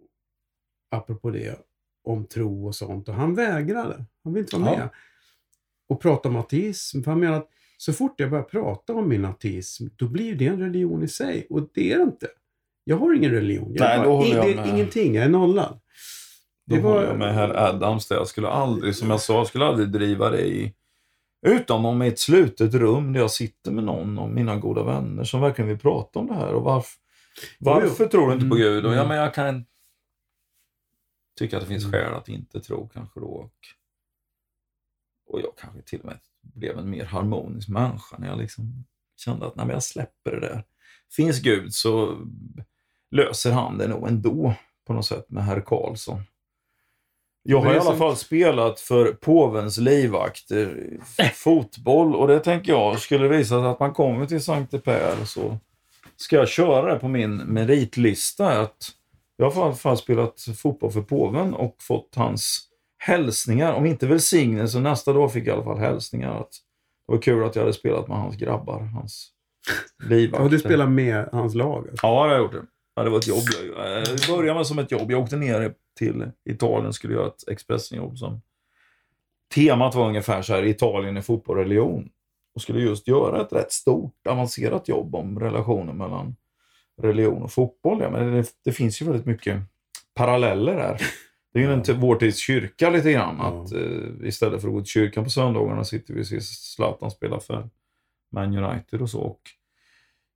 apropå 0.91 1.31
det, 1.31 1.59
om 2.09 2.25
tro 2.27 2.66
och 2.66 2.75
sånt. 2.75 3.09
Och 3.09 3.14
han 3.14 3.35
vägrade. 3.35 4.05
Han 4.25 4.33
ville 4.35 4.44
inte 4.44 4.57
vara 4.57 4.73
Ja. 4.73 4.79
med. 4.79 4.88
Och 5.88 6.01
prata 6.03 6.29
om 6.29 6.37
ateism. 6.37 7.03
För 7.03 7.11
han 7.11 7.21
menar 7.21 7.37
att 7.37 7.49
så 7.79 7.92
fort 7.92 8.14
jag 8.21 8.31
börjar 8.31 8.44
prata 8.44 8.92
om 8.94 9.09
min 9.09 9.25
ateism, 9.25 9.87
då 9.97 10.09
blir 10.09 10.35
det 10.35 10.47
en 10.47 10.61
religion 10.61 11.03
i 11.03 11.09
sig. 11.09 11.47
Och 11.51 11.68
det 11.75 11.92
är 11.92 11.97
det 11.99 12.03
inte. 12.05 12.27
Jag 12.85 12.97
har 12.97 13.14
ingen 13.14 13.31
religion. 13.31 13.73
Jag 13.75 13.81
Nej, 13.85 13.99
är 13.99 14.03
då 14.05 14.09
bara, 14.09 14.16
håller 14.16 14.37
jag 14.37 14.47
det 14.47 14.53
är 14.53 14.57
med. 14.57 14.68
ingenting. 14.68 15.14
Jag 15.14 15.25
är 15.25 15.29
nollad. 15.29 15.81
Då 16.66 16.75
Det 16.77 16.81
var- 16.83 16.90
håller 16.92 17.07
jag 17.07 17.18
med 17.18 17.35
herr 17.35 17.55
Adams 17.68 18.09
där. 18.09 18.16
Jag 18.16 18.27
skulle 18.29 18.49
aldrig, 18.49 18.94
som 18.97 19.11
jag 19.11 19.21
sa, 19.21 19.35
jag 19.35 19.47
skulle 19.47 19.64
aldrig 19.66 19.88
driva 19.88 20.31
det 20.31 20.47
i 20.47 20.75
Utom 21.47 21.85
om 21.85 22.03
i 22.03 22.09
ett 22.09 22.18
slutet 22.18 22.75
rum 22.75 23.12
där 23.12 23.21
jag 23.21 23.31
sitter 23.31 23.71
med 23.71 23.85
någon 23.85 24.18
av 24.18 24.31
mina 24.31 24.57
goda 24.57 24.83
vänner 24.83 25.25
som 25.25 25.40
verkligen 25.40 25.68
vill 25.68 25.79
prata 25.79 26.18
om 26.18 26.27
det 26.27 26.35
här. 26.35 26.53
Och 26.55 26.62
varför, 26.62 26.90
varför 27.59 28.07
tror 28.07 28.27
du 28.29 28.35
inte 28.35 28.47
på 28.49 28.55
Mm, 28.55 28.59
Gud? 28.68 28.87
Och 28.87 28.92
ja, 28.92 28.97
mm. 28.97 29.09
men 29.09 29.16
jag 29.16 29.35
kan 29.35 29.64
tycka 31.38 31.57
att 31.57 31.62
det 31.62 31.68
finns 31.68 31.85
Mm. 31.85 31.92
skäl 31.92 32.14
att 32.14 32.29
inte 32.29 32.61
tro 32.61 32.88
kanske 32.88 33.20
då. 33.20 33.27
Och, 33.27 33.53
och 35.27 35.40
jag 35.40 35.53
kanske 35.61 35.83
till 35.83 36.01
och 36.01 36.07
med 36.07 36.18
blev 36.40 36.79
en 36.79 36.90
mer 36.90 37.05
harmonisk 37.05 37.68
människa 37.68 38.16
när 38.18 38.29
jag 38.29 38.38
liksom 38.38 38.85
kände 39.16 39.46
att 39.46 39.57
när 39.57 39.70
jag 39.70 39.83
släpper 39.83 40.31
det 40.31 40.40
där. 40.40 40.64
Finns 41.16 41.40
Gud 41.40 41.74
så 41.74 42.18
löser 43.11 43.53
han 43.53 43.79
det 43.79 43.88
nog 43.88 44.09
ändå 44.09 44.55
på 44.87 44.92
något 44.92 45.07
sätt 45.07 45.31
med 45.31 45.44
herr 45.44 45.61
Karlsson. 45.61 46.22
Jag 47.42 47.61
har 47.61 47.74
i 47.74 47.79
alla 47.79 47.96
fall 47.96 48.16
spelat 48.16 48.81
för 48.81 49.12
påvens 49.12 49.79
livvakter 49.79 50.90
fotboll 51.35 52.14
och 52.14 52.29
det 52.29 52.40
tänker 52.40 52.72
jag, 52.72 53.01
skulle 53.01 53.29
det 53.29 53.37
visa 53.37 53.61
sig 53.61 53.68
att 53.68 53.81
man 53.81 53.92
kommer 53.92 54.27
till 54.27 54.42
Sankte 54.42 54.79
Per 54.79 55.24
så 55.24 55.59
ska 56.16 56.37
jag 56.37 56.48
köra 56.48 56.94
det 56.94 57.01
på 57.01 57.09
min 57.09 57.37
meritlista. 57.37 58.61
Att 58.61 58.90
jag 59.40 59.51
har 59.51 59.62
i 59.62 59.64
alla 59.64 59.74
fall 59.74 59.96
spelat 59.96 60.40
fotboll 60.57 60.90
för 60.92 61.03
påven 61.03 61.55
och 61.55 61.77
fått 61.81 62.14
hans 62.16 62.68
hälsningar, 62.98 63.72
om 63.72 63.87
inte 63.87 64.07
välsignelse, 64.07 64.81
nästa 64.81 65.12
dag 65.12 65.33
fick 65.33 65.46
jag 65.46 65.48
i 65.48 65.57
alla 65.57 65.64
fall 65.64 65.79
hälsningar. 65.79 66.40
Att 66.40 66.51
det 67.07 67.12
var 67.14 67.22
kul 67.22 67.44
att 67.44 67.55
jag 67.57 67.62
hade 67.62 67.72
spelat 67.72 68.09
med 68.09 68.16
hans 68.18 68.37
grabbar, 68.37 68.81
hans 68.81 69.31
livvakter. 70.09 70.44
Och 70.44 70.51
du 70.51 70.59
spelar 70.59 70.87
med 70.87 71.29
hans 71.33 71.55
lag? 71.55 71.88
Alltså. 71.90 72.07
Ja, 72.07 72.24
det 72.24 72.29
har 72.29 72.35
jag 72.35 72.42
gjort. 72.42 72.53
Det. 72.53 72.62
Ja, 72.94 73.03
det 73.05 73.11
var 73.11 73.18
ett 73.18 73.27
jobb. 73.29 73.42
Jag- 73.77 74.05
Det 74.05 74.29
började 74.29 74.55
med 74.59 74.66
som 74.66 74.79
ett 74.79 74.90
jobb. 74.90 75.11
Jag 75.11 75.20
åkte 75.22 75.37
ner 75.37 75.74
till 75.98 76.31
Italien 76.51 76.92
skulle 76.92 77.14
göra 77.14 77.27
ett 77.27 77.48
Expressenjobb 77.48 78.18
som 78.18 78.40
temat 79.55 79.94
var 79.94 80.09
ungefär 80.09 80.42
så 80.42 80.53
här, 80.55 80.62
Italien 80.64 81.16
är 81.16 81.20
fotboll 81.20 81.57
och 81.59 81.62
religion. 81.64 82.09
Och 82.55 82.62
skulle 82.62 82.81
just 82.81 83.09
göra 83.09 83.42
ett 83.42 83.53
rätt 83.53 83.72
stort, 83.72 84.27
avancerat 84.27 84.88
jobb 84.88 85.14
om 85.14 85.40
relationen 85.40 85.96
mellan 85.96 86.37
religion 86.99 87.43
och 87.43 87.53
fotboll. 87.53 88.01
Ja, 88.01 88.11
men 88.11 88.33
det, 88.33 88.45
det 88.65 88.73
finns 88.73 89.03
ju 89.03 89.07
väldigt 89.07 89.27
mycket 89.27 89.61
paralleller 90.15 90.77
där. 90.77 91.01
Det 91.53 91.59
är 91.59 91.63
ju 91.63 91.73
en 91.73 91.83
till 91.83 91.95
vår 91.95 92.17
tids 92.17 92.39
kyrka 92.39 92.91
lite 92.91 93.13
grann. 93.13 93.41
Att, 93.41 93.73
eh, 93.73 94.29
istället 94.29 94.61
för 94.61 94.69
att 94.69 94.75
gå 94.75 94.81
till 94.81 94.91
kyrkan 94.91 95.25
på 95.25 95.31
söndagarna 95.31 95.85
sitter 95.85 96.15
vi 96.15 96.23
och 96.23 96.27
ser 96.27 96.41
Zlatan 96.41 97.11
spela 97.11 97.41
för 97.41 97.69
Man 98.33 98.57
United 98.57 99.03
och 99.03 99.11
så. 99.11 99.21
Och 99.21 99.41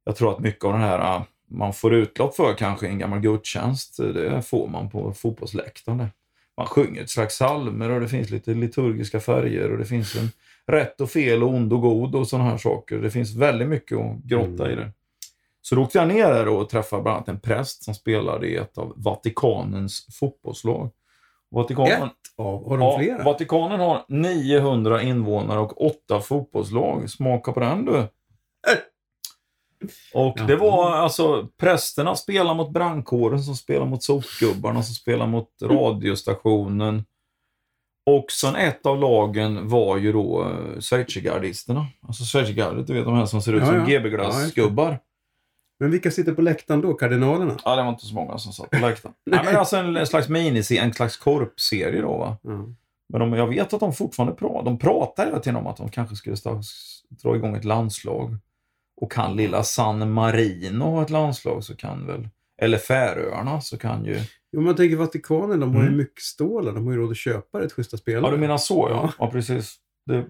jag 0.04 0.16
tror 0.16 0.32
att 0.32 0.38
mycket 0.38 0.64
av 0.64 0.72
den 0.72 0.80
här 0.80 0.98
ah, 0.98 1.26
man 1.48 1.72
får 1.72 1.94
utlopp 1.94 2.36
för 2.36 2.54
kanske 2.54 2.86
i 2.86 2.90
en 2.90 2.98
gammal 2.98 3.20
gudstjänst, 3.20 4.00
eh, 4.00 4.06
det 4.06 4.42
får 4.42 4.68
man 4.68 4.90
på 4.90 5.12
fotbollsläktaren. 5.12 6.06
Man 6.56 6.66
sjunger 6.66 7.02
ett 7.02 7.10
slags 7.10 7.34
psalmer 7.34 7.90
och 7.90 8.00
det 8.00 8.08
finns 8.08 8.30
lite 8.30 8.54
liturgiska 8.54 9.20
färger 9.20 9.70
och 9.72 9.78
det 9.78 9.84
finns 9.84 10.16
en 10.16 10.28
rätt 10.66 11.00
och 11.00 11.10
fel 11.10 11.42
och 11.42 11.48
ond 11.48 11.72
och 11.72 11.80
god 11.80 12.14
och 12.14 12.28
sådana 12.28 12.50
här 12.50 12.58
saker. 12.58 12.98
Det 12.98 13.10
finns 13.10 13.34
väldigt 13.34 13.68
mycket 13.68 13.98
att 13.98 14.16
grotta 14.22 14.70
i 14.70 14.72
Mm. 14.72 14.84
det. 14.84 14.92
Så 15.62 15.74
då 15.74 15.82
åkte 15.82 15.98
jag 15.98 16.08
ner 16.08 16.28
där 16.28 16.48
och 16.48 16.68
träffade 16.68 17.02
bland 17.02 17.16
annat 17.16 17.28
en 17.28 17.40
präst 17.40 17.84
som 17.84 17.94
spelade 17.94 18.46
i 18.46 18.56
ett 18.56 18.78
av 18.78 18.92
Vatikanens 18.96 20.06
fotbollslag. 20.20 20.90
Vatikanen, 21.50 22.02
Ett 22.02 22.12
av, 22.36 22.68
har 22.68 22.78
de 22.78 22.86
ja, 22.86 22.98
flera? 22.98 23.24
Vatikanen 23.24 23.80
har 23.80 24.04
900 24.08 25.02
invånare 25.02 25.60
och 25.60 25.86
åtta 25.86 26.20
fotbollslag. 26.20 27.10
Smaka 27.10 27.52
på 27.52 27.60
den 27.60 27.84
du. 27.84 28.08
Och 30.14 30.38
det 30.46 30.56
var 30.56 30.90
alltså 30.90 31.48
prästerna 31.60 32.14
spelar 32.14 32.54
mot 32.54 32.70
brandkåren 32.70 33.42
som 33.42 33.54
spelar 33.54 33.86
mot 33.86 34.02
sopgubbarna 34.02 34.82
som 34.82 34.94
spelar 34.94 35.26
mot 35.26 35.48
radiostationen. 35.62 37.04
Och 38.06 38.26
sen 38.30 38.56
ett 38.56 38.86
av 38.86 38.98
lagen 39.00 39.68
var 39.68 39.96
ju 39.96 40.12
då 40.12 40.44
uh, 40.44 40.80
schweizergardisterna. 40.80 41.86
Alltså 42.06 42.24
schweizergardet, 42.24 42.86
du 42.86 42.94
vet 42.94 43.04
de 43.04 43.14
här 43.14 43.26
som 43.26 43.42
ser 43.42 43.52
ut 43.52 43.60
Ja, 43.60 43.66
som 43.66 43.76
ja. 43.76 43.84
GB-glassgubbar. 43.84 44.98
Men 45.82 45.90
vilka 45.90 46.10
sitter 46.10 46.32
på 46.34 46.42
läktaren 46.42 46.80
då? 46.80 46.94
Kardinalerna? 46.94 47.56
Ja, 47.64 47.76
det 47.76 47.82
var 47.82 47.88
inte 47.90 48.06
så 48.06 48.14
många 48.14 48.38
som 48.38 48.52
satt 48.52 48.70
på 48.70 48.78
läktaren. 48.78 49.14
Nej, 49.26 49.40
men 49.44 49.56
alltså 49.56 49.76
en, 49.76 49.96
en 49.96 50.06
slags 50.06 50.28
miniserie, 50.28 50.82
en 50.82 50.92
slags 50.94 51.16
korpserie 51.16 52.00
då 52.00 52.18
va. 52.18 52.36
Ja. 52.42 52.66
Men 53.08 53.20
de, 53.20 53.32
jag 53.32 53.46
vet 53.46 53.72
att 53.72 53.80
de 53.80 53.92
fortfarande 53.92 54.34
pratar. 54.34 54.64
De 54.64 54.78
pratar 54.78 55.24
hela 55.26 55.38
tiden 55.38 55.56
om 55.56 55.66
att 55.66 55.76
de 55.76 55.90
kanske 55.90 56.16
skulle 56.16 56.36
dra 57.22 57.36
igång 57.36 57.56
ett 57.56 57.64
landslag. 57.64 58.36
Och 58.96 59.12
kan 59.12 59.36
lilla 59.36 59.62
San 59.62 60.12
Marino 60.12 60.84
ha 60.84 61.02
ett 61.02 61.10
landslag 61.10 61.64
så 61.64 61.76
kan 61.76 62.06
väl, 62.06 62.28
eller 62.62 62.78
Färöarna 62.78 63.60
så 63.60 63.78
kan 63.78 64.04
ju... 64.04 64.20
Jo, 64.52 64.60
man 64.60 64.76
tänker 64.76 64.96
Vatikanen, 64.96 65.60
de 65.60 65.74
har 65.74 65.80
ju 65.82 65.86
Mm. 65.86 65.98
mycket 65.98 66.22
stålar. 66.22 66.72
De 66.72 66.86
har 66.86 66.92
ju 66.92 66.98
råd 66.98 67.10
att 67.10 67.16
köpa 67.16 67.60
rätt 67.60 67.72
schyssta 67.72 67.96
spelare. 67.96 68.24
Ja, 68.26 68.30
du 68.30 68.36
menar 68.38 68.58
så 68.58 68.86
ja. 68.90 68.96
Ja. 68.96 69.12
Ja, 69.18 69.30
precis. 69.30 69.76
Det, 70.06 70.24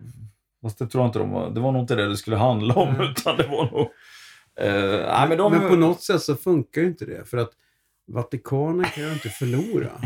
fast 0.62 0.78
det 0.78 0.86
tror 0.86 1.02
jag 1.02 1.08
inte 1.08 1.18
de 1.18 1.30
var, 1.30 1.50
det 1.50 1.60
var 1.60 1.72
nog 1.72 1.82
inte 1.82 1.94
det 1.94 2.08
det 2.08 2.16
skulle 2.16 2.36
handla 2.36 2.74
om 2.74 2.94
Nej. 2.98 3.10
utan 3.10 3.36
det 3.36 3.46
var 3.46 3.70
nog... 3.70 3.88
Eh, 4.60 5.06
nej, 5.06 5.28
men 5.28 5.38
de, 5.38 5.52
Men 5.52 5.68
på 5.68 5.76
något 5.76 6.02
sätt 6.02 6.22
så 6.22 6.36
funkar 6.36 6.80
ju 6.80 6.86
inte 6.86 7.04
det. 7.04 7.24
För 7.24 7.38
att 7.38 7.52
Vatikanen 8.06 8.84
kan 8.84 9.04
ju 9.04 9.12
inte 9.12 9.28
förlora. 9.28 9.90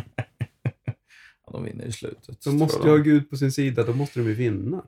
ja, 1.46 1.52
de 1.52 1.64
vinner 1.64 1.84
i 1.84 1.92
slutet. 1.92 2.44
De 2.44 2.56
måste 2.58 2.78
jag 2.78 2.86
ju 2.86 2.90
ha 2.90 3.04
Gud 3.04 3.30
på 3.30 3.36
sin 3.36 3.52
sida. 3.52 3.82
Då 3.84 3.92
måste 3.92 4.20
de 4.20 4.26
ju 4.28 4.34
vinna. 4.34 4.84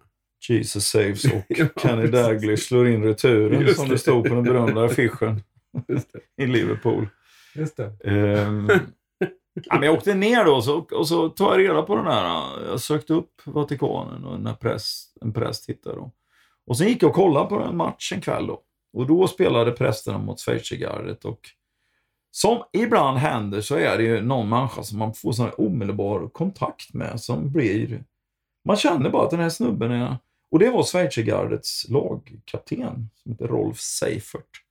Jesus 0.49 0.85
saves 0.85 1.25
och 1.25 1.31
Ja, 1.49 1.67
Kenny 1.83 2.03
precis. 2.03 2.11
Dalglish 2.13 2.63
slår 2.69 2.89
in 2.89 3.05
returen 3.05 3.61
Just 3.61 3.77
som 3.77 3.89
det. 3.89 3.99
stod 3.99 4.29
på 4.29 4.35
den 4.35 4.45
berömda 4.45 4.85
affischen 4.85 5.43
i 6.37 6.47
Liverpool. 6.47 7.09
Just 7.55 7.77
det. 7.77 7.93
Ehm, 8.05 8.69
ja, 9.65 9.75
men 9.75 9.83
jag 9.83 9.95
åkte 9.95 10.15
ner 10.15 10.45
då 10.45 10.63
så, 10.63 10.79
och 10.79 11.09
så 11.09 11.29
tog 11.29 11.49
jag 11.49 11.59
reda 11.59 11.83
på 11.83 11.97
den 11.97 12.07
här. 12.07 12.51
Jag 12.69 12.81
sökte 12.81 13.13
upp 13.15 13.43
Vatikanen 13.45 14.25
och 14.25 14.35
en 14.35 14.57
präst, 14.61 15.17
en 15.21 15.33
präst 15.33 15.69
hittade 15.69 15.97
då. 15.97 16.13
Och 16.67 16.79
sen 16.79 16.89
gick 16.89 17.03
jag 17.03 17.09
och 17.09 17.15
kollade 17.15 17.49
på 17.49 17.61
en 17.61 17.77
match 17.77 18.13
en 18.13 18.21
kväll 18.21 18.47
då. 18.47 18.63
Och 18.93 19.07
då 19.07 19.29
spelade 19.29 19.73
prästerna 19.73 20.19
mot 20.19 20.41
schweizergardet 20.41 21.25
och 21.25 21.51
som 22.31 22.63
ibland 22.73 23.19
händer 23.19 23.61
så 23.61 23.75
är 23.75 23.99
det 23.99 24.05
ju 24.05 24.23
någon 24.23 24.49
människa 24.49 24.83
som 24.83 24.99
man 24.99 25.15
får 25.15 25.33
sån 25.33 25.45
här 25.45 25.61
omedelbar 25.61 26.29
kontakt 26.29 26.95
med 26.95 27.21
som 27.21 27.53
blir... 27.53 28.05
Man 28.65 28.77
känner 28.77 29.11
bara 29.11 29.25
att 29.25 29.31
den 29.31 29.41
här 29.41 29.51
snubben 29.51 29.91
är... 29.91 30.17
Och 30.51 30.59
det 30.59 30.71
var 30.71 30.83
schweizergardets 30.83 31.89
lagkapten 31.89 33.11
som 33.15 33.33
heter 33.33 33.49
Rolf 33.49 33.81
Seifert. 33.81 34.63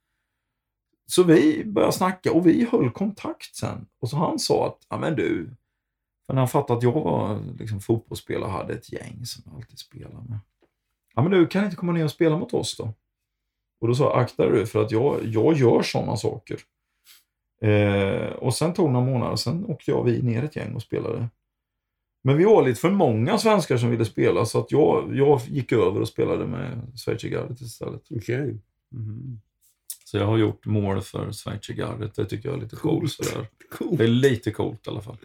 Så 1.06 1.24
vi 1.24 1.66
började 1.66 1.94
snacka 1.94 2.32
och 2.34 2.48
vi 2.48 2.68
höll 2.72 2.92
kontakt 2.92 3.56
sen. 3.56 3.86
Och 4.00 4.10
så 4.10 4.18
han 4.18 4.40
sa 4.40 4.68
att, 4.68 4.86
ja 4.90 4.98
men 4.98 5.16
du, 5.16 5.50
när 6.28 6.40
han 6.40 6.48
fattade 6.48 6.78
att 6.78 6.84
jag 6.84 6.92
var 6.92 7.40
liksom 7.60 7.80
fotbollsspelare 7.80 8.46
och 8.46 8.52
hade 8.52 8.74
ett 8.74 8.92
gäng 8.92 9.26
som 9.26 9.44
jag 9.46 9.56
alltid 9.56 9.80
spelade 9.80 10.30
med. 10.30 10.40
Ja 11.16 11.22
men 11.22 11.32
du, 11.32 11.48
kan 11.48 11.64
inte 11.64 11.76
komma 11.76 11.92
ner 11.92 12.04
och 12.04 12.12
spela 12.12 12.38
mot 12.38 12.54
oss 12.54 12.78
då? 12.78 12.94
Och 13.80 13.88
då 13.88 13.96
sa 13.96 14.04
jag, 14.04 14.20
akta 14.20 14.50
dig 14.50 14.66
för 14.66 14.84
att 14.84 14.92
jag, 14.92 15.20
jag 15.26 15.58
gör 15.58 15.82
sådana 15.82 16.18
saker. 16.18 16.58
Eh, 17.62 18.30
och 18.30 18.54
sen 18.54 18.74
tog 18.74 18.88
det 18.88 18.92
några 18.92 19.06
månader, 19.06 19.36
sen 19.36 19.66
åkte 19.66 19.92
jag 19.92 20.00
och 20.00 20.08
vi 20.08 20.22
ner 20.22 20.44
ett 20.44 20.56
gäng 20.56 20.76
och 20.76 20.82
spelade 20.82 21.28
Men 22.24 22.38
vi 22.38 22.44
var 22.44 22.68
lite 22.68 22.80
för 22.80 22.90
många 22.90 23.38
svenskar 23.38 23.78
som 23.78 23.90
ville 23.90 24.06
spela 24.06 24.46
så 24.46 24.60
att 24.60 24.72
jag, 24.72 25.16
jag 25.16 25.42
gick 25.48 25.72
över 25.72 26.02
och 26.02 26.08
spelade 26.08 26.46
med 26.46 26.82
Schweizergardet 26.96 27.62
istället. 27.62 28.02
Okej. 28.12 28.58
Mhm. 28.92 29.42
Så 30.06 30.18
jag 30.18 30.26
har 30.26 30.38
gjort 30.38 30.66
mål 30.66 31.02
för 31.02 31.32
Schweizergardet. 31.32 32.16
Det 32.16 32.26
tycker 32.26 32.50
jag 32.50 32.58
är 32.58 32.62
lite 32.62 32.76
coolt. 32.76 33.12
Sådär. 33.12 33.48
Coolt. 33.72 33.98
Det 33.98 34.04
är 34.04 34.08
lite 34.08 34.52
coolt 34.52 34.88
i 34.88 34.90
alla 34.90 35.02
fall. 35.02 35.18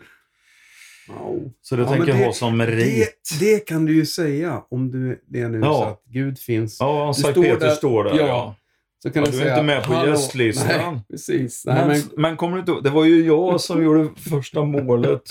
Så 1.63 1.77
det 1.77 1.83
Ja, 1.83 1.89
tänker 1.89 2.07
det- 2.13 2.25
ha 2.25 2.33
som 2.33 2.51
Det, 2.59 2.67
merit. 2.67 3.31
det 3.41 3.67
kan 3.67 3.85
du 3.87 3.95
ju 3.97 4.07
säga 4.07 4.63
om 4.71 4.91
du 4.91 5.23
det 5.29 5.49
nu 5.49 5.59
Ja. 5.59 5.73
så 5.75 5.83
att 5.85 6.03
Gud 6.13 6.39
finns. 6.39 6.77
Ja, 6.81 7.13
Du 7.17 7.23
Sankt 7.23 7.35
står 7.37 7.43
Peter 7.45 7.67
där- 7.67 7.75
står 7.75 8.05
där. 8.05 8.11
ja. 8.19 8.27
Ja. 8.27 8.55
Så 9.03 9.11
kan 9.11 9.23
Ja, 9.23 9.31
du 9.31 9.33
du 9.33 9.39
är 9.39 9.43
säga, 9.43 9.55
inte 9.55 9.67
med 9.67 9.85
på 9.85 10.07
gästlistan. 10.11 10.95
Nej, 10.95 11.03
precis. 11.11 11.63
Nej, 11.67 11.75
Men, 11.77 11.89
men, 11.89 12.01
men 12.17 12.37
kommer 12.37 12.53
du 12.55 12.61
inte 12.61 12.73
ihåg? 12.73 12.85
Det 12.85 12.91
var 12.91 13.05
ju 13.05 13.27
jag 13.27 13.61
som 13.61 13.83
gjorde 13.85 14.09
första 14.31 14.65
målet. 14.65 15.31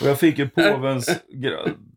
Och 0.00 0.06
jag 0.08 0.18
fick 0.18 0.38
ju 0.38 0.48
påvens 0.54 1.10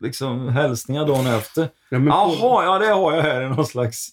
liksom, 0.00 0.48
hälsningar 0.48 1.06
dagen 1.06 1.26
efter. 1.26 1.68
ja, 1.90 1.98
Jaha, 1.98 2.64
ja 2.64 2.78
det 2.78 2.86
har 2.94 3.14
jag 3.14 3.22
här 3.22 3.42
i 3.42 3.48
någon 3.48 3.66
slags 3.66 4.08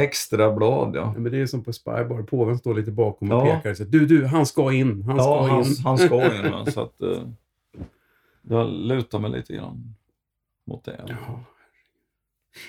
extra 0.00 0.52
blad. 0.52 0.90
Ja, 0.96 1.00
ja, 1.00 1.20
men 1.20 1.32
det 1.32 1.38
är 1.38 1.46
som 1.46 1.64
på 1.64 1.72
Spybar. 1.72 2.22
Påven 2.22 2.58
står 2.58 2.74
lite 2.74 2.90
bakom 2.90 3.32
och 3.32 3.46
Ja. 3.48 3.56
pekar 3.56 3.74
säger 3.74 3.90
du, 3.90 4.06
du, 4.06 4.26
han 4.26 4.46
ska 4.46 4.72
in. 4.72 5.02
Han 5.02 5.16
ska 5.18 5.24
ja 5.24 5.46
han, 5.46 5.64
in. 5.64 5.76
han 5.84 5.98
ska 5.98 6.24
in. 6.66 6.72
Så 6.72 6.80
att, 6.80 7.02
eh, 7.02 7.22
jag 8.48 8.68
lutar 8.72 9.18
mig 9.18 9.30
lite 9.30 9.52
grann 9.52 9.94
mot 10.66 10.84
det. 10.84 11.04
Ja. 11.08 11.44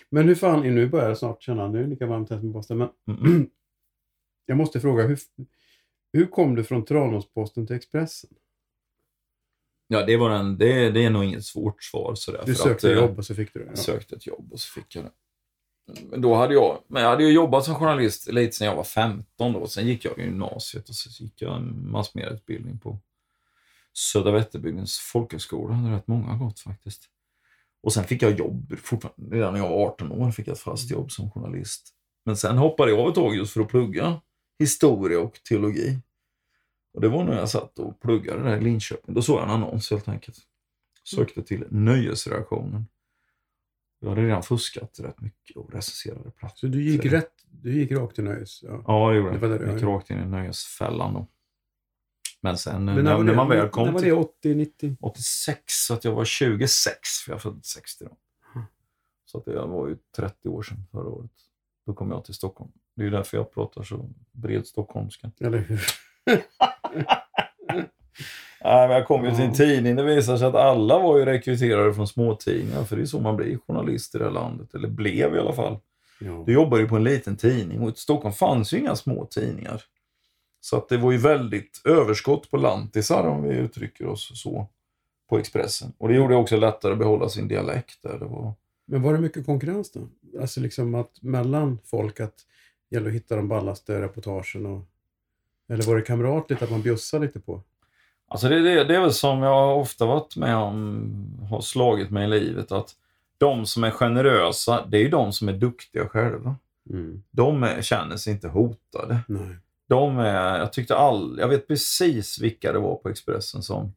Men 0.10 0.28
hur 0.28 0.36
fan, 0.36 0.62
nu 0.76 0.88
börjar 0.88 1.08
jag 1.08 1.18
snart 1.18 1.42
känna, 1.44 1.68
nu 1.68 1.80
är 1.80 1.84
det 1.84 1.90
lika 1.90 2.06
varmt 2.06 2.30
här 2.30 2.40
som 2.40 2.50
i 2.50 2.52
Boston, 2.52 2.78
men 2.78 2.90
Mm. 3.08 3.50
jag 4.46 4.58
måste 4.58 4.80
fråga, 4.80 5.04
hur, 5.04 5.20
hur 6.14 6.26
kom 6.26 6.56
du 6.56 6.64
från 6.64 6.86
Tranåsposten 6.86 7.68
till 7.68 7.76
Expressen? 7.76 8.30
Ja, 9.88 10.06
det, 10.06 10.18
var 10.18 10.30
en, 10.30 10.58
det, 10.58 10.90
det 10.90 11.06
är 11.06 11.10
nog 11.10 11.24
inget 11.24 11.46
svårt 11.46 11.84
svar. 11.84 12.16
Sådär, 12.16 12.44
Du 12.46 12.56
sökte 12.56 12.88
att, 12.92 12.98
eh, 12.98 13.04
jobb 13.04 13.18
och 13.18 13.26
så 13.26 13.36
fick 13.36 13.54
du 13.54 13.60
det? 13.60 13.66
Jag 13.66 13.78
sökte 13.78 14.16
ett 14.16 14.28
jobb 14.28 14.54
och 14.54 14.60
så 14.60 14.82
fick 14.82 14.96
jag 14.96 15.06
det. 15.06 15.12
Men 16.10 16.22
då 16.22 16.36
hade 16.36 16.54
jag, 16.54 16.84
men 16.88 17.04
jag 17.04 17.10
hade 17.10 17.24
ju 17.24 17.32
jobbat 17.32 17.66
som 17.66 17.76
journalist 17.76 18.32
lite 18.32 18.56
sedan 18.56 18.68
jag 18.68 18.76
var 18.76 18.84
15 18.84 19.54
då. 19.54 19.68
Sen 19.68 19.88
gick 19.88 20.06
jag 20.06 20.20
i 20.20 20.22
gymnasiet 20.22 20.90
och 20.90 20.96
så 20.96 21.24
gick 21.24 21.42
jag 21.42 21.56
en 21.56 21.92
massmedieutbildning 21.92 22.80
på 22.80 23.00
Södra 23.98 24.32
Vätterbygdens 24.32 25.00
folkhögskola. 25.00 25.96
Rätt 25.96 26.08
många 26.08 26.28
har 26.28 26.46
gått 26.46 26.60
faktiskt. 26.60 27.10
Och 27.84 27.94
sen 27.94 28.04
fick 28.04 28.22
jag 28.22 28.40
jobb, 28.40 28.74
fortfarande, 28.78 29.36
redan 29.36 29.54
när 29.54 29.60
jag 29.60 29.70
var 29.70 29.88
18 29.88 30.12
år 30.12 30.32
fick 30.32 30.48
jag 30.48 30.54
ett 30.54 30.60
fast 30.60 30.92
jobb 30.92 31.12
som 31.12 31.32
journalist. 31.32 31.94
Men 32.26 32.38
sen 32.38 32.58
hoppade 32.58 32.92
jag 32.92 33.00
av 33.00 33.10
ett 33.10 33.16
tag 33.16 33.36
just 33.36 33.54
för 33.54 33.62
att 33.62 33.68
plugga 33.68 34.22
historia 34.60 35.20
och 35.20 35.44
teologi. 35.44 36.00
Och 36.94 37.02
det 37.02 37.08
var 37.08 37.24
när 37.24 37.38
jag 37.38 37.50
satt 37.50 37.80
och 37.80 38.02
pluggade 38.02 38.44
där 38.44 38.58
i 38.58 38.62
Linköping. 38.62 39.16
Då 39.16 39.22
såg 39.22 39.38
jag 39.38 39.44
en 39.44 39.50
annons 39.50 39.92
helt 39.92 40.08
enkelt. 40.08 40.38
Sökte 41.04 41.44
till 41.44 41.66
nöjesreaktionen. 41.70 42.88
Jag 44.00 44.10
hade 44.10 44.22
redan 44.22 44.44
fuskat 44.44 45.00
rätt 45.00 45.22
mycket 45.22 45.58
och 45.58 45.74
recenserade 45.74 46.32
platser. 46.32 46.58
Så 46.58 46.68
du 46.68 46.84
gick, 46.84 47.06
rätt, 47.06 47.32
du 47.50 47.80
gick 47.80 47.92
rakt 47.92 48.16
till 48.16 48.24
nöjes? 48.24 48.64
Ja. 48.64 48.84
Ja, 48.88 49.10
det 49.10 49.18
gjorde 49.18 49.32
Det 49.32 49.38
var 49.38 49.48
det 49.48 49.56
jag. 49.56 49.68
Jag 49.68 49.74
gick 49.74 49.84
rakt 49.84 50.10
in 50.10 50.18
i 50.18 50.26
nöjesfällan 50.26 51.14
då. 51.14 51.28
Men 52.42 52.58
sen 52.58 52.86
Men 52.86 52.96
när, 52.96 53.04
när, 53.04 53.16
var 53.16 53.24
när 53.24 53.36
man 53.36 53.50
väl 53.50 53.58
När 53.58 53.68
kom 53.68 53.94
var 53.94 54.00
till 54.00 54.10
det? 54.10 54.16
80, 54.16 54.56
90? 54.56 54.98
86, 55.02 55.64
så 55.68 55.94
att 55.94 56.04
jag 56.04 56.12
var 56.12 56.26
26, 56.26 57.00
för 57.26 57.32
jag 57.32 57.42
föddes 57.42 57.66
60 57.66 58.04
då. 58.04 58.18
Mm. 58.56 58.68
Så 59.26 59.38
att 59.38 59.46
det 59.46 59.66
var 59.66 59.88
ju 59.88 59.98
30 60.16 60.50
år 60.50 60.64
sedan 60.64 60.88
förra 60.92 61.10
året. 61.10 61.32
Då 61.86 61.94
kom 61.94 62.12
jag 62.12 62.26
till 62.26 62.34
Stockholm. 62.34 62.72
Det 62.96 63.02
är 63.02 63.06
ju 63.06 63.12
därför 63.12 63.38
jag 63.38 63.54
pratar 63.54 63.84
så 63.84 64.10
bred 64.32 64.68
stockholmska. 64.68 65.32
Eller 65.40 65.58
hur? 65.58 65.82
Nej, 68.64 68.88
men 68.88 68.98
jag 68.98 69.08
kom 69.08 69.26
ju 69.26 69.32
till 69.32 69.44
en 69.44 69.54
tidning. 69.54 69.96
Det 69.96 70.04
visade 70.04 70.38
sig 70.38 70.48
att 70.48 70.56
alla 70.56 71.00
var 71.00 71.18
ju 71.18 71.26
rekryterade 71.26 71.94
från 71.94 72.08
småtidningar. 72.08 72.84
För 72.84 72.96
det 72.96 73.02
är 73.02 73.06
så 73.06 73.20
man 73.20 73.36
blir 73.36 73.58
journalist 73.58 74.16
i 74.16 74.18
det 74.18 74.24
här 74.24 74.32
landet. 74.32 74.76
Eller 74.76 74.88
blev 74.88 75.36
i 75.36 75.40
alla 75.40 75.54
fall. 75.54 75.78
Ja. 76.20 76.44
Du 76.46 76.54
jobbade 76.54 76.82
ju 76.82 76.90
på 76.90 76.96
en 76.96 77.04
liten 77.04 77.36
tidning 77.36 77.82
och 77.82 77.90
i 77.90 77.94
Stockholm 77.96 78.34
fanns 78.34 78.74
ju 78.74 78.78
inga 78.78 78.96
små 78.96 79.26
tidningar. 79.26 79.84
Så 80.62 80.78
att 80.78 80.90
det 80.90 80.98
var 80.98 81.12
ju 81.12 81.18
väldigt 81.18 81.82
överskott 81.86 82.52
på 82.52 82.58
lantisar 82.58 83.28
om 83.28 83.44
vi 83.44 83.50
uttrycker 83.50 84.08
oss 84.08 84.42
så 84.42 84.68
på 85.30 85.38
Expressen. 85.38 85.94
Och 85.98 86.08
det 86.08 86.16
gjorde 86.16 86.34
det 86.34 86.38
också 86.38 86.58
lättare 86.58 86.92
att 86.92 87.00
behålla 87.00 87.30
sin 87.30 87.48
dialekt 87.48 88.00
där. 88.02 88.20
Det 88.20 88.26
var... 88.26 88.54
Men 88.86 89.02
var 89.02 89.14
det 89.14 89.20
mycket 89.20 89.46
konkurrens 89.46 89.92
då? 89.92 90.08
Alltså 90.42 90.60
liksom 90.60 90.96
att 90.96 91.22
mellan 91.22 91.80
folk 91.86 92.20
att 92.20 92.36
det 92.90 92.96
gäller 92.96 93.08
att 93.08 93.16
hitta 93.16 93.36
de 93.36 93.48
ballaste 93.48 94.02
reportagen 94.02 94.66
och... 94.66 94.86
Eller 95.70 95.84
var 95.84 95.96
det 95.96 96.02
kamratligt 96.02 96.62
att 96.62 96.72
man 96.72 96.82
bjussade 96.82 97.26
lite 97.26 97.40
på? 97.40 97.62
Alltså 98.28 98.50
det, 98.50 98.60
det, 98.62 98.84
det 98.84 98.96
är 98.96 99.02
väl 99.02 99.14
som 99.14 99.42
jag 99.42 99.80
ofta 99.80 100.06
varit 100.06 100.36
med 100.36 100.56
om, 100.56 101.14
har 101.50 101.62
slagit 101.62 102.10
mig 102.10 102.24
i 102.26 102.28
livet, 102.28 102.72
att 102.72 102.96
de 103.38 103.66
som 103.66 103.84
är 103.84 103.92
generösa, 103.92 104.86
det 104.88 104.98
är 104.98 105.02
ju 105.02 105.10
de 105.10 105.34
som 105.34 105.50
är 105.50 105.54
duktiga 105.54 106.08
själva. 106.08 106.56
Mm. 106.90 107.24
De 107.32 107.64
är, 107.64 107.82
känner 107.82 108.18
sig 108.18 108.34
inte 108.34 108.48
hotade. 108.48 109.20
Nej. 109.28 109.56
De 109.88 110.18
är, 110.18 110.60
jag 110.60 110.74
tyckte 110.74 110.96
all, 110.96 111.38
jag 111.40 111.48
vet 111.48 111.68
precis 111.68 112.40
vilka 112.42 112.74
det 112.74 112.80
var 112.80 112.96
på 112.96 113.10
Expressen 113.10 113.62
som 113.62 113.94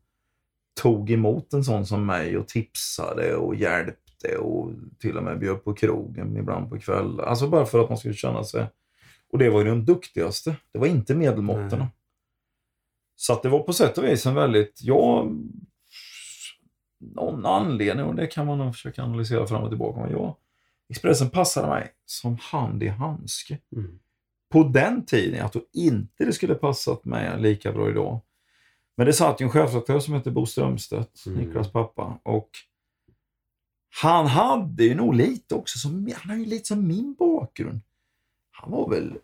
tog 0.82 1.10
emot 1.10 1.52
en 1.52 1.64
sån 1.64 1.86
som 1.86 2.06
mig 2.06 2.36
och 2.38 2.48
tipsade 2.48 3.36
och 3.36 3.54
hjälpte 3.54 4.36
och 4.36 4.72
till 4.98 5.16
och 5.16 5.22
med 5.22 5.38
bjöd 5.38 5.64
på 5.64 5.74
krogen 5.74 6.36
ibland 6.36 6.70
på 6.70 6.78
kvällar. 6.78 7.24
Alltså 7.24 7.48
bara 7.48 7.66
för 7.66 7.80
att 7.80 7.88
man 7.88 7.98
skulle 7.98 8.14
känna 8.14 8.44
sig... 8.44 8.66
Och 9.32 9.38
det 9.38 9.50
var 9.50 9.60
ju 9.60 9.66
de 9.66 9.84
duktigaste. 9.84 10.56
Det 10.72 10.78
var 10.78 10.86
inte 10.86 11.14
medelmåttorna. 11.14 11.76
Nej. 11.76 11.88
Så 13.16 13.40
det 13.42 13.48
var 13.48 13.58
på 13.58 13.72
sätt 13.72 13.98
och 13.98 14.04
vis 14.04 14.26
en 14.26 14.34
väldigt, 14.34 14.80
ja, 14.82 15.30
någon 16.98 17.46
anledning 17.46 18.06
och 18.06 18.14
det 18.14 18.26
kan 18.26 18.46
man 18.46 18.58
nog 18.58 18.74
försöka 18.74 19.02
analysera 19.02 19.46
fram 19.46 19.62
och 19.62 19.68
tillbaka. 19.68 20.00
Men 20.00 20.10
ja, 20.12 20.38
Expressen 20.88 21.30
passade 21.30 21.68
mig 21.68 21.92
som 22.06 22.38
hand 22.40 22.82
i 22.82 22.88
handske 22.88 23.58
Mm. 23.76 23.98
På 24.52 24.62
den 24.62 25.04
tiden. 25.06 25.38
Jag 25.38 25.52
tror 25.52 25.64
inte 25.72 26.24
det 26.24 26.32
skulle 26.32 26.54
passat 26.54 27.04
mig 27.04 27.40
lika 27.40 27.72
bra 27.72 27.90
idag. 27.90 28.20
Men 28.96 29.06
det 29.06 29.12
satt 29.12 29.40
ju 29.40 29.44
en 29.44 29.50
chefredaktör 29.50 30.00
som 30.00 30.14
hette 30.14 30.30
Bo 30.30 30.46
Strömstedt, 30.46 31.26
Mm. 31.26 31.38
Niklas 31.38 31.72
pappa. 31.72 32.18
Och 32.22 32.50
han 34.02 34.26
hade 34.26 34.84
ju 34.84 34.94
nog 34.94 35.14
lite 35.14 35.54
också, 35.54 35.78
som, 35.78 36.08
han 36.16 36.30
har 36.30 36.36
ju 36.36 36.44
lite 36.44 36.64
som 36.68 36.86
min 36.86 37.14
bakgrund. 37.18 37.80
Han 38.50 38.70
var 38.70 38.90
väl, 38.90 39.14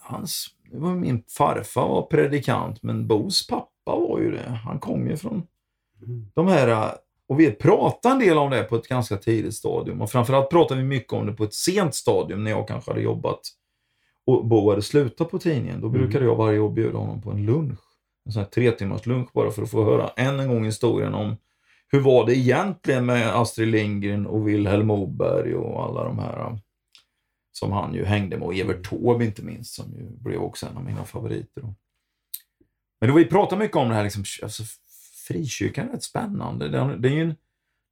hans, 0.00 0.46
var 0.72 0.94
min 0.94 1.22
farfar 1.28 1.88
var 1.88 2.02
predikant, 2.02 2.82
men 2.82 3.06
Bos 3.06 3.46
pappa 3.46 3.68
var 3.96 4.20
ju 4.20 4.30
det. 4.30 4.50
Han 4.64 4.78
kom 4.78 5.06
ju 5.10 5.16
från 5.16 5.42
Mm. 6.02 6.26
de 6.34 6.46
här, 6.46 6.94
och 7.28 7.40
vi 7.40 7.50
pratade 7.50 8.12
en 8.14 8.18
del 8.20 8.38
om 8.38 8.50
det 8.50 8.62
på 8.62 8.76
ett 8.76 8.88
ganska 8.88 9.16
tidigt 9.16 9.54
stadium. 9.54 10.02
Och 10.02 10.10
framförallt 10.10 10.50
pratade 10.50 10.80
vi 10.80 10.86
mycket 10.86 11.12
om 11.12 11.26
det 11.26 11.32
på 11.32 11.44
ett 11.44 11.54
sent 11.54 11.94
stadium 11.94 12.44
när 12.44 12.50
jag 12.50 12.68
kanske 12.68 12.90
hade 12.90 13.00
jobbat 13.02 13.40
och 14.28 14.46
Bo 14.46 14.70
hade 14.70 14.82
slutat 14.82 15.30
på 15.30 15.38
tidningen. 15.38 15.80
Då 15.80 15.86
Mm. 15.88 16.00
brukade 16.00 16.24
jag 16.24 16.36
varje 16.36 16.58
år 16.58 16.70
bjuda 16.70 16.98
honom 16.98 17.22
på 17.22 17.30
en 17.30 17.46
lunch. 17.46 17.78
En 18.26 18.32
sån 18.32 18.42
här 18.42 18.50
tre 18.50 18.70
timmars 18.70 19.06
lunch 19.06 19.28
bara 19.32 19.50
för 19.50 19.62
att 19.62 19.70
få 19.70 19.84
höra 19.84 20.08
än 20.08 20.40
en 20.40 20.48
gång 20.48 20.64
historien 20.64 21.14
om 21.14 21.36
hur 21.92 22.00
var 22.00 22.26
det 22.26 22.36
egentligen 22.36 23.06
med 23.06 23.36
Astrid 23.36 23.68
Lindgren 23.68 24.26
och 24.26 24.48
Vilhelm 24.48 24.86
Moberg 24.86 25.54
och 25.54 25.84
alla 25.84 26.04
de 26.04 26.18
här 26.18 26.46
um, 26.46 26.58
som 27.52 27.72
han 27.72 27.94
ju 27.94 28.04
hängde 28.04 28.36
med 28.36 28.46
och 28.46 28.54
Evert 28.54 28.90
Taube 28.90 29.24
inte 29.24 29.42
minst 29.42 29.74
som 29.74 29.92
ju 29.92 30.10
blev 30.10 30.40
också 30.40 30.66
en 30.66 30.76
av 30.76 30.84
mina 30.84 31.04
favoriter. 31.04 31.74
Men 33.00 33.10
då 33.10 33.16
vi 33.16 33.24
pratade 33.24 33.62
mycket 33.62 33.76
om 33.76 33.88
det 33.88 33.94
här, 33.94 34.04
liksom, 34.04 34.24
alltså, 34.42 34.62
frikyrkan 35.28 35.88
är 35.88 35.92
rätt 35.92 36.02
spännande. 36.02 36.68
Det, 36.68 37.08
är 37.08 37.12
ju 37.12 37.22
en, 37.22 37.34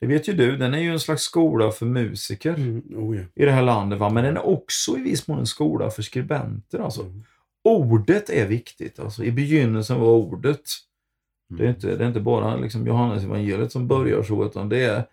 det 0.01 0.07
vet 0.07 0.28
ju 0.28 0.32
du, 0.32 0.57
den 0.57 0.74
är 0.74 0.78
ju 0.78 0.92
en 0.92 1.01
slags 1.01 1.22
skola 1.22 1.70
för 1.70 1.86
musiker 1.86 2.55
Mm. 2.55 2.82
Oh, 2.97 3.16
ja. 3.16 3.22
i 3.34 3.44
det 3.44 3.51
här 3.53 3.62
landet. 3.62 3.99
Va? 3.99 4.11
Men 4.11 4.24
den 4.24 4.36
är 4.36 4.47
också 4.47 4.99
i 4.99 5.01
viss 5.03 5.28
mån 5.28 5.38
en 5.38 5.47
skola 5.47 5.90
för 5.90 6.03
skribenter. 6.03 6.78
Alltså. 6.78 7.03
Mm. 7.03 7.22
Ordet 7.64 8.30
är 8.30 8.47
viktigt. 8.47 8.99
Alltså. 8.99 9.24
I 9.24 9.32
begynnelsen 9.32 10.01
var 10.01 10.09
ordet. 10.09 10.61
Mm. 11.51 11.59
Det 11.61 11.64
är 11.66 11.68
inte, 11.70 11.97
det 11.97 12.05
är 12.05 12.09
inte 12.09 12.20
bara 12.20 12.57
liksom 12.57 12.86
Johannes 12.86 13.24
evangeliet 13.24 13.72
som 13.72 13.88
börjar 13.88 14.22
så, 14.22 14.44
utan 14.47 14.68
det 14.68 14.84
är, 14.84 15.05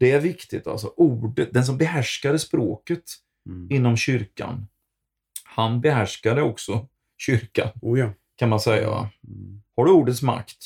det 0.00 0.10
är 0.12 0.20
viktigt. 0.20 0.66
Alltså. 0.66 0.92
Ordet, 0.96 1.52
den 1.52 1.64
som 1.64 1.78
behärskade 1.78 2.38
språket 2.38 3.02
Mm. 3.48 3.68
inom 3.70 3.96
kyrkan, 3.96 4.68
han 5.44 5.80
behärskade 5.80 6.42
också 6.42 6.88
kyrkan, 7.18 7.68
Oh, 7.82 7.98
ja. 7.98 8.10
kan 8.36 8.48
man 8.48 8.60
säga. 8.60 8.90
Va? 8.90 9.08
Mm. 9.28 9.62
har 9.76 9.84
du 9.84 9.90
ordets 9.90 10.22
makt. 10.22 10.58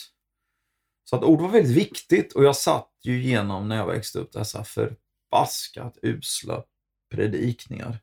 Så 1.10 1.16
att 1.16 1.22
ord 1.22 1.40
var 1.40 1.48
väldigt 1.48 1.76
viktigt 1.76 2.32
och 2.32 2.44
jag 2.44 2.56
satt 2.56 2.90
ju 3.02 3.22
igenom 3.22 3.68
när 3.68 3.76
jag 3.76 3.86
växte 3.86 4.18
upp 4.18 4.32
dessa 4.32 4.64
förbaskat 4.64 5.98
usla 6.02 6.64
predikningar. 7.10 7.98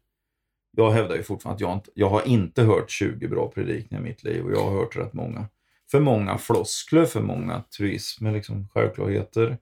Jag 0.71 0.91
hävdar 0.91 1.15
ju 1.15 1.23
fortfarande 1.23 1.55
att 1.55 1.61
jag, 1.61 1.77
inte, 1.77 1.91
jag 1.93 2.09
har 2.09 2.27
inte 2.27 2.63
hört 2.63 2.91
20 2.91 3.27
bra 3.27 3.51
predikningar 3.51 4.01
i 4.01 4.03
mitt 4.03 4.23
liv 4.23 4.45
och 4.45 4.51
jag 4.51 4.63
har 4.63 4.71
hört 4.71 4.95
rätt 4.95 5.13
många. 5.13 5.49
För 5.91 5.99
många 5.99 6.37
floskler, 6.37 7.05
för 7.05 7.21
många 7.21 7.63
truismer, 7.77 8.31
liksom 8.31 8.69
självklarheter. 8.69 9.57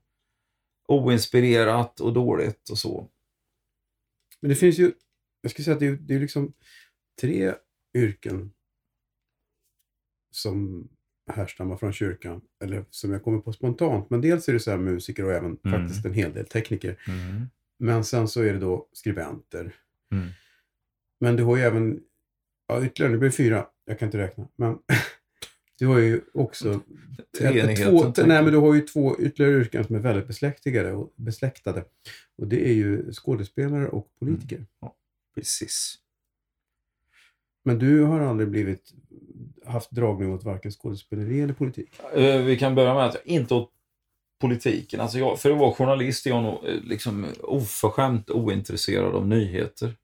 Oinspirerat 0.87 1.99
och 1.99 2.13
dåligt 2.13 2.69
och 2.69 2.77
så. 2.77 3.09
Men 4.39 4.49
det 4.49 4.55
finns 4.55 4.79
ju, 4.79 4.93
jag 5.41 5.51
skulle 5.51 5.63
säga 5.63 5.73
att 5.73 5.79
det 5.79 5.87
är, 5.87 5.91
det 5.91 6.15
är 6.15 6.19
liksom 6.19 6.53
tre 7.21 7.53
yrken 7.93 8.53
som 10.31 10.89
härstammar 11.27 11.77
från 11.77 11.93
kyrkan. 11.93 12.41
Eller 12.63 12.85
som 12.89 13.11
jag 13.11 13.23
kommer 13.23 13.39
på 13.39 13.53
spontant. 13.53 14.09
Men 14.09 14.21
dels 14.21 14.49
är 14.49 14.53
det 14.53 14.59
så 14.59 14.71
här 14.71 14.77
musiker 14.77 15.25
och 15.25 15.31
även 15.31 15.57
Mm. 15.65 15.79
faktiskt 15.81 16.05
en 16.05 16.13
hel 16.13 16.33
del 16.33 16.45
tekniker. 16.45 16.97
Mm. 17.07 17.45
Men 17.79 18.03
sen 18.03 18.27
så 18.27 18.41
är 18.41 18.53
det 18.53 18.59
då 18.59 18.87
skribenter. 18.93 19.75
Mm. 20.11 20.27
Men 21.19 21.35
du 21.35 21.43
har 21.43 21.57
ju 21.57 21.63
även, 21.63 21.99
ja 22.67 22.85
ytterligare, 22.85 23.13
det 23.13 23.19
blir 23.19 23.29
fyra, 23.29 23.67
jag 23.85 23.99
kan 23.99 24.07
inte 24.07 24.17
räkna. 24.17 24.47
Men 24.55 24.77
du 25.79 25.87
har 25.87 25.99
ju 25.99 26.21
också 26.33 26.81
Treenigheten, 27.37 28.13
två, 28.15 28.23
nej, 28.25 28.43
men 28.43 28.51
du 28.53 28.57
har 28.57 28.75
ju 28.75 28.81
två 28.81 29.19
ytterligare 29.19 29.53
yrken 29.61 29.83
som 29.83 29.95
är 29.95 29.99
väldigt 29.99 30.27
besläktade 30.27 30.91
och, 30.91 31.13
besläktade. 31.15 31.85
Och 32.37 32.47
det 32.47 32.69
är 32.69 32.73
ju 32.73 33.13
skådespelare 33.13 33.87
och 33.89 34.07
politiker. 34.19 34.55
Mm. 34.55 34.93
Precis. 35.35 35.95
Men 37.65 37.79
du 37.79 38.03
har 38.03 38.19
aldrig 38.19 38.49
blivit, 38.49 38.93
haft 39.65 39.91
dragning 39.91 40.29
mot 40.29 40.43
varken 40.43 40.71
skådespeleri 40.71 41.41
eller 41.41 41.53
politik? 41.53 41.89
Eh, 42.13 42.41
Vi 42.41 42.57
kan 42.57 42.75
börja 42.75 42.93
med 42.93 43.05
att 43.05 43.13
jag 43.13 43.25
inte 43.25 43.53
åt 43.53 43.71
politiken. 44.41 44.99
Alltså 45.01 45.17
jag, 45.19 45.39
för 45.39 45.51
att 45.51 45.57
vara 45.57 45.73
journalist 45.73 46.25
är 46.25 46.29
jag 46.29 46.43
nog 46.43 46.65
eh, 46.65 46.81
liksom 46.83 47.25
oförskämt 47.41 48.29
ointresserad 48.29 49.15
av 49.15 49.27
nyheter. 49.27 49.95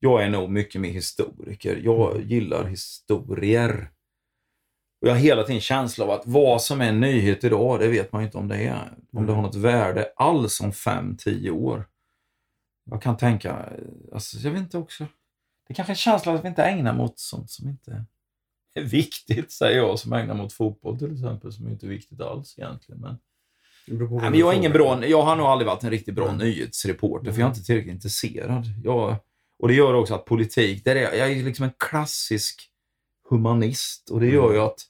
Jag 0.00 0.22
är 0.22 0.30
nog 0.30 0.50
mycket 0.50 0.80
mer 0.80 0.90
historiker. 0.90 1.80
Jag 1.84 2.22
gillar 2.22 2.64
historier. 2.64 3.90
Och 5.02 5.08
jag 5.08 5.12
har 5.12 5.18
hela 5.20 5.42
tiden 5.42 5.60
känsla 5.60 6.04
av 6.04 6.10
att 6.10 6.22
vad 6.26 6.62
som 6.62 6.80
är 6.80 6.88
en 6.88 7.00
nyhet 7.00 7.44
idag, 7.44 7.80
det 7.80 7.88
vet 7.88 8.12
man 8.12 8.22
ju 8.22 8.26
inte 8.26 8.38
om 8.38 8.48
det 8.48 8.56
är. 8.56 8.92
Om 9.12 9.26
det 9.26 9.32
har 9.32 9.42
något 9.42 9.54
värde 9.54 10.12
alls 10.16 10.60
om 10.60 10.72
fem, 10.72 11.16
tio 11.16 11.50
år. 11.50 11.88
Jag 12.90 13.02
kan 13.02 13.16
tänka, 13.16 13.50
eh, 13.50 13.84
alltså 14.12 14.38
jag 14.38 14.50
vet 14.50 14.60
inte 14.60 14.78
också. 14.78 15.06
Det 15.70 15.74
kanske 15.74 15.90
är 15.90 15.94
en 15.94 15.96
känsla 15.96 16.32
att 16.34 16.44
vi 16.44 16.48
inte 16.48 16.62
ägnar 16.64 16.94
mot 16.94 17.18
sånt 17.18 17.50
som 17.50 17.68
inte 17.68 18.04
är 18.74 18.82
viktigt, 18.82 19.52
säger 19.52 19.76
jag 19.78 19.98
som 19.98 20.12
ägnar 20.12 20.34
mot 20.34 20.52
fotboll 20.52 20.98
till 20.98 21.12
exempel, 21.12 21.52
som 21.52 21.68
inte 21.68 21.86
är 21.86 21.88
viktigt 21.88 22.20
alls 22.20 22.58
egentligen. 22.58 23.00
Men, 23.00 23.18
nej, 23.86 24.30
men 24.30 24.38
jag, 24.40 24.52
är 24.54 24.58
ingen 24.58 24.72
bra, 24.72 25.06
jag 25.06 25.22
har 25.22 25.36
nog 25.36 25.46
aldrig 25.46 25.66
varit 25.66 25.82
en 25.84 25.90
riktigt 25.90 26.14
bra 26.14 26.26
Nej. 26.32 26.36
nyhetsreporter, 26.46 27.32
för 27.32 27.40
jag 27.40 27.46
är 27.46 27.50
inte 27.50 27.64
tillräckligt 27.64 27.94
intresserad. 27.94 28.64
Jag, 28.84 29.16
och 29.58 29.68
det 29.68 29.74
gör 29.74 29.94
också 29.94 30.14
att 30.14 30.24
politik, 30.24 30.84
där 30.84 30.96
är, 30.96 31.00
jag 31.18 31.32
är 31.32 31.44
liksom 31.44 31.64
en 31.64 31.72
klassisk 31.78 32.70
humanist 33.28 34.10
och 34.10 34.20
det 34.20 34.26
gör 34.26 34.44
Mm. 34.44 34.54
ju 34.56 34.60
att, 34.62 34.80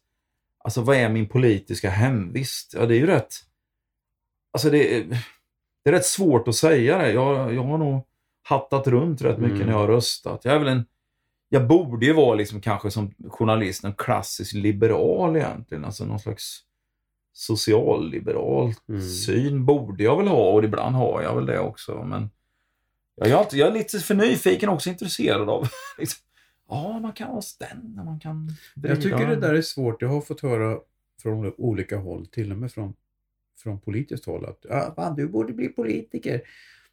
alltså 0.59 0.83
vad 0.83 0.97
är 0.97 1.09
min 1.09 1.29
politiska 1.29 1.91
hemvist? 1.91 2.75
Ja, 2.79 2.87
det 2.87 2.95
är 2.95 2.99
ju 2.99 3.07
rätt, 3.07 3.35
alltså 4.53 4.71
det, 4.71 4.97
är- 4.97 5.05
det 5.85 5.91
är 5.91 5.93
rätt 5.93 6.07
svårt 6.07 6.49
att 6.49 6.57
säga 6.57 6.99
det. 6.99 7.13
Jag, 7.13 7.55
jag 7.55 7.63
har 7.63 7.79
nog 7.79 8.03
hattat 8.43 8.87
runt 8.87 9.23
rätt 9.23 9.39
mycket 9.39 9.55
Mm. 9.57 9.67
när 9.67 9.73
jag 9.75 9.81
har 9.81 9.89
röstat. 9.89 10.45
Jag 10.45 10.55
är 10.55 10.59
väl 10.59 10.69
en 10.69 10.85
jag 11.53 11.67
borde 11.69 12.07
ju 12.07 12.13
vara 12.13 12.35
liksom 12.35 12.61
kanske 12.61 12.91
som 12.91 13.15
journalist 13.29 13.85
en 13.85 13.95
klassisk 13.95 14.55
liberal 14.55 15.37
egentligen. 15.37 15.85
Alltså 15.85 16.05
någon 16.05 16.19
slags 16.21 16.61
socialliberal 17.33 18.75
Mm. 18.89 19.01
syn 19.03 19.65
borde 19.67 20.03
jag 20.05 20.17
väl 20.17 20.29
ha 20.29 20.51
och 20.53 20.65
ibland 20.65 20.97
har 20.97 21.23
jag 21.23 21.35
väl 21.35 21.47
det 21.47 21.59
också. 21.59 22.05
Men 22.05 22.31
jag 23.15 23.29
är, 23.29 23.35
alltid, 23.35 23.59
jag 23.59 23.69
är 23.69 23.73
lite 23.73 23.99
för 23.99 24.15
nyfiken 24.15 24.69
också 24.69 24.91
intresserad 24.91 25.49
av 25.51 25.69
liksom, 25.99 26.25
ja, 26.69 26.99
man 26.99 27.13
kan 27.13 27.43
den 27.59 27.97
och 27.99 28.05
man 28.05 28.21
kan 28.21 28.51
Jag 28.75 29.03
tycker 29.03 29.27
det 29.27 29.37
där 29.37 29.55
är 29.55 29.63
svårt. 29.63 30.03
Jag 30.03 30.09
har 30.09 30.21
fått 30.21 30.41
höra 30.41 30.79
från 31.23 31.53
olika 31.57 31.97
håll, 31.99 32.27
till 32.27 32.53
och 32.53 32.59
med 32.59 32.73
från, 32.73 32.95
från 33.63 33.81
politiskt 33.81 34.25
håll, 34.27 34.45
att 34.47 34.67
ah, 34.71 34.95
fan, 34.95 35.17
du 35.17 35.29
borde 35.29 35.53
bli 35.53 35.69
politiker. 35.69 36.43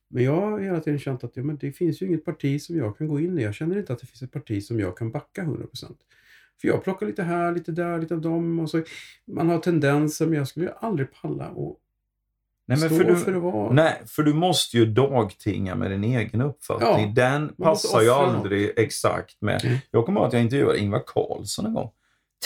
Men 0.10 0.24
jag 0.24 0.42
har 0.42 0.60
hela 0.60 0.80
tiden 0.80 1.00
känt 1.00 1.24
att 1.24 1.38
ja, 1.38 1.44
men 1.44 1.58
det 1.58 1.72
finns 1.72 2.02
ju 2.02 2.06
inget 2.06 2.26
parti 2.26 2.62
som 2.62 2.78
jag 2.78 2.98
kan 2.98 3.08
gå 3.08 3.20
in 3.20 3.40
i. 3.40 3.44
Jag 3.44 3.56
känner 3.56 3.78
inte 3.78 3.94
att 3.94 4.00
det 4.00 4.08
finns 4.08 4.22
ett 4.22 4.32
parti 4.32 4.64
som 4.64 4.80
jag 4.80 4.98
kan 4.98 5.12
backa 5.12 5.44
100%. 5.44 5.68
För 6.62 6.68
jag 6.68 6.84
plockar 6.84 7.06
lite 7.06 7.24
här, 7.24 7.52
lite 7.52 7.72
där, 7.72 8.00
lite 8.00 8.14
av 8.14 8.22
dem. 8.22 8.60
Och 8.60 8.70
så, 8.70 8.84
man 9.26 9.50
har 9.50 9.60
tendenser, 9.60 10.26
men 10.26 10.38
jag 10.38 10.48
skulle 10.48 10.66
ju 10.66 10.72
aldrig 10.80 11.08
palla 11.22 11.50
och 11.50 11.80
Nej, 12.70 12.80
men 12.80 12.90
stå 12.90 12.98
för 12.98 13.04
du, 13.04 13.16
för. 13.16 13.74
Nej, 13.74 14.02
för 14.06 14.24
du 14.24 14.34
måste 14.34 14.78
ju 14.78 14.86
dagtinga 14.86 15.76
med 15.76 15.92
din 15.92 16.04
egen 16.04 16.42
uppfattning. 16.42 17.08
Ja, 17.08 17.14
Den 17.16 17.56
passar 17.56 18.02
ju 18.02 18.10
aldrig 18.10 18.72
exakt 18.78 19.42
med... 19.42 19.66
Mm. 19.66 19.78
Jag 19.92 20.06
kommer 20.06 20.20
ihåg 20.20 20.28
att 20.28 20.34
jag 20.34 20.42
intervjuade 20.42 20.80
Ingvar 20.80 21.04
Carlsson 21.08 21.66
en 21.66 21.74
gång. 21.74 21.92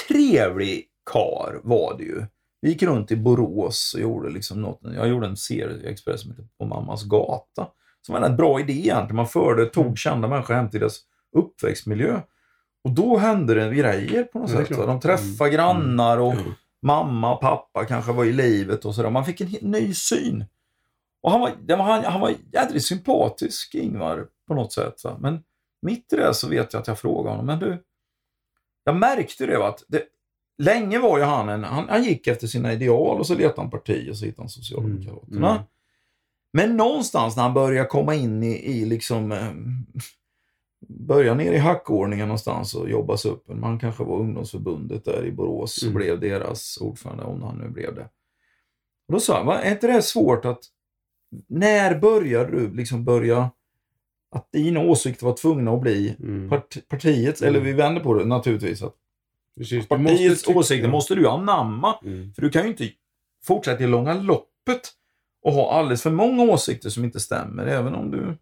Trevlig 0.07 0.85
kar 1.11 1.59
var 1.63 1.97
det 1.97 2.03
ju. 2.03 2.25
Vi 2.61 2.69
gick 2.69 2.83
runt 2.83 3.11
i 3.11 3.15
Borås 3.15 3.93
och 3.93 3.99
gjorde 4.01 4.29
liksom 4.29 4.61
något. 4.61 4.79
Jag 4.95 5.07
gjorde 5.07 5.27
en 5.27 5.37
serie 5.37 5.77
i 5.77 5.87
Expressen 5.87 6.19
som 6.19 6.31
heter 6.31 6.45
På 6.57 6.65
mammas 6.65 7.03
gata. 7.03 7.67
Som 8.01 8.13
var 8.13 8.21
en 8.21 8.35
bra 8.37 8.59
idé 8.59 8.73
egentligen. 8.73 9.15
Man 9.15 9.27
förde, 9.27 9.61
Mm. 9.61 9.71
tog 9.71 9.97
kända 9.97 10.27
människor 10.27 10.53
hem 10.53 10.69
till 10.69 10.79
deras 10.79 10.99
uppväxtmiljö. 11.37 12.21
Och 12.83 12.91
då 12.91 13.17
hände 13.17 13.53
det 13.53 13.75
grejer 13.75 14.23
på 14.23 14.39
något 14.39 14.49
sätt. 14.49 14.67
klart. 14.67 14.87
De 14.87 14.99
träffade 14.99 15.49
Mm. 15.49 15.55
grannar 15.55 16.17
och 16.17 16.33
Ja. 16.33 16.41
mamma 16.81 17.33
och 17.35 17.41
pappa 17.41 17.85
kanske 17.85 18.11
var 18.11 18.25
i 18.25 18.33
livet 18.33 18.85
och 18.85 18.95
sådär. 18.95 19.09
Man 19.09 19.25
fick 19.25 19.41
en 19.41 19.47
helt 19.47 19.63
ny 19.63 19.93
syn. 19.93 20.45
Och 21.21 21.31
han 21.31 21.39
var, 21.41 21.77
han, 21.77 22.03
han 22.03 22.21
var 22.21 22.33
jädrigt 22.53 22.85
sympatisk, 22.85 23.75
Ingvar, 23.75 24.27
på 24.47 24.53
något 24.53 24.73
sätt. 24.73 25.01
Men 25.19 25.43
mitt 25.81 26.13
i 26.13 26.15
det 26.15 26.33
så 26.33 26.47
vet 26.49 26.73
jag 26.73 26.81
att 26.81 26.87
jag 26.87 26.99
frågade 26.99 27.29
honom, 27.29 27.45
men 27.45 27.59
du, 27.59 27.83
jag 28.83 28.95
märkte 28.95 29.45
det, 29.45 29.57
va, 29.57 29.67
att 29.67 29.83
det, 29.87 30.03
länge 30.61 30.99
var 30.99 31.17
ju 31.17 31.23
han 31.23 31.49
en, 31.49 31.63
han, 31.63 31.89
han 31.89 32.03
gick 32.03 32.27
efter 32.27 32.47
sina 32.47 32.73
ideal 32.73 33.19
och 33.19 33.27
så 33.27 33.35
letade 33.35 33.61
han 33.61 33.69
parti 33.71 34.09
och 34.11 34.17
så 34.17 34.25
hittade 34.25 34.41
han 34.41 34.49
Socialdemokraterna. 34.49 35.51
Mm. 35.51 35.63
Men 36.53 36.77
någonstans 36.77 37.35
när 37.35 37.43
han 37.43 37.53
började 37.53 37.87
komma 37.89 38.15
in 38.15 38.43
i, 38.43 38.51
i 38.71 38.85
liksom, 38.85 39.31
eh, 39.31 39.51
börja 40.87 41.33
ner 41.33 41.51
i 41.53 41.57
hackordningen 41.57 42.27
någonstans 42.27 42.73
och 42.75 42.89
jobba 42.89 43.17
sig 43.17 43.31
upp. 43.31 43.47
Man 43.47 43.79
kanske 43.79 44.03
var 44.03 44.17
ungdomsförbundet 44.19 45.05
där 45.05 45.25
i 45.25 45.31
Borås 45.31 45.77
och 45.77 45.83
Mm. 45.83 45.95
blev 45.95 46.19
deras 46.19 46.77
ordförande, 46.81 47.23
om 47.23 47.43
han 47.43 47.57
nu 47.57 47.69
blev 47.69 47.95
det. 47.95 48.09
Och 49.07 49.13
då 49.13 49.19
sa 49.19 49.37
han, 49.37 49.45
"Va, 49.45 49.59
är 49.59 49.71
inte 49.71 49.87
det 49.87 50.01
svårt 50.01 50.45
att, 50.45 50.59
när 51.47 51.99
började 51.99 52.51
du 52.51 52.73
liksom 52.73 53.05
börja, 53.05 53.49
att 54.35 54.51
dina 54.51 54.79
åsikter 54.79 55.25
var 55.25 55.33
tvungna 55.33 55.71
att 55.71 55.81
bli 55.81 56.15
Mm. 56.19 56.49
part, 56.49 56.77
partiets, 56.87 57.41
Mm. 57.41 57.55
eller 57.55 57.65
vi 57.65 57.73
vänder 57.73 58.01
på 58.01 58.13
det 58.13 58.25
naturligtvis, 58.25 58.81
att 58.83 58.95
Precis, 59.57 59.87
partiets 59.87 60.47
åsikter 60.47 60.89
måste 60.89 61.15
du 61.15 61.27
anamma. 61.27 61.95
Mm. 62.03 62.33
För 62.33 62.41
du 62.41 62.49
kan 62.49 62.63
ju 62.63 62.67
inte 62.69 62.89
fortsätta 63.43 63.83
i 63.83 63.87
långa 63.87 64.13
loppet 64.13 64.91
och 65.43 65.53
ha 65.53 65.71
alldeles 65.73 66.03
för 66.03 66.11
många 66.11 66.43
åsikter 66.43 66.89
som 66.89 67.03
inte 67.03 67.19
stämmer, 67.19 67.65
även 67.65 67.95
om 67.95 68.11
du 68.11 68.37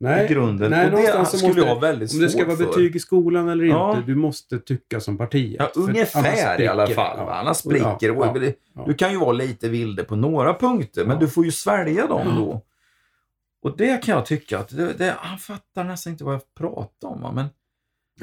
Nej, 0.00 0.24
i 0.24 0.28
grunden... 0.28 0.70
nej 0.70 0.86
och 0.86 0.92
det 0.92 1.26
skulle 1.26 1.48
måste 1.48 1.60
jag 1.60 1.80
väldigt 1.80 2.12
Om 2.14 2.18
det 2.20 2.28
ska 2.28 2.38
svårt 2.38 2.46
vara 2.46 2.56
för. 2.56 2.64
betyg 2.66 2.96
i 2.96 2.98
skolan 2.98 3.48
eller 3.48 3.64
Ja. 3.64 3.90
inte, 3.96 4.06
du 4.06 4.14
måste 4.16 4.58
tycka 4.58 5.00
som 5.00 5.18
partiet. 5.18 5.56
Ja, 5.58 5.82
ungefär 5.82 6.60
i 6.60 6.66
alla 6.66 6.86
fall. 6.86 7.16
ja. 7.18 7.34
Annars 7.34 7.56
spricker. 7.56 7.86
Ja, 8.14 8.32
ja, 8.36 8.52
ja. 8.74 8.84
Du 8.86 8.94
kan 8.94 9.10
ju 9.12 9.18
vara 9.18 9.32
lite 9.32 9.68
vilde 9.68 10.04
på 10.04 10.16
några 10.16 10.54
punkter, 10.54 11.04
men 11.04 11.18
du 11.18 11.28
får 11.28 11.44
ju 11.44 11.52
svälja 11.52 12.06
dem 12.06 12.36
då. 12.36 12.62
Och 13.62 13.76
det 13.76 14.02
kan 14.04 14.14
jag 14.14 14.26
tycka 14.26 14.58
att, 14.58 14.68
det, 14.76 14.92
det, 14.92 15.14
han 15.18 15.38
fattar 15.38 15.84
nästan 15.84 16.10
inte 16.12 16.24
vad 16.24 16.34
jag 16.34 16.54
pratar 16.58 17.08
om. 17.08 17.34
Men 17.34 17.46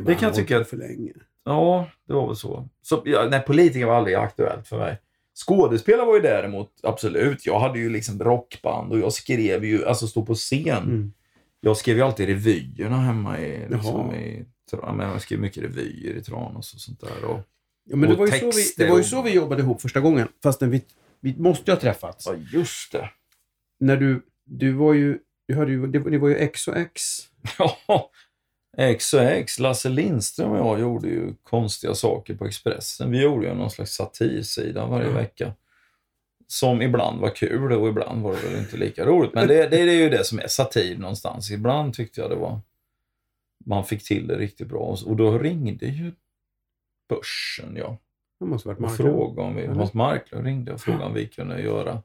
det 0.06 0.16
kan 0.16 0.28
jag 0.28 0.36
tycka 0.36 0.60
att- 0.62 0.70
för 0.70 0.78
länge. 0.78 1.12
Ja, 1.46 1.88
det 2.08 2.14
var 2.14 2.28
väl 2.28 2.36
så. 2.36 2.70
så 2.82 3.02
ja, 3.06 3.28
nej, 3.32 3.40
politiker 3.40 3.86
var 3.86 3.96
aldrig 3.96 4.16
aktuellt 4.16 4.68
för 4.68 4.78
mig. 4.78 5.02
Skådespelare 5.46 6.06
var 6.06 6.16
ju 6.16 6.22
däremot 6.22 6.72
absolut. 6.84 7.46
Jag 7.46 7.60
hade 7.60 7.80
ju 7.80 7.90
liksom 7.90 8.20
rockband 8.20 8.92
och 8.92 9.00
jag 9.00 9.14
skrev 9.14 9.66
ju, 9.66 9.86
alltså 9.86 10.08
stå 10.08 10.26
på 10.26 10.36
scen. 10.36 10.84
Mm. 10.84 11.14
Jag 11.60 11.78
skrev 11.78 11.96
ju 11.98 12.02
alltid 12.04 12.28
revyerna 12.28 12.98
hemma 12.98 13.40
i, 13.40 13.70
liksom, 13.70 14.14
i 14.16 14.46
Tra- 14.72 14.96
men 14.96 15.10
jag 15.10 15.22
skrev 15.22 15.40
mycket 15.40 15.64
revyer 15.64 16.16
i 16.16 16.24
Tranås 16.24 16.74
och 16.74 16.80
sånt 16.80 17.00
där. 17.02 17.26
Och, 17.26 17.40
Ja, 17.88 17.96
men 17.96 18.10
det 18.10 18.16
var, 18.16 18.26
ju 18.26 18.32
så 18.32 18.46
vi, 18.46 18.74
det 18.86 18.90
var 18.92 18.98
ju 18.98 19.04
så 19.04 19.22
vi 19.22 19.34
jobbade 19.34 19.62
ihop 19.62 19.82
första 19.82 20.00
gången. 20.00 20.28
Fastän 20.44 20.70
vi, 20.72 20.84
vi 21.20 21.36
måste 21.38 21.72
ju 21.72 21.76
ha 21.76 21.82
träffats. 21.82 22.26
ja, 22.26 22.36
just 22.54 22.92
det. 22.92 23.10
När 23.80 23.98
du, 23.98 24.22
du 24.46 24.72
var 24.72 24.94
ju, 24.94 25.20
du 25.48 25.56
hade 25.56 25.72
ju, 25.72 25.88
det, 25.88 26.00
var- 26.00 26.12
det 26.12 26.18
var 26.18 26.30
ju 26.30 26.36
X 26.36 26.68
och 26.68 26.78
X. 26.78 27.02
Ja, 27.88 28.10
X 28.78 29.14
och 29.14 29.22
X. 29.22 29.60
Lasse 29.60 29.90
Lindström 29.90 30.52
och 30.52 30.58
jag 30.58 30.80
gjorde 30.80 31.08
ju 31.08 31.34
konstiga 31.44 31.94
saker 31.94 32.36
på 32.36 32.46
Expressen. 32.46 33.12
Vi 33.12 33.22
gjorde 33.24 33.48
ju 33.48 33.54
någon 33.54 33.72
slags 33.72 33.92
satirsida 33.96 34.86
varje 34.86 35.06
Mm. 35.06 35.16
vecka. 35.18 35.54
Som 36.48 36.82
ibland 36.82 37.22
var 37.22 37.30
kul 37.30 37.72
och 37.72 37.88
ibland 37.88 38.24
var 38.24 38.32
det 38.36 38.50
väl 38.50 38.60
inte 38.60 38.78
lika 38.78 39.06
roligt. 39.06 39.34
Men 39.34 39.48
det, 39.48 39.68
det, 39.68 39.80
är 39.82 39.86
ju 39.94 40.10
det 40.10 40.24
som 40.24 40.40
är 40.40 40.48
satir 40.48 40.98
någonstans. 40.98 41.52
Ibland 41.52 41.94
tyckte 41.94 42.22
jag 42.22 42.30
det 42.30 42.36
var... 42.36 42.60
Man 43.66 43.86
fick 43.86 44.04
till 44.04 44.28
det 44.28 44.38
riktigt 44.38 44.68
bra. 44.68 44.98
Och 45.06 45.16
då 45.16 45.38
ringde 45.38 45.86
ju 45.86 46.12
Börsen, 47.10 47.76
ja. 47.76 47.98
Det 48.40 48.46
måste 48.46 48.68
varit 48.68 48.78
och 48.78 48.82
Marklund. 48.82 49.10
frågade 49.12 49.48
om 49.48 49.56
vi? 49.56 49.66
Hans 49.68 49.94
Marklund 49.94 50.46
ringde 50.46 50.74
och 50.74 50.82
frågade 50.82 51.06
om 51.06 51.14
vi 51.14 51.28
kunde 51.28 51.62
göra. 51.62 52.02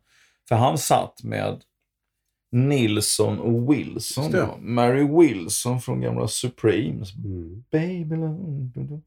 För 0.48 0.54
han 0.56 0.78
satt 0.78 1.22
med 1.22 1.60
Nilsson 2.50 3.38
och 3.40 3.72
Wilson. 3.74 4.30
Det. 4.30 4.38
Ja. 4.38 4.56
Mary 4.60 5.08
Wilson 5.20 5.80
från 5.80 6.00
gamla 6.00 6.28
Supremes. 6.28 7.14
Mm. 7.16 7.64
Baby 7.70 8.16
love. 8.16 9.00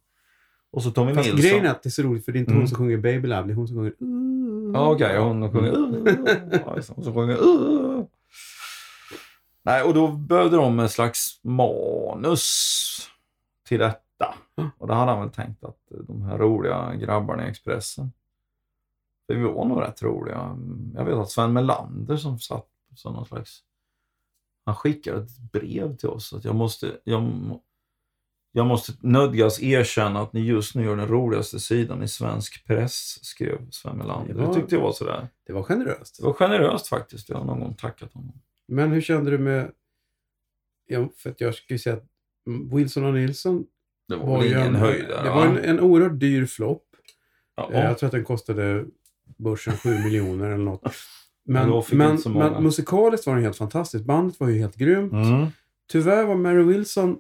Och 0.72 0.84
så 0.84 0.92
Tommy 0.92 1.14
Fast 1.14 1.30
Nilsson. 1.30 1.50
grejen 1.50 1.66
är 1.66 1.70
att 1.70 1.84
det 1.84 1.90
är 1.90 1.92
så 1.92 2.02
roligt 2.02 2.26
för 2.26 2.32
det 2.32 2.38
är 2.38 2.40
inte 2.40 2.52
Mm. 2.52 2.62
hon 2.62 2.68
som 2.68 2.78
sjunger 2.78 2.98
Baby 2.98 3.28
Love, 3.28 3.44
det 3.44 3.52
är 3.54 3.56
hon 3.56 3.68
som 3.68 3.78
sjunger. 3.78 3.94
Ja, 4.74 4.92
okej. 4.92 5.18
hon 5.20 5.52
sjunger... 5.52 5.72
Det, 6.50 6.64
hon 6.96 7.04
som 7.04 7.14
sjunger... 7.14 7.38
uh. 7.48 8.04
Nej, 9.66 9.84
och 9.84 9.94
då 9.94 10.08
behövde 10.12 10.58
de 10.58 10.80
en 10.80 10.90
slags 10.90 11.40
manus 11.44 12.50
till 13.68 13.80
detta. 13.80 14.34
Och 14.78 14.88
då 14.88 14.94
hade 14.94 15.12
han 15.12 15.22
väl 15.22 15.30
tänkt 15.30 15.64
att 15.64 15.78
de 16.08 16.22
här 16.22 16.38
roliga 16.38 16.96
grabbarna 16.96 17.46
i 17.48 17.50
Expressen, 17.50 18.12
för 19.28 19.36
vi 19.36 19.44
var 19.44 19.66
nog 19.66 19.82
rätt 19.82 20.02
roliga. 20.04 20.58
Jag 20.96 21.06
vet 21.06 21.16
att 21.16 21.30
Sven 21.32 21.54
Melander 21.54 22.18
som 22.18 22.40
satt 22.40 22.68
som 22.96 23.14
någon 23.14 23.26
slags... 23.26 23.60
Han 24.66 24.76
skickade 24.76 25.18
ett 25.22 25.38
brev 25.52 25.98
till 25.98 26.10
oss 26.10 26.34
att 26.34 26.46
jag 26.46 26.56
måste, 26.56 27.00
jag, 27.04 27.24
jag 28.52 28.66
måste 28.66 28.94
nödgas 29.02 29.62
erkänna 29.64 30.22
att 30.22 30.34
ni 30.34 30.40
just 30.42 30.76
nu 30.76 30.84
gör 30.84 30.96
den 30.96 31.08
roligaste 31.08 31.60
sidan 31.60 32.04
i 32.04 32.08
svensk 32.08 32.66
press, 32.68 33.20
skrev 33.26 33.70
Sven 33.72 33.98
Melander. 33.98 34.34
Det 34.34 34.48
Det, 34.48 34.54
tyckte 34.54 34.76
jag 34.76 34.82
var 34.82 34.92
sådär. 34.94 35.28
Det 35.48 35.54
var 35.54 35.64
generöst. 35.64 36.18
Det 36.18 36.24
var 36.26 36.34
generöst 36.34 36.88
faktiskt. 36.88 37.30
Jag 37.30 37.38
har 37.38 37.46
någon 37.46 37.60
gång 37.60 37.76
tackat 37.76 38.14
honom. 38.14 38.42
Men 38.68 38.92
hur 38.92 39.02
kände 39.02 39.32
du 39.32 39.38
med... 39.38 39.72
Ja, 40.86 41.10
för 41.18 41.30
att 41.30 41.42
jag 41.42 41.56
skulle 41.56 41.80
säga 41.80 41.96
att 41.96 42.04
Wilson 42.74 43.04
och 43.06 43.14
Nilsson 43.14 43.66
Det 44.08 44.16
var, 44.16 44.26
var 44.26 44.44
ingen 44.46 44.60
en, 44.60 44.76
höjdare. 44.76 45.24
Det 45.24 45.30
va? 45.30 45.36
var 45.36 45.46
en, 45.46 45.58
en 45.58 45.80
oerhört 45.80 46.20
dyr 46.20 46.46
flopp. 46.46 46.88
ja, 47.56 47.70
Eh, 47.72 47.80
Jag 47.84 47.98
tror 47.98 48.08
att 48.08 48.12
den 48.12 48.24
kostade 48.26 48.86
börsen 49.38 49.78
7 49.78 49.90
miljoner 49.90 50.46
eller 50.46 50.64
något. 50.64 50.84
Men, 51.46 51.70
men, 51.98 52.10
men 52.54 52.64
musikaliskt 52.64 53.28
var 53.28 53.34
den 53.36 53.44
helt 53.44 53.58
fantastisk. 53.58 54.06
Bandet 54.06 54.40
var 54.40 54.50
ju 54.50 54.60
helt 54.60 54.76
grymt. 54.76 55.14
Mm. 55.14 55.48
Tyvärr 55.92 56.26
var 56.26 56.36
Mary 56.36 56.64
Wilson, 56.64 57.20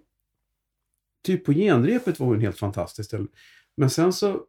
typ 1.25 1.45
på 1.45 1.53
genrepet 1.53 2.19
var 2.19 2.27
hon 2.27 2.39
helt 2.41 2.59
fantastisk. 2.59 3.11
Men 3.77 3.89
sen 3.89 4.13
så 4.13 4.41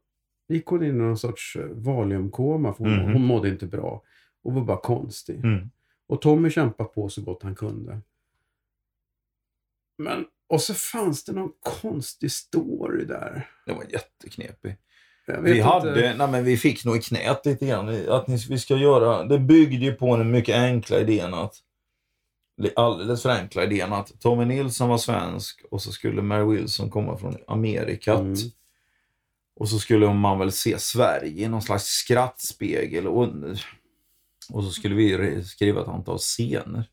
gick 0.49 0.66
hon 0.66 0.83
in 0.85 0.89
i 0.91 0.99
någon 0.99 1.18
sorts 1.18 1.57
eh, 1.57 1.66
valiumkoma 1.66 2.72
för 2.75 2.85
hon, 2.85 2.99
Mhm. 2.99 3.12
hon 3.12 3.25
mådde 3.25 3.49
inte 3.49 3.66
bra. 3.66 4.03
Och 4.43 4.53
var 4.53 4.62
bara 4.64 4.81
konstig. 4.81 5.37
Mm. 5.45 5.70
Och 6.07 6.20
Tommy 6.22 6.51
kämpade 6.51 6.89
på 6.89 7.09
så 7.09 7.22
gott 7.22 7.43
han 7.43 7.55
kunde. 7.55 8.01
Men, 9.99 10.25
och 10.47 10.61
så 10.61 10.75
fanns 10.75 11.25
det 11.25 11.33
någon 11.33 11.53
konstig 11.81 12.33
story 12.33 13.05
där. 13.05 13.51
Det 13.66 13.72
var 13.72 13.85
jätteknepig. 13.93 14.77
Vi, 15.27 15.51
inte. 15.51 15.62
hade, 15.62 16.14
nej 16.14 16.29
men 16.29 16.45
vi 16.45 16.57
fick 16.57 16.85
nog 16.85 16.97
i 16.97 17.01
knät 17.01 17.47
lite 17.47 17.66
grann. 17.66 18.09
Att 18.09 18.29
ni, 18.29 18.37
vi 18.49 18.59
ska 18.59 18.77
göra, 18.77 19.25
det 19.25 19.39
byggde 19.39 19.85
ju 19.85 19.93
på 19.93 20.16
den 20.16 20.31
mycket 20.31 20.57
enkla 20.57 20.99
idén 20.99 21.35
att 21.35 21.55
alldeles 22.77 23.22
för 23.22 23.31
enkla 23.31 23.64
idén 23.64 23.93
att 23.93 24.20
Tommy 24.20 24.45
Nilsson 24.45 24.89
var 24.89 24.99
svensk 24.99 25.64
och 25.70 25.83
så 25.83 25.93
skulle 25.93 26.22
Mary 26.22 26.57
Wilson 26.57 26.91
komma 26.91 27.16
från 27.16 27.37
Amerikat. 27.47 28.20
Mm. 28.20 28.37
Och 29.57 29.68
så 29.68 29.79
skulle 29.79 30.14
man 30.14 30.39
väl 30.39 30.53
se 30.53 30.79
Sverige 30.79 31.45
i 31.45 31.49
någon 31.49 31.62
slags 31.62 31.85
skrattspegel. 31.85 33.07
Och, 33.07 33.29
och 34.53 34.64
så 34.64 34.70
skulle 34.70 34.95
vi 34.95 35.45
skriva 35.45 35.83
ett 35.83 35.89
antal 35.89 36.18
scener. 36.18 36.89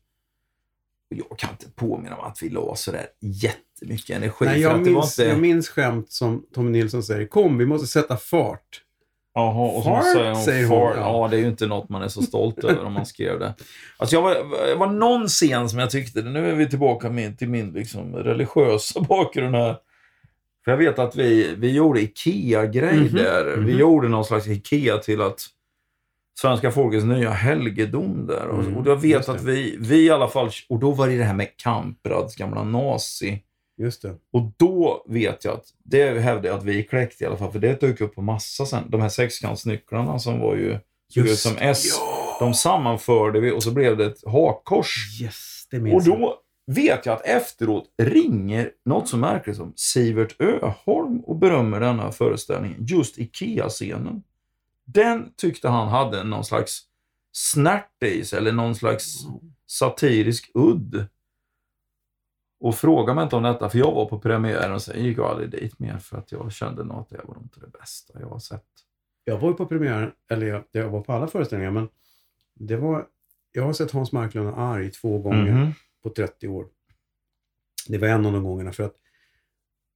Jag 1.14 1.38
kan 1.38 1.50
inte 1.50 1.70
påminna 1.70 2.16
mig 2.16 2.24
att 2.24 2.42
vi 2.42 2.48
la 2.48 2.74
sådär 2.76 3.06
jättemycket 3.20 4.16
energi. 4.16 4.44
Nej, 4.44 4.54
för 4.54 4.60
jag, 4.60 4.72
att 4.72 4.84
det 4.84 4.90
var 4.90 5.00
minns, 5.00 5.18
inte... 5.18 5.30
jag 5.30 5.40
minns 5.40 5.68
skämt 5.68 6.12
som 6.12 6.44
Tommy 6.54 6.70
Nilsson 6.70 7.02
säger. 7.02 7.26
Kom, 7.26 7.58
vi 7.58 7.66
måste 7.66 7.86
sätta 7.86 8.16
fart. 8.16 8.82
Jaha, 9.34 9.70
och 9.70 9.84
Fart, 9.84 10.04
säger 10.04 10.32
hon 10.32 10.42
säger 10.42 10.66
hon, 10.66 10.80
fart. 10.88 10.96
ja. 10.96 11.22
Ja. 11.22 11.28
det 11.28 11.36
är 11.36 11.40
ju 11.40 11.46
inte 11.46 11.66
något 11.66 11.88
man 11.88 12.02
är 12.02 12.08
så 12.08 12.22
stolt 12.22 12.58
över 12.64 12.84
om 12.84 12.92
man 12.92 13.06
skrev 13.06 13.38
det. 13.38 13.54
Alltså 13.96 14.16
jag 14.16 14.22
var, 14.22 14.34
det 14.66 14.74
var 14.74 14.86
någon 14.86 15.28
scen 15.28 15.68
som 15.68 15.78
jag 15.78 15.90
tyckte, 15.90 16.22
nu 16.22 16.50
är 16.50 16.54
vi 16.54 16.68
tillbaka 16.68 17.10
min, 17.10 17.36
till 17.36 17.48
min 17.48 17.70
liksom 17.72 18.16
religiösa 18.16 19.00
bakgrund 19.08 19.54
här. 19.54 19.76
För 20.64 20.70
jag 20.70 20.78
vet 20.78 20.98
att 20.98 21.16
vi, 21.16 21.54
vi 21.58 21.70
gjorde 21.72 22.00
IKEA-grej 22.00 22.96
Mhm, 22.96 23.14
där. 23.14 23.56
Vi 23.56 23.72
mhm. 23.72 23.80
gjorde 23.80 24.08
någon 24.08 24.24
slags 24.24 24.48
IKEA 24.48 24.98
till 24.98 25.22
att 25.22 25.46
svenska 26.40 26.70
folkets 26.70 27.04
nya 27.04 27.30
helgedom 27.30 28.26
där. 28.26 28.46
Och, 28.46 28.62
Mm, 28.64 28.76
och 28.76 28.86
jag 28.86 28.96
vet 28.96 29.28
att 29.28 29.42
vi, 29.42 29.76
vi 29.80 30.06
i 30.06 30.10
alla 30.10 30.28
fall, 30.28 30.50
och 30.68 30.78
då 30.78 30.90
var 30.90 31.08
det 31.08 31.16
det 31.18 31.24
här 31.24 31.34
med 31.34 31.56
Kamprads 31.56 32.36
gamla 32.36 32.64
nazi. 32.64 33.42
Just 33.78 34.02
det. 34.02 34.14
Och 34.32 34.52
då 34.56 35.04
vet 35.08 35.44
jag 35.44 35.54
att, 35.54 35.64
det 35.84 36.20
hävdar 36.20 36.48
jag 36.48 36.58
att 36.58 36.64
vi 36.64 36.82
kläckte 36.82 37.24
i 37.24 37.26
alla 37.26 37.36
fall, 37.36 37.52
för 37.52 37.58
det 37.58 37.80
dök 37.80 38.00
upp 38.00 38.14
på 38.14 38.22
massa 38.22 38.66
sen. 38.66 38.84
De 38.88 39.00
här 39.00 39.08
sexkantsnycklarna 39.08 40.18
som 40.18 40.40
var 40.40 40.56
ju, 40.56 40.78
såg 41.14 41.26
ut 41.26 41.38
som 41.38 41.56
S. 41.58 41.84
Ja. 41.98 42.36
De 42.40 42.54
sammanförde 42.54 43.40
vi 43.40 43.50
och 43.50 43.62
så 43.62 43.70
blev 43.70 43.96
det 43.96 44.06
ett 44.06 44.26
hakkors. 44.26 45.20
Yes, 45.22 45.66
det 45.70 45.78
minns 45.78 46.08
Och 46.08 46.18
då 46.18 46.36
vet 46.66 47.06
jag 47.06 47.12
att 47.14 47.26
efteråt 47.26 47.84
ringer 48.02 48.70
något 48.84 49.08
så 49.08 49.16
märkligt 49.16 49.56
som 49.56 49.72
Sivert 49.76 50.40
Öholm 50.40 51.20
och 51.20 51.36
berömmer 51.36 51.80
denna 51.80 52.12
föreställning, 52.12 52.76
just 52.78 53.18
IKEA-scenen. 53.18 54.22
Den 54.94 55.32
tyckte 55.36 55.68
han 55.68 55.88
hade 55.88 56.24
någon 56.24 56.44
slags 56.44 56.80
snärt 57.32 58.02
i 58.02 58.24
sig, 58.24 58.38
eller 58.38 58.52
någon 58.52 58.74
slags 58.74 59.14
satirisk 59.66 60.50
udd. 60.54 61.06
Och 62.60 62.74
fråga 62.74 63.14
mig 63.14 63.24
inte 63.24 63.36
om 63.36 63.42
detta, 63.42 63.70
för 63.70 63.78
jag 63.78 63.92
var 63.92 64.06
på 64.06 64.18
premiären 64.18 64.72
och 64.72 64.82
sen 64.82 65.04
gick 65.04 65.18
jag 65.18 65.26
aldrig 65.26 65.50
dit 65.50 65.78
mer 65.78 65.98
för 65.98 66.18
att 66.18 66.32
jag 66.32 66.52
kände 66.52 66.84
nog 66.84 66.98
att 66.98 67.08
det 67.08 67.20
var 67.24 67.36
inte 67.42 67.60
det 67.60 67.66
bästa 67.66 68.20
jag 68.20 68.28
har 68.28 68.38
sett. 68.38 68.66
Jag 69.24 69.38
var 69.38 69.48
ju 69.48 69.54
på 69.54 69.66
premiären, 69.66 70.12
eller 70.30 70.46
jag, 70.46 70.64
jag 70.72 70.88
var 70.88 71.00
på 71.00 71.12
alla 71.12 71.26
föreställningar, 71.26 71.70
men 71.70 71.88
det 72.54 72.76
var... 72.76 73.06
Jag 73.52 73.64
har 73.64 73.72
sett 73.72 73.90
Hans 73.90 74.12
Marklund 74.12 74.48
arg 74.56 74.90
två 74.90 75.18
gånger 75.18 75.52
Mhm. 75.52 75.72
på 76.02 76.10
30 76.10 76.48
år. 76.48 76.66
Det 77.88 77.98
var 77.98 78.08
en 78.08 78.26
av 78.26 78.32
de 78.32 78.44
gångerna 78.44 78.72
för 78.72 78.82
att 78.82 78.96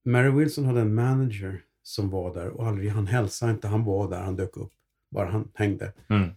Mary 0.04 0.30
Wilson 0.30 0.64
hade 0.64 0.80
en 0.80 0.94
manager 0.94 1.62
som 1.82 2.10
var 2.10 2.34
där 2.34 2.48
och 2.48 2.66
aldrig, 2.66 2.90
han 2.90 3.06
hälsade 3.06 3.52
inte, 3.52 3.68
han 3.68 3.84
var 3.84 4.10
där, 4.10 4.20
han 4.22 4.36
dök 4.36 4.56
upp. 4.56 4.72
Bara 5.10 5.30
han 5.30 5.48
hängde. 5.54 5.92
Mm. 6.08 6.28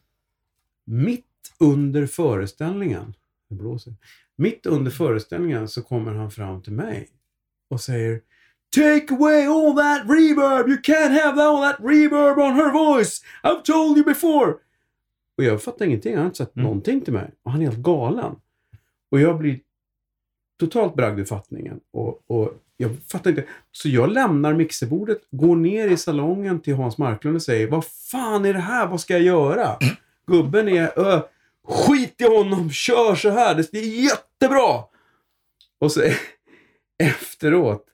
Mitt 0.86 1.26
under 1.60 2.06
föreställningen, 2.06 3.14
det 3.50 3.56
blåser, 3.56 3.94
mitt 4.36 4.66
under 4.66 4.92
föreställningen 4.92 5.68
så 5.68 5.82
kommer 5.82 6.14
han 6.14 6.32
fram 6.32 6.62
till 6.62 6.74
mig 6.74 7.10
och 7.70 7.82
säger 7.82 8.22
Take 8.76 9.14
away 9.14 9.46
all 9.46 9.76
that 9.76 10.02
reverb! 10.10 10.68
You 10.70 10.78
can't 10.78 11.22
have 11.22 11.44
all 11.44 11.62
that 11.62 11.80
reverb 11.80 12.38
on 12.38 12.54
her 12.56 12.72
voice! 12.74 13.24
I've 13.44 13.62
told 13.64 13.98
you 13.98 14.06
before! 14.06 14.54
Och 15.38 15.44
jag 15.44 15.64
fattar 15.64 15.86
ingenting, 15.86 16.14
han 16.14 16.20
har 16.20 16.26
inte 16.26 16.38
sagt 16.38 16.56
Mm. 16.56 16.64
någonting 16.64 17.02
till 17.02 17.14
mig. 17.14 17.32
Och 17.44 17.52
han 17.52 17.62
är 17.62 17.66
helt 17.66 17.80
galen. 17.84 18.36
Och 19.12 19.20
jag 19.20 19.38
blir 19.38 19.60
totalt 20.60 20.96
bragd 20.96 21.20
ur 21.20 21.26
fattningen. 21.26 21.80
Och, 21.94 22.22
och 22.28 22.54
jag 22.78 22.92
fattar 23.12 23.30
inte. 23.30 23.44
Så 23.72 23.90
jag 23.90 24.10
lämnar 24.12 24.54
mixerbordet, 24.54 25.22
går 25.32 25.56
ner 25.56 25.88
i 25.88 25.98
salongen 25.98 26.60
till 26.60 26.76
Hans 26.76 26.98
Marklund 26.98 27.36
och 27.36 27.42
säger 27.42 27.68
Vad 27.68 27.86
fan 27.86 28.46
är 28.46 28.54
det 28.54 28.60
här? 28.60 28.88
Vad 28.88 29.02
ska 29.02 29.14
jag 29.14 29.22
göra? 29.22 29.78
Gubben 30.28 30.70
är 30.70 31.00
ö, 31.00 31.22
Skit 31.68 32.22
i 32.22 32.24
honom! 32.38 32.70
Kör 32.72 33.16
så 33.16 33.30
här! 33.30 33.56
Det 33.72 33.78
är 33.80 34.04
jättebra! 34.04 34.84
Och 35.80 35.92
så 35.92 36.02
efteråt 37.04 37.86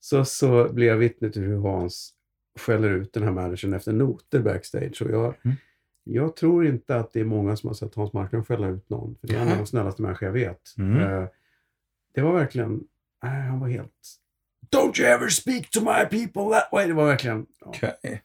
så, 0.00 0.24
så 0.24 0.68
blir 0.72 0.86
jag 0.86 0.96
vittne 0.96 1.30
till 1.30 1.42
hur 1.42 1.58
Hans 1.60 2.10
skäller 2.58 2.90
ut 2.90 3.12
den 3.12 3.22
här 3.22 3.30
managern 3.30 3.74
efter 3.74 3.92
noter 3.92 4.40
backstage. 4.40 5.02
Och 5.02 5.10
jag, 5.10 5.34
Mm. 5.44 5.56
jag 6.04 6.36
tror 6.36 6.66
inte 6.66 6.96
att 6.96 7.12
det 7.12 7.20
är 7.20 7.24
många 7.24 7.56
som 7.56 7.68
har 7.68 7.74
sett 7.74 7.94
Hans 7.94 8.12
Marklund 8.12 8.46
skälla 8.46 8.68
ut 8.68 8.90
någon. 8.90 9.16
För 9.20 9.28
det 9.28 9.34
är 9.36 9.40
en 9.40 9.52
av 9.52 9.56
de 9.58 9.66
snällaste 9.66 10.02
människor 10.02 10.26
jag 10.26 10.32
vet. 10.32 10.60
Mm. 10.78 11.00
Eh, 11.02 11.28
det 12.14 12.20
var 12.22 12.32
verkligen... 12.32 12.84
Nej, 13.22 13.40
han 13.40 13.60
var 13.60 13.68
helt... 13.68 14.18
Don't 14.76 15.00
you 15.00 15.08
ever 15.08 15.28
speak 15.28 15.70
to 15.70 15.80
my 15.80 16.04
people 16.10 16.58
that 16.58 16.68
way! 16.72 16.86
Det 16.86 16.92
var 16.94 17.06
verkligen... 17.06 17.46
Ja. 17.60 17.66
Okej. 17.66 18.22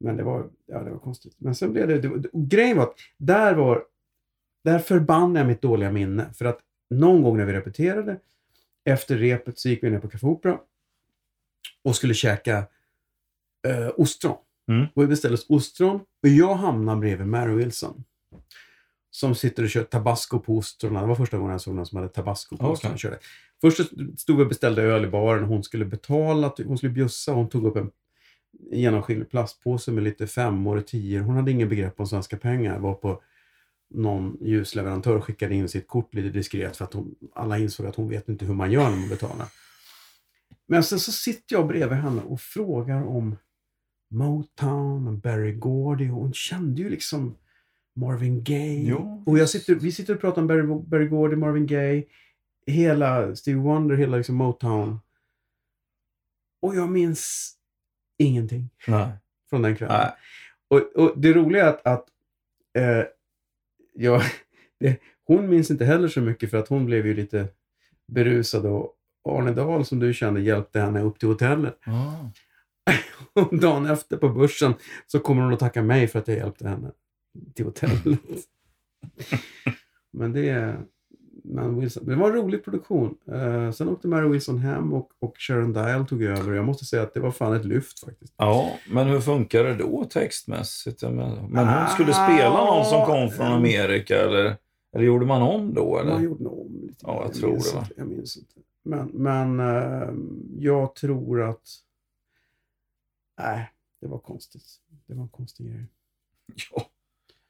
Men 0.00 0.16
det 0.16 0.22
var, 0.22 0.50
ja, 0.66 0.78
det 0.78 0.90
var 0.90 0.98
konstigt. 0.98 1.34
Men 1.38 1.54
sen 1.54 1.72
blev 1.72 1.88
det... 1.88 1.98
det 1.98 2.08
var- 2.08 2.22
grejen 2.32 2.76
var 2.76 2.84
att 2.84 2.94
där 3.16 3.54
var... 3.54 3.84
Där 4.64 4.78
förbannade 4.78 5.40
jag 5.40 5.46
mitt 5.46 5.62
dåliga 5.62 5.92
minne. 5.92 6.32
För 6.32 6.44
att 6.44 6.58
någon 6.90 7.22
gång 7.22 7.36
när 7.36 7.44
vi 7.44 7.52
repeterade, 7.52 8.20
efter 8.84 9.16
repet 9.16 9.58
så 9.58 9.68
gick 9.68 9.82
vi 9.82 9.90
ner 9.90 9.98
på 9.98 10.08
Café 10.08 10.26
Opera 10.26 10.58
och 11.84 11.96
skulle 11.96 12.14
käka 12.14 12.58
eh, 13.68 13.90
ostron. 13.96 14.36
Mm. 14.68 14.86
Och 14.94 15.02
vi 15.02 15.06
beställde 15.06 15.34
oss 15.34 15.46
ostron 15.50 15.96
och 15.96 16.28
jag 16.28 16.54
hamnade 16.54 17.00
bredvid 17.00 17.26
Mary 17.26 17.54
Wilson. 17.54 18.04
Som 19.10 19.34
sitter 19.34 19.62
och 19.62 19.70
kör 19.70 19.84
tabasco 19.84 20.38
på 20.38 20.56
ostronen. 20.56 21.02
Det 21.02 21.08
var 21.08 21.14
första 21.14 21.38
gången 21.38 21.52
jag 21.52 21.60
såg 21.60 21.74
någon 21.74 21.86
som 21.86 21.96
hade 21.96 22.08
tabasco 22.08 22.56
på 22.56 22.76
körde. 22.76 23.18
Först 23.60 23.80
stod 24.18 24.36
vi 24.36 24.42
och 24.42 24.48
beställde 24.48 24.82
öl 24.82 25.04
i 25.04 25.08
baren 25.08 25.44
hon 25.44 25.64
skulle 25.64 25.84
betala, 25.84 26.54
hon 26.66 26.78
skulle 26.78 26.92
bjussa. 26.92 27.32
Hon 27.32 27.48
tog 27.48 27.64
upp 27.64 27.76
en 27.76 27.90
genomskinlig 28.70 29.30
plastpåse 29.30 29.90
med 29.90 30.04
lite 30.04 30.26
femmor 30.26 30.76
och 30.76 30.86
tior. 30.86 31.20
Hon 31.20 31.36
hade 31.36 31.50
ingen 31.50 31.68
begrepp 31.68 32.00
om 32.00 32.06
svenska 32.06 32.36
pengar. 32.36 32.78
Var 32.78 32.94
på 32.94 33.22
någon 33.90 34.38
ljusleverantör 34.40 35.16
och 35.16 35.24
skickade 35.24 35.54
in 35.54 35.68
sitt 35.68 35.88
kort 35.88 36.14
lite 36.14 36.28
diskret 36.28 36.76
för 36.76 36.84
att 36.84 36.94
hon, 36.94 37.14
alla 37.34 37.58
insåg 37.58 37.86
att 37.86 37.96
hon 37.96 38.08
vet 38.08 38.28
inte 38.28 38.44
hur 38.44 38.54
man 38.54 38.72
gör 38.72 38.90
när 38.90 38.96
man 38.96 39.08
betalar. 39.08 39.46
Men 40.66 40.84
sen 40.84 40.98
så 41.00 41.12
sitter 41.12 41.56
jag 41.56 41.66
bredvid 41.66 41.98
henne 41.98 42.22
och 42.22 42.40
frågar 42.40 43.02
om 43.02 43.36
Motown 44.10 45.08
och 45.08 45.14
Barry 45.14 45.52
Gordy 45.52 46.10
och 46.10 46.16
hon 46.16 46.32
kände 46.32 46.82
ju 46.82 46.90
liksom 46.90 47.36
Marvin 48.00 48.42
Gaye. 48.44 48.88
Jo. 48.88 49.22
Och 49.26 49.38
jag 49.38 49.48
sitter, 49.48 49.74
vi 49.74 49.92
sitter 49.92 50.14
och 50.14 50.20
pratar 50.20 50.42
om 50.42 50.48
Barry, 50.48 50.62
Barry 50.62 51.08
Gordy, 51.08 51.36
Marvin 51.36 51.66
Gaye, 51.66 52.04
hela 52.66 53.36
Stevie 53.36 53.60
Wonder, 53.60 53.96
hela 53.96 54.16
liksom 54.16 54.34
Motown. 54.34 55.00
Och 56.62 56.74
jag 56.74 56.90
minns 56.90 57.52
ingenting 58.18 58.70
Nej. 58.86 59.08
från 59.50 59.62
den 59.62 59.76
kvällen. 59.76 59.96
Nej. 59.96 60.12
Och, 60.68 61.02
och 61.02 61.20
det 61.20 61.32
roliga 61.32 61.64
är 61.64 61.68
att, 61.68 61.86
att 61.86 62.06
eh, 62.78 63.04
jag, 63.94 64.22
det, 64.80 65.00
hon 65.24 65.48
minns 65.48 65.70
inte 65.70 65.84
heller 65.84 66.08
så 66.08 66.20
mycket 66.20 66.50
för 66.50 66.58
att 66.58 66.68
hon 66.68 66.86
blev 66.86 67.06
ju 67.06 67.14
lite 67.14 67.48
berusad 68.06 68.66
och, 68.66 68.96
Arne 69.24 69.52
Dahl 69.52 69.84
som 69.84 69.98
du 69.98 70.14
känner 70.14 70.40
hjälpte 70.40 70.80
henne 70.80 71.02
upp 71.02 71.18
till 71.18 71.28
hotellet. 71.28 71.78
Ah. 71.86 72.12
Och 73.42 73.58
dagen 73.58 73.86
efter 73.86 74.16
på 74.16 74.28
börsen 74.28 74.74
så 75.06 75.20
kommer 75.20 75.42
hon 75.42 75.52
att 75.52 75.60
tacka 75.60 75.82
mig 75.82 76.08
för 76.08 76.18
att 76.18 76.28
jag 76.28 76.36
hjälpte 76.36 76.68
henne 76.68 76.90
till 77.54 77.64
hotellet. 77.64 78.20
men 80.10 80.32
det, 80.32 80.76
men 81.44 81.80
Wilson, 81.80 82.06
det 82.06 82.14
var 82.14 82.30
en 82.30 82.36
rolig 82.36 82.64
produktion. 82.64 83.18
Eh, 83.32 83.70
sen 83.72 83.88
åkte 83.88 84.08
Mary 84.08 84.28
Wilson 84.28 84.58
hem 84.58 84.92
och, 84.92 85.10
och 85.18 85.34
Sharon 85.38 85.72
Dial 85.72 86.06
tog 86.06 86.22
över. 86.22 86.52
Jag 86.52 86.64
måste 86.64 86.84
säga 86.84 87.02
att 87.02 87.14
det 87.14 87.20
var 87.20 87.30
fan 87.30 87.52
ett 87.56 87.64
lyft 87.64 88.00
faktiskt. 88.00 88.34
Ja, 88.36 88.76
men 88.90 89.06
hur 89.06 89.20
funkar 89.20 89.64
det 89.64 89.74
då 89.74 90.04
textmässigt? 90.04 91.02
Jag 91.02 91.12
menar, 91.12 91.48
Men 91.48 91.68
Ah, 91.68 91.78
hon 91.80 91.88
skulle 91.88 92.12
spela 92.12 92.64
någon 92.64 92.84
som 92.84 93.06
kom 93.06 93.30
från 93.30 93.46
Amerika 93.46 94.20
eller, 94.20 94.56
eller 94.92 95.04
gjorde 95.04 95.26
man 95.26 95.42
om 95.42 95.74
då? 95.74 95.98
Eller? 95.98 96.12
Man 96.12 96.22
gjorde 96.24 96.48
om 96.48 96.80
lite. 96.82 97.04
Ja, 97.06 97.22
jag 97.24 97.34
tror 97.34 97.50
minns 97.50 97.70
det, 97.72 97.76
va? 97.76 97.86
Jag 97.96 98.06
minns 98.06 98.36
inte. 98.36 98.54
Men, 98.82 99.06
men 99.08 99.60
eh, 99.60 100.08
jag 100.58 100.94
tror 100.94 101.42
att... 101.42 101.62
Nej, 103.38 103.70
det 104.00 104.06
var 104.06 104.18
konstigt. 104.18 104.64
Det 105.06 105.14
var 105.14 105.22
en 105.22 105.28
konstig 105.28 105.66
grej. 105.66 105.86
Ja. 106.74 106.89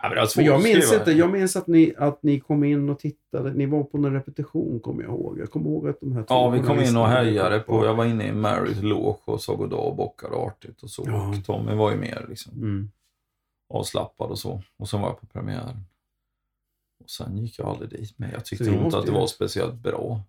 Ja, 0.03 0.27
var 0.37 0.43
jag 0.43 0.63
minns 0.63 0.93
inte. 0.93 1.13
Jag 1.13 1.31
minns 1.33 1.57
att 1.57 1.67
ni, 1.67 1.95
att 1.99 2.23
ni 2.23 2.41
kom 2.41 2.65
in 2.65 2.89
och 2.91 2.99
tittade. 2.99 3.53
Ni 3.53 3.67
var 3.67 3.83
på 3.85 3.99
någon 3.99 4.13
repetition, 4.13 4.81
kommer 4.81 5.03
jag 5.03 5.11
ihåg. 5.13 5.39
Jag 5.39 5.51
kommer 5.51 5.71
ihåg 5.71 5.89
att 5.89 6.01
de 6.01 6.13
här 6.13 6.23
två 6.23 6.35
Ja, 6.35 6.49
vi 6.49 6.61
kom 6.61 6.81
in 6.81 6.97
och 6.97 7.09
hejade 7.09 7.61
på. 7.61 7.85
Jag 7.85 7.95
var 7.95 8.05
inne 8.05 8.27
i 8.29 8.33
Marys 8.33 8.83
loge 8.83 9.19
och 9.25 9.41
sa 9.43 9.55
goddag 9.55 9.81
och 9.81 9.97
bockade 9.97 10.37
artigt 10.37 10.83
och 10.83 10.91
så. 10.91 11.05
Ja. 11.07 11.29
Och 11.29 11.45
Tommy 11.45 11.75
var 11.75 11.91
ju 11.91 11.97
mer 11.97 12.27
liksom 12.29 12.53
Mm. 12.53 12.91
avslappad 13.75 14.31
och 14.31 14.39
så. 14.39 14.63
Och 14.79 14.89
sen 14.89 15.01
var 15.01 15.09
jag 15.09 15.21
på 15.21 15.27
premiären. 15.27 15.85
Och 17.05 17.11
sen 17.11 17.37
gick 17.39 17.59
jag 17.59 17.69
aldrig 17.69 17.91
dit. 17.91 18.15
Men 18.17 18.31
jag 18.31 18.45
tyckte 18.45 18.65
inte 18.71 18.99
att 18.99 19.07
det 19.07 19.13
var 19.13 19.27
speciellt 19.27 19.75
bra. 19.75 20.21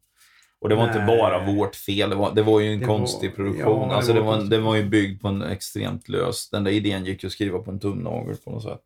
Och 0.59 0.69
det 0.69 0.75
var 0.75 0.87
inte 0.87 1.05
Nej. 1.05 1.17
bara 1.17 1.53
vårt 1.55 1.75
fel. 1.75 2.09
Det 2.09 2.15
var, 2.15 2.33
det 2.35 2.41
var 2.43 2.59
ju 2.59 2.73
en 2.73 2.79
Det 2.79 2.85
var- 2.85 2.97
konstig 2.97 3.35
produktion. 3.35 3.81
ja, 3.81 3.87
det 3.87 3.95
alltså 3.95 4.13
det 4.13 4.21
var 4.21 4.37
var, 4.37 4.43
det 4.43 4.57
var 4.59 4.75
ju 4.75 4.89
byggd 4.89 5.21
på 5.21 5.27
en 5.27 5.41
extremt 5.41 6.09
lös... 6.09 6.49
Den 6.49 6.63
där 6.63 6.71
idén 6.71 7.05
gick 7.05 7.23
ju 7.23 7.27
att 7.27 7.33
skriva 7.33 7.59
på 7.59 7.71
en 7.71 7.79
tumnagel 7.79 8.35
på 8.35 8.51
något 8.51 8.63
sätt. 8.63 8.83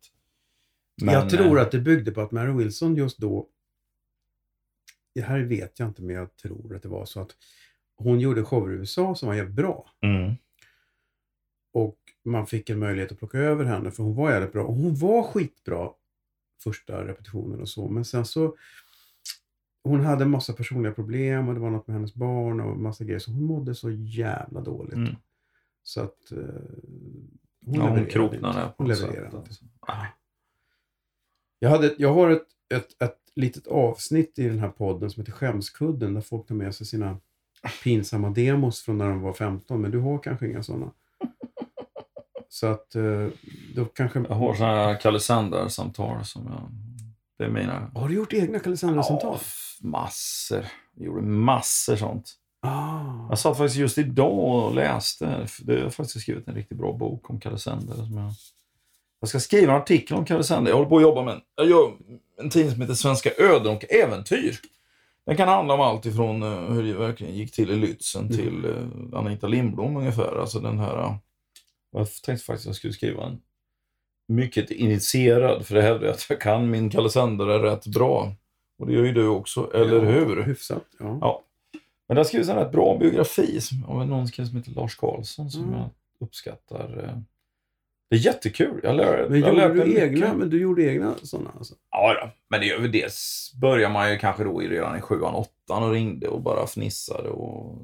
Men, 1.02 1.14
jag 1.14 1.30
tror 1.30 1.56
eh, 1.58 1.62
att 1.62 1.70
det 1.70 1.78
byggde 1.78 2.10
på 2.12 2.20
att 2.20 2.30
Mary 2.32 2.52
Wilson 2.52 2.96
just 2.96 3.18
då... 3.18 3.48
Det 5.14 5.20
här 5.20 5.40
vet 5.40 5.78
jag 5.78 5.88
inte, 5.88 6.02
men 6.02 6.16
jag 6.16 6.36
tror 6.36 6.76
att 6.76 6.82
det 6.82 6.88
var 6.88 7.04
så 7.04 7.20
att 7.20 7.36
hon 7.96 8.20
gjorde 8.20 8.44
shower 8.44 8.72
i 8.72 8.74
USA 8.74 9.14
som 9.14 9.28
var 9.28 9.34
jävligt 9.34 9.54
bra. 9.56 9.90
Mm. 10.00 10.34
Och 11.72 11.98
man 12.24 12.46
fick 12.46 12.70
en 12.70 12.78
möjlighet 12.78 13.12
att 13.12 13.18
plocka 13.18 13.38
över 13.38 13.64
henne 13.64 13.90
för 13.90 14.02
hon 14.02 14.14
var 14.14 14.30
jävligt 14.30 14.52
bra. 14.52 14.64
Och 14.64 14.74
hon 14.74 14.94
var 14.94 15.22
skitbra 15.22 15.90
första 16.64 17.06
repetitionen 17.06 17.60
och 17.60 17.68
så. 17.68 17.88
Men 17.88 18.04
sen 18.04 18.24
så... 18.24 18.56
Hon 19.84 20.00
hade 20.00 20.24
en 20.24 20.30
massa 20.30 20.52
personliga 20.52 20.92
problem 20.92 21.48
och 21.48 21.54
det 21.54 21.60
var 21.60 21.70
något 21.70 21.86
med 21.86 21.96
hennes 21.96 22.14
barn 22.14 22.60
och 22.60 22.76
massa 22.78 23.04
grejer. 23.04 23.18
Så 23.18 23.30
hon 23.30 23.44
mådde 23.44 23.74
så 23.74 23.90
jävla 23.90 24.60
dåligt. 24.60 24.94
Mm. 24.94 25.14
Så 25.82 26.00
att... 26.00 26.32
eh, 26.32 26.38
Hon, 27.66 27.74
ja, 27.74 27.88
hon 27.88 28.06
kroknade 28.06 28.72
på 28.76 28.82
något 28.84 28.98
sätt. 28.98 29.24
inte. 29.24 29.36
Alltså. 29.36 29.64
Jag, 31.58 31.70
hade, 31.70 31.94
jag 31.98 32.14
har 32.14 32.30
ett, 32.30 32.46
ett, 32.74 33.02
ett 33.02 33.18
litet 33.34 33.66
avsnitt 33.66 34.38
i 34.38 34.48
den 34.48 34.58
här 34.58 34.68
podden 34.68 35.10
som 35.10 35.20
heter 35.20 35.32
Skämskudden 35.32 36.14
där 36.14 36.20
folk 36.20 36.46
tar 36.46 36.54
med 36.54 36.74
sig 36.74 36.86
sina 36.86 37.16
pinsamma 37.84 38.30
demos 38.30 38.82
från 38.82 38.98
när 38.98 39.08
de 39.08 39.20
var 39.20 39.32
15. 39.32 39.80
Men 39.80 39.90
du 39.90 39.98
har 39.98 40.18
kanske 40.18 40.46
inga 40.46 40.62
sådana. 40.62 40.90
Så 42.48 42.66
att 42.66 42.94
eh, 42.94 43.28
då 43.74 43.84
kanske... 43.84 44.24
Jag 44.28 44.34
har 44.34 44.54
sådana 44.54 44.74
här 44.74 45.00
Kalle 45.00 45.20
Sander-samtal 45.20 46.24
som 46.24 46.46
jag... 46.46 46.70
Det 47.38 47.44
är 47.44 47.48
mina... 47.48 47.90
Har 47.94 48.08
du 48.08 48.14
gjort 48.14 48.32
egna 48.32 48.58
Kalle 48.58 48.76
Sandra-samtal? 48.76 49.38
Ja, 49.40 49.88
massor. 49.88 50.64
Jag 50.94 51.06
gjorde 51.06 51.22
massor 51.22 51.96
sånt. 51.96 52.34
Ah. 52.60 53.28
Jag 53.28 53.38
satt 53.38 53.58
faktiskt 53.58 53.76
just 53.76 53.98
idag 53.98 54.64
och 54.64 54.74
läste. 54.74 55.46
Det 55.62 55.82
har 55.82 55.90
faktiskt 55.90 56.20
skrivit 56.20 56.48
en 56.48 56.54
riktigt 56.54 56.78
bra 56.78 56.92
bok 56.92 57.30
om 57.30 57.40
Kalle 57.40 57.58
Sander. 57.58 57.94
Som 57.94 58.16
jag... 58.16 58.32
jag 59.34 59.40
ska 59.42 59.48
skriva 59.48 59.72
en 59.72 59.80
artikel 59.82 60.16
om 60.16 60.24
Kalle 60.24 60.44
Sander. 60.44 60.70
Jag 60.70 60.76
håller 60.76 60.88
på 60.90 60.96
att 60.96 61.02
jobba 61.02 61.22
med 61.24 61.34
en, 61.34 61.40
jag 61.56 61.66
gör 61.68 61.92
en 62.40 62.50
tidning 62.50 62.72
som 62.72 62.80
heter 62.80 62.94
Svenska 62.94 63.30
öden 63.38 63.76
och 63.76 63.84
äventyr. 63.90 64.56
Den 65.26 65.36
kan 65.36 65.48
handla 65.48 65.74
om 65.74 65.80
allt 65.80 66.06
ifrån 66.06 66.42
eh, 66.42 66.72
hur 66.72 66.82
det 66.82 66.94
verkligen 66.98 67.34
gick 67.34 67.52
till 67.54 67.70
i 67.70 67.74
Lützen 67.74 68.20
Mm. 68.20 68.32
till 68.36 68.64
eh, 68.64 69.18
Anita 69.18 69.46
Lindblom 69.46 69.96
ungefär. 69.96 70.40
Alltså 70.40 70.60
den 70.60 70.78
här... 70.78 70.98
eh, 70.98 71.14
Jag 71.92 72.06
tänkte 72.22 72.44
faktiskt 72.46 72.66
att 72.66 72.70
jag 72.70 72.74
skulle 72.76 72.92
skriva 72.92 73.24
en 73.26 73.40
mycket 74.28 74.70
initierad, 74.70 75.66
för 75.66 75.74
det 75.74 75.82
hävdar 75.82 76.06
jag 76.06 76.14
att 76.14 76.26
jag 76.30 76.40
kan 76.40 76.70
min 76.70 76.86
är 76.86 77.58
rätt 77.58 77.86
bra. 77.86 78.32
Och 78.78 78.86
det 78.86 78.92
gör 78.92 79.04
ju 79.04 79.12
du 79.12 79.26
också, 79.28 79.70
eller 79.74 79.94
ja, 80.04 80.10
hur? 80.10 80.42
Hyfsat, 80.42 80.84
ja. 80.98 81.18
Ja. 81.20 81.42
Men 82.08 82.14
det 82.14 82.20
har 82.20 82.24
skrivits 82.24 82.50
en 82.50 82.56
rätt 82.56 82.72
bra 82.72 82.98
biografi 82.98 83.60
som- 83.60 83.84
av 83.84 84.06
någon 84.06 84.28
som 84.28 84.56
heter 84.56 84.70
Lars 84.70 84.96
Karlsson 84.96 85.50
som 85.50 85.62
Mm. 85.64 85.74
jag 85.74 85.88
uppskattar. 86.20 87.22
Det 88.08 88.16
är 88.16 88.20
jättekul. 88.20 88.80
Jag 88.82 88.96
lär, 88.96 89.26
Men 89.28 89.40
jag 89.40 89.50
gjorde 89.54 89.84
du, 89.84 90.00
egna, 90.00 90.16
mycket. 90.26 90.36
men 90.36 90.50
du 90.50 90.60
gjorde 90.60 90.82
egna 90.82 91.14
sådana? 91.22 91.50
Alltså. 91.58 91.74
Ja, 91.90 92.14
då. 92.22 92.30
men 92.50 92.60
det 92.60 92.66
gör 92.66 92.78
det. 92.88 93.12
börjar 93.60 93.90
man 93.90 94.10
ju 94.12 94.18
kanske 94.18 94.44
då 94.44 94.62
i- 94.62 94.68
redan 94.68 94.98
i 94.98 95.00
sjuan, 95.00 95.34
åttan 95.34 95.82
och 95.82 95.90
ringde 95.92 96.28
och 96.28 96.40
bara 96.42 96.66
fnissade 96.66 97.28
och 97.28 97.78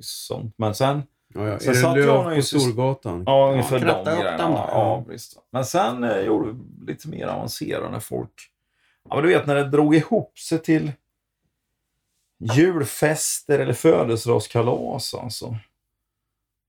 sånt. 0.00 0.54
Men 0.58 0.74
sen, 0.74 1.02
Ja, 1.36 1.48
ja. 1.48 1.58
Sen 1.58 1.68
Är 1.70 1.74
det 1.74 1.80
satt 1.80 1.98
jag 1.98 2.36
på 2.36 2.42
Storgatan? 2.42 3.22
ja 3.26 3.50
ungefär 3.52 3.78
de 3.78 3.84
kratta 3.84 4.12
upp 4.12 4.18
grejerna. 4.20 4.38
Ja, 4.48 5.04
visst. 5.08 5.38
Men 5.52 5.64
sen 5.64 6.04
eh, 6.04 6.20
gjorde 6.20 6.48
vi 6.52 6.92
lite 6.92 7.08
mer 7.08 7.26
avancerade 7.26 8.00
folk, 8.00 8.50
ja 9.08 9.14
men 9.16 9.24
du 9.24 9.30
vet 9.34 9.46
när 9.46 9.54
det 9.54 9.64
drog 9.64 9.94
ihop 9.96 10.38
sig 10.38 10.58
till 10.58 10.92
julfester 12.54 13.58
eller 13.58 13.72
födelsedagskalas 13.72 15.14
alltså. 15.14 15.56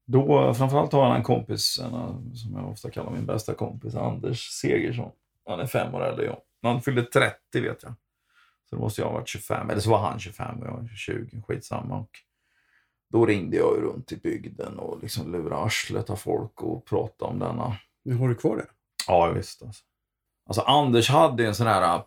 Då, 0.05 0.53
framförallt 0.53 0.93
har 0.93 1.07
jag 1.07 1.15
en 1.15 1.23
kompis, 1.23 1.79
en, 1.79 2.35
som 2.35 2.55
jag 2.55 2.69
ofta 2.69 2.89
kallar 2.89 3.11
min 3.11 3.25
bästa 3.25 3.53
kompis, 3.53 3.95
Anders 3.95 4.49
Segersson. 4.49 5.11
Han 5.45 5.59
är 5.59 5.65
fem 5.65 5.95
år 5.95 6.03
äldre 6.03 6.25
än 6.25 6.31
jag. 6.31 6.71
Han 6.71 6.81
fyllde 6.81 7.03
30 7.03 7.37
vet 7.53 7.83
jag. 7.83 7.93
Så 8.69 8.75
då 8.75 8.81
måste 8.81 9.01
jag 9.01 9.07
ha 9.07 9.13
varit 9.13 9.27
25, 9.27 9.69
eller 9.69 9.81
så 9.81 9.89
var 9.89 9.97
han 9.97 10.19
25 10.19 10.59
och 10.59 10.67
jag 10.67 10.71
var 10.71 10.87
20, 10.95 11.41
skitsamma. 11.47 11.97
Och 11.97 12.09
då 13.09 13.25
ringde 13.25 13.57
jag 13.57 13.75
ju 13.75 13.81
runt 13.81 14.11
i 14.11 14.15
bygden 14.15 14.79
och 14.79 14.99
liksom 15.01 15.31
lurade 15.31 15.55
arslet 15.55 16.09
av 16.09 16.15
folk 16.15 16.61
och 16.61 16.85
pratade 16.85 17.31
om 17.31 17.39
denna 17.39 17.77
Men 18.03 18.17
har 18.17 18.29
du 18.29 18.35
kvar 18.35 18.57
det? 18.57 18.67
Ja, 19.07 19.31
visst. 19.31 19.63
Alltså. 19.63 19.83
alltså 20.45 20.61
Anders 20.61 21.09
hade 21.09 21.45
en 21.45 21.55
sån 21.55 21.67
här, 21.67 22.01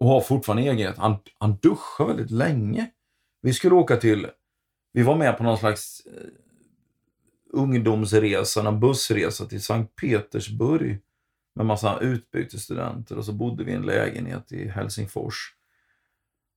och 0.00 0.08
har 0.08 0.20
fortfarande 0.20 0.62
egenhet, 0.62 0.98
han, 0.98 1.16
han 1.38 1.56
duschade 1.56 2.08
väldigt 2.08 2.30
länge. 2.30 2.90
Vi 3.42 3.52
skulle 3.52 3.74
åka 3.74 3.96
till, 3.96 4.30
vi 4.92 5.02
var 5.02 5.16
med 5.16 5.38
på 5.38 5.44
någon 5.44 5.58
slags 5.58 6.02
eh, 7.52 7.62
ungdomsresa, 7.62 8.68
en 8.68 8.80
bussresa 8.80 9.46
till 9.46 9.62
Sankt 9.62 9.96
Petersburg 9.96 10.98
med 11.54 11.66
massa 11.66 11.98
utbytesstudenter 11.98 13.18
och 13.18 13.24
så 13.24 13.32
bodde 13.32 13.64
vi 13.64 13.72
i 13.72 13.74
en 13.74 13.82
lägenhet 13.82 14.52
i 14.52 14.68
Helsingfors. 14.68 15.54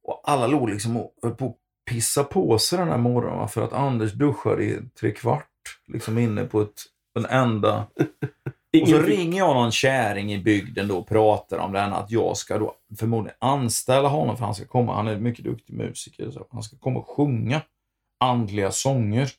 Och 0.03 0.21
alla 0.23 0.47
låg 0.47 0.69
liksom 0.69 0.97
och 0.97 1.15
höll 1.21 1.35
på 1.35 1.45
att 1.45 1.55
pissa 1.91 2.23
på 2.23 2.59
sig 2.59 2.79
den 2.79 2.87
här 2.87 2.97
morgonen 2.97 3.47
för 3.47 3.61
att 3.61 3.73
Anders 3.73 4.13
duschade 4.13 4.63
i 4.63 4.79
tre 4.99 5.11
kvart 5.11 5.49
liksom 5.87 6.17
inne 6.17 6.43
på 6.43 6.61
ett, 6.61 6.83
en 7.19 7.25
enda 7.25 7.87
och 8.81 8.89
så 8.89 8.99
ringer 8.99 9.37
jag 9.37 9.55
någon 9.55 9.71
käring 9.71 10.33
i 10.33 10.37
bygden 10.37 10.87
då 10.87 10.97
och 10.97 11.07
pratar 11.07 11.57
om 11.57 11.71
den 11.71 11.93
att 11.93 12.11
jag 12.11 12.37
ska 12.37 12.57
då 12.57 12.75
förmodligen 12.99 13.37
anställa 13.39 14.07
honom 14.07 14.37
för 14.37 14.45
han 14.45 14.55
ska 14.55 14.65
komma, 14.65 14.95
han 14.95 15.07
är 15.07 15.19
mycket 15.19 15.45
duktig 15.45 15.73
musiker, 15.73 16.31
så 16.31 16.47
han 16.51 16.63
ska 16.63 16.77
komma 16.77 16.99
och 16.99 17.07
sjunga 17.07 17.61
andliga 18.19 18.71
sånger. 18.71 19.31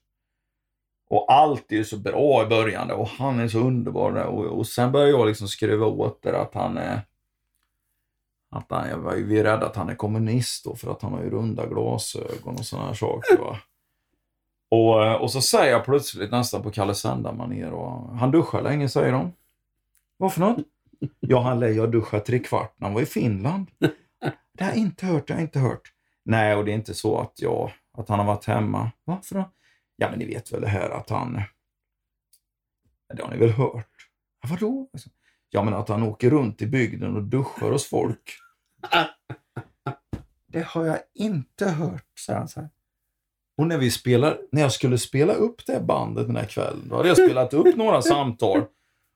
Och 1.08 1.32
allt 1.32 1.72
är 1.72 1.76
ju 1.76 1.84
så 1.84 1.96
bra 1.96 2.42
i 2.42 2.46
början 2.46 2.90
och 2.90 3.08
han 3.08 3.40
är 3.40 3.48
så 3.48 3.58
underbar 3.58 4.12
och, 4.12 4.44
och 4.44 4.66
sen 4.66 4.92
börjar 4.92 5.08
jag 5.08 5.26
liksom 5.26 5.48
skruva 5.48 5.86
åt 5.86 6.22
det 6.22 6.40
att 6.40 6.54
han 6.54 6.76
är 6.76 7.00
att 8.50 8.66
han, 8.70 8.88
jag 8.88 8.98
var 8.98 9.14
ju 9.14 9.24
vi 9.24 9.38
är 9.38 9.44
rädda 9.44 9.66
att 9.66 9.76
han 9.76 9.88
är 9.88 9.94
kommunist 9.94 10.64
då 10.64 10.76
för 10.76 10.90
att 10.90 11.02
han 11.02 11.12
har 11.12 11.22
ju 11.22 11.30
runda 11.30 11.66
glasögon 11.66 12.54
och 12.58 12.64
sådana 12.64 12.86
här 12.86 12.94
saker. 12.94 13.38
Va? 13.38 13.58
Och, 14.68 15.04
eh, 15.04 15.12
och 15.12 15.30
så 15.30 15.40
säger 15.40 15.72
jag 15.72 15.84
plötsligt 15.84 16.30
nästan 16.30 16.62
på 16.62 16.70
Kalle 16.70 16.94
Sandar-manér 16.94 17.70
och 17.70 18.16
han 18.16 18.30
duschar 18.30 18.62
länge 18.62 18.88
säger 18.88 19.12
de. 19.12 19.32
Vad 20.16 20.32
för 20.32 20.40
något? 20.40 20.58
Ja, 21.20 21.40
han 21.40 21.60
lär 21.60 21.68
jag 21.68 21.92
duscha 21.92 22.20
tre 22.20 22.38
kvart 22.38 22.74
när 22.76 22.86
han 22.86 22.94
var 22.94 23.02
i 23.02 23.06
Finland. 23.06 23.66
Det 24.52 24.64
har 24.64 24.70
jag 24.70 24.76
inte 24.76 25.06
hört, 25.06 25.26
det 25.26 25.32
har 25.32 25.40
jag 25.40 25.46
inte 25.46 25.58
hört. 25.58 25.92
Nej, 26.24 26.56
och 26.56 26.64
det 26.64 26.70
är 26.70 26.74
inte 26.74 26.94
så 26.94 27.18
att 27.18 27.42
jag, 27.42 27.72
att 27.98 28.08
han 28.08 28.18
har 28.18 28.26
varit 28.26 28.44
hemma. 28.44 28.90
Varför 29.04 29.34
då? 29.34 29.44
Ja, 29.96 30.10
men 30.10 30.18
ni 30.18 30.24
vet 30.24 30.52
väl 30.52 30.60
det 30.60 30.68
här 30.68 30.90
att 30.90 31.10
han... 31.10 31.42
Det 33.14 33.22
har 33.22 33.30
ni 33.30 33.36
väl 33.36 33.50
hört? 33.50 34.08
Ja, 34.42 34.48
vadå? 34.50 34.88
Ja, 35.50 35.62
men 35.62 35.74
att 35.74 35.88
han 35.88 36.02
åker 36.02 36.30
runt 36.30 36.62
i 36.62 36.66
bygden 36.66 37.16
och 37.16 37.22
duschar 37.22 37.70
hos 37.70 37.88
folk. 37.88 38.38
Det 40.48 40.62
har 40.66 40.84
jag 40.84 40.98
inte 41.14 41.68
hört, 41.68 42.18
säger 42.26 42.38
han 42.38 42.48
så 42.48 42.60
här. 42.60 42.70
Och 43.58 43.66
när, 43.66 43.78
vi 43.78 43.90
spelar, 43.90 44.38
när 44.52 44.62
jag 44.62 44.72
skulle 44.72 44.98
spela 44.98 45.32
upp 45.32 45.66
det 45.66 45.80
bandet 45.80 46.26
den 46.26 46.36
här 46.36 46.44
kvällen, 46.44 46.88
då 46.88 46.96
hade 46.96 47.08
jag 47.08 47.16
spelat 47.16 47.54
upp 47.54 47.76
några 47.76 48.02
samtal. 48.02 48.64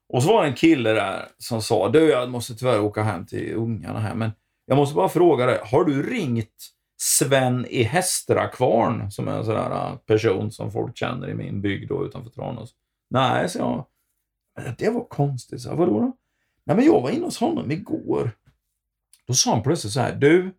Och 0.08 0.22
så 0.22 0.28
var 0.28 0.42
det 0.42 0.48
en 0.48 0.54
kille 0.54 0.92
där 0.92 1.28
som 1.38 1.62
sa, 1.62 1.88
du 1.88 2.10
jag 2.10 2.30
måste 2.30 2.54
tyvärr 2.54 2.80
åka 2.80 3.02
hem 3.02 3.26
till 3.26 3.54
ungarna 3.54 4.00
här, 4.00 4.14
men 4.14 4.30
jag 4.66 4.76
måste 4.76 4.94
bara 4.94 5.08
fråga 5.08 5.46
dig, 5.46 5.60
har 5.64 5.84
du 5.84 6.02
ringt 6.02 6.68
Sven 7.02 7.66
i 7.66 7.82
Hästrakvarn, 7.82 9.10
som 9.10 9.28
är 9.28 9.32
en 9.32 9.44
sån 9.44 9.54
där 9.54 9.70
äh, 9.70 9.96
person 9.96 10.52
som 10.52 10.72
folk 10.72 10.96
känner 10.96 11.28
i 11.28 11.34
min 11.34 11.60
bygd 11.60 11.88
då, 11.88 12.06
utanför 12.06 12.30
Tranås. 12.30 12.74
Nej, 13.10 13.48
så 13.48 13.58
jag. 13.58 13.86
Äh, 14.66 14.74
det 14.78 14.90
var 14.90 15.04
konstigt. 15.04 15.60
Så 15.60 15.68
jag, 15.68 15.76
Vadå 15.76 16.00
då? 16.00 16.16
Nej, 16.64 16.76
men 16.76 16.86
jag 16.86 17.00
var 17.00 17.10
inne 17.10 17.24
hos 17.24 17.38
honom 17.38 17.70
igår. 17.70 18.30
Då 19.26 19.34
sa 19.34 19.54
han 19.54 19.62
plötsligt 19.62 19.92
så 19.92 20.00
här. 20.00 20.14
Du, 20.14 20.54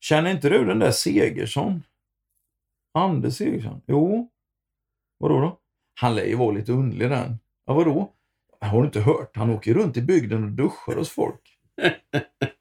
känner 0.00 0.30
inte 0.30 0.48
du 0.48 0.64
den 0.64 0.78
där 0.78 0.90
Segersson? 0.90 1.82
Anders 2.94 3.36
Segersson? 3.36 3.82
Jo. 3.86 4.30
Vadå 5.18 5.40
då? 5.40 5.58
Han 6.00 6.14
lär 6.14 6.24
ju 6.24 6.36
vara 6.36 6.52
lite 6.52 6.72
underlig 6.72 7.10
den. 7.10 7.38
Ja, 7.66 7.74
vadå? 7.74 8.12
Har 8.60 8.80
du 8.80 8.86
inte 8.86 9.00
hört? 9.00 9.36
Han 9.36 9.50
åker 9.50 9.74
runt 9.74 9.96
i 9.96 10.02
bygden 10.02 10.44
och 10.44 10.50
duschar 10.50 10.96
hos 10.96 11.10
folk. 11.10 11.58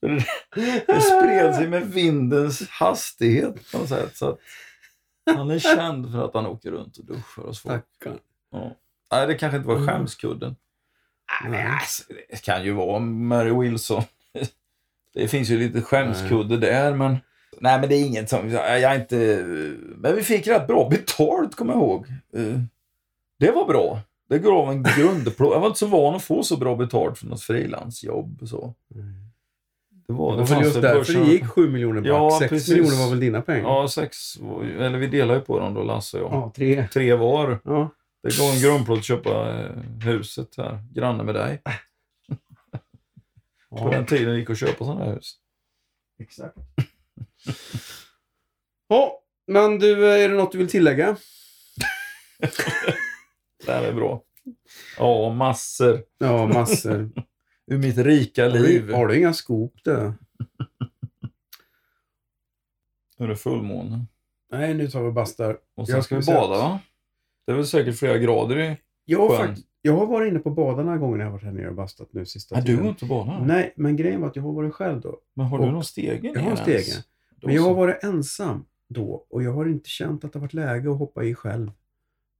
Så 0.00 0.06
det, 0.06 0.84
det 0.86 1.00
spred 1.00 1.54
sig 1.54 1.68
med 1.68 1.86
vindens 1.90 2.68
hastighet 2.68 3.72
på 3.72 3.78
något 3.78 3.88
sätt. 3.88 4.16
Så 4.16 4.38
han 5.34 5.50
är 5.50 5.58
känd 5.58 6.12
för 6.12 6.24
att 6.24 6.34
han 6.34 6.46
åker 6.46 6.70
runt 6.70 6.96
och 6.96 7.04
duschar 7.04 7.42
hos 7.42 7.60
folk. 7.60 7.84
Ja. 8.52 8.76
Nej, 9.12 9.26
det 9.26 9.34
kanske 9.34 9.56
inte 9.56 9.68
var 9.68 9.76
Mm. 9.76 9.88
skämskudden. 9.88 10.56
Nej, 11.42 11.50
Nej. 11.50 11.66
alltså, 11.66 12.02
det 12.30 12.42
kan 12.42 12.64
ju 12.64 12.72
vara 12.72 12.98
Mary 12.98 13.52
Wilson. 13.52 14.02
Det 15.14 15.28
finns 15.28 15.48
ju 15.48 15.58
lite 15.58 15.82
skämskudde 15.82 16.56
där, 16.56 16.94
men... 16.94 17.16
Nej, 17.60 17.80
men 17.80 17.88
det 17.88 17.94
är 17.96 18.06
inget 18.06 18.28
som... 18.30 18.50
Jag 18.50 18.82
är 18.82 19.00
inte... 19.00 19.16
Men 19.96 20.16
vi 20.16 20.22
fick 20.22 20.46
rätt 20.46 20.66
bra 20.66 20.88
betalt, 20.88 21.54
kommer 21.56 21.72
jag 21.72 21.82
ihåg. 21.82 22.06
Eh, 22.36 22.60
Det 23.38 23.50
var 23.50 23.64
bra. 23.66 24.00
Det 24.28 24.38
gav 24.38 24.70
en 24.70 24.82
grundplåt. 24.82 25.52
Jag 25.52 25.60
var 25.60 25.66
inte 25.66 25.78
så 25.78 25.86
van 25.86 26.14
att 26.14 26.22
få 26.22 26.42
så 26.42 26.56
bra 26.56 26.76
betalt 26.76 27.18
för 27.18 27.26
något 27.26 27.42
frilansjobb. 27.42 28.48
Så. 28.48 28.74
Det 30.10 30.16
var, 30.16 30.36
Det 30.36 30.42
var 30.42 30.46
väl 30.56 30.64
just 30.64 30.82
därför 30.82 31.12
det 31.12 31.32
gick 31.32 31.46
7 31.46 31.70
miljoner 31.70 32.00
back. 32.00 32.08
Ja, 32.08 32.36
6 32.40 32.50
precis. 32.50 32.68
miljoner 32.68 32.96
var 33.04 33.10
väl 33.10 33.20
dina 33.20 33.42
pengar? 33.42 33.62
Ja, 33.62 33.88
sex. 33.88 34.38
var 34.38 34.64
ju- 34.64 34.82
Eller 34.84 34.98
vi 34.98 35.06
delade 35.06 35.38
ju 35.38 35.44
på 35.44 35.58
dem 35.58 35.74
då, 35.74 35.82
Lasse 35.82 36.20
och 36.20 36.32
jag. 36.34 36.40
Ja, 36.42 36.52
tre. 36.56 36.88
Tre 36.92 37.14
var. 37.14 37.60
Ja. 37.64 37.90
Det 38.22 38.38
gav 38.38 38.50
en 38.50 38.60
grundplåt 38.60 38.98
att 38.98 39.04
köpa 39.04 39.58
eh, 39.60 39.70
huset 40.04 40.54
här, 40.56 40.78
granne 40.94 41.22
med 41.22 41.34
dig. 41.34 41.62
På 43.70 43.90
den 43.90 44.00
ja. 44.00 44.06
tiden 44.06 44.32
det 44.32 44.38
gick 44.38 44.50
att 44.50 44.58
köpa 44.58 44.84
sådana 44.84 45.04
här 45.04 45.12
hus. 45.14 45.34
Exakt. 46.22 46.56
Ja, 48.88 49.20
men 49.46 49.78
du, 49.78 50.06
är 50.06 50.28
det 50.28 50.34
något 50.34 50.52
du 50.52 50.58
vill 50.58 50.68
tillägga? 50.70 51.16
Det 53.66 53.72
här 53.72 53.82
är 53.82 53.92
bra. 53.92 54.22
Ja, 54.98 55.32
massor 55.32 56.02
Ja, 56.18 56.46
massor. 56.46 57.10
Ur 57.70 57.78
mitt 57.78 57.98
rika 57.98 58.42
Har 58.50 58.58
liv. 58.58 58.86
du, 58.86 58.92
har 58.92 59.06
du 59.06 59.18
inga 59.18 59.32
skop 59.32 59.74
du? 59.84 60.12
Nu 63.18 63.24
är 63.24 63.28
det 63.28 63.36
fullmåne. 63.36 64.06
Nej, 64.52 64.74
nu 64.74 64.88
tar 64.88 65.02
vi 65.02 65.08
och 65.08 65.12
bastar. 65.12 65.58
Och 65.74 65.86
sen 65.86 65.94
Jag 65.96 66.04
ska 66.04 66.18
vi 66.18 66.26
bada 66.26 66.40
att- 66.54 66.60
va? 66.60 66.80
Det 67.46 67.52
är 67.52 67.56
väl 67.56 67.66
säkert 67.66 67.98
flera 67.98 68.18
grader 68.18 68.58
i... 68.58 68.76
Jag 69.04 69.18
har, 69.18 69.28
Skön. 69.38 69.48
fakt- 69.48 69.62
jag 69.82 69.92
har 69.96 70.06
varit 70.06 70.30
inne 70.30 70.38
på 70.38 70.50
baden 70.50 70.84
några 70.86 70.98
gånger 70.98 71.16
när 71.16 71.24
jag 71.24 71.30
har 71.30 71.38
varit 71.38 71.44
här 71.44 71.52
nere 71.52 71.68
och 71.68 71.74
bastat 71.74 72.08
nu 72.12 72.26
sista 72.26 72.54
Nej, 72.54 72.64
du 72.64 72.76
går 72.76 72.88
inte 72.88 73.04
bada? 73.04 73.44
Nej, 73.44 73.72
men 73.76 73.96
grejen 73.96 74.20
var 74.20 74.28
att 74.28 74.36
jag 74.36 74.42
har 74.42 74.52
varit 74.52 74.74
själv 74.74 75.00
då. 75.00 75.18
Men 75.34 75.46
har 75.46 75.58
du 75.58 75.64
Och- 75.64 75.72
någon 75.72 75.84
stege 75.84 76.30
Jag 76.34 76.40
har 76.42 76.50
en 76.50 76.56
stege. 76.56 77.04
Men 77.42 77.54
jag 77.54 77.62
har 77.62 77.74
varit 77.74 78.04
ensam 78.04 78.64
då 78.88 79.26
och 79.30 79.42
jag 79.42 79.52
har 79.52 79.66
inte 79.68 79.88
känt 79.88 80.24
att 80.24 80.32
det 80.32 80.38
har 80.38 80.40
varit 80.40 80.54
läge 80.54 80.90
att 80.92 80.98
hoppa 80.98 81.24
i 81.24 81.34
själv. 81.34 81.72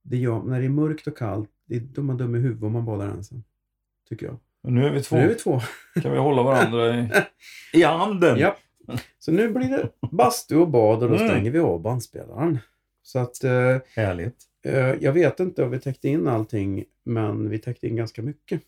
Det 0.03 0.17
gör, 0.17 0.43
när 0.43 0.59
det 0.61 0.65
är 0.67 0.71
mörkt 0.71 1.07
och 1.07 1.17
kallt, 1.17 1.51
det 1.67 1.77
är 1.77 1.81
då 1.81 2.03
man 2.03 2.21
i 2.21 2.39
huvudet 2.39 2.63
om 2.63 2.73
man 2.73 2.85
badar 2.85 3.09
ensam. 3.09 3.43
Tycker 4.09 4.27
jag. 4.27 4.37
Nu 4.63 4.87
är 4.87 4.91
vi 4.91 5.03
två. 5.03 5.17
Nu 5.17 5.23
är 5.23 5.29
vi 5.29 5.35
två. 5.35 5.61
Kan 6.03 6.13
vi 6.13 6.19
hålla 6.19 6.43
varandra 6.43 6.97
i, 7.01 7.09
i 7.79 7.83
handen? 7.83 8.39
Ja. 8.39 8.57
Så 9.19 9.33
nu 9.33 9.49
blir 9.53 9.69
det 9.69 9.89
bastu 10.11 10.57
och 10.57 10.69
bad 10.71 11.03
och 11.03 11.09
då 11.09 11.15
Mm. 11.17 11.29
stänger 11.29 11.51
vi 11.51 11.59
av 11.59 11.81
bandspelaren. 11.83 12.59
Så 13.03 13.19
att 13.19 13.45
eh, 13.45 13.77
Härligt. 13.97 14.37
eh, 14.65 14.75
jag 14.79 15.13
vet 15.13 15.41
inte 15.41 15.65
om 15.65 15.71
vi 15.71 15.79
täckte 15.81 16.09
in 16.09 16.29
allting, 16.29 16.85
men 17.05 17.51
vi 17.51 17.59
täckte 17.59 17.87
in 17.89 17.97
ganska 17.97 18.23
mycket. 18.23 18.63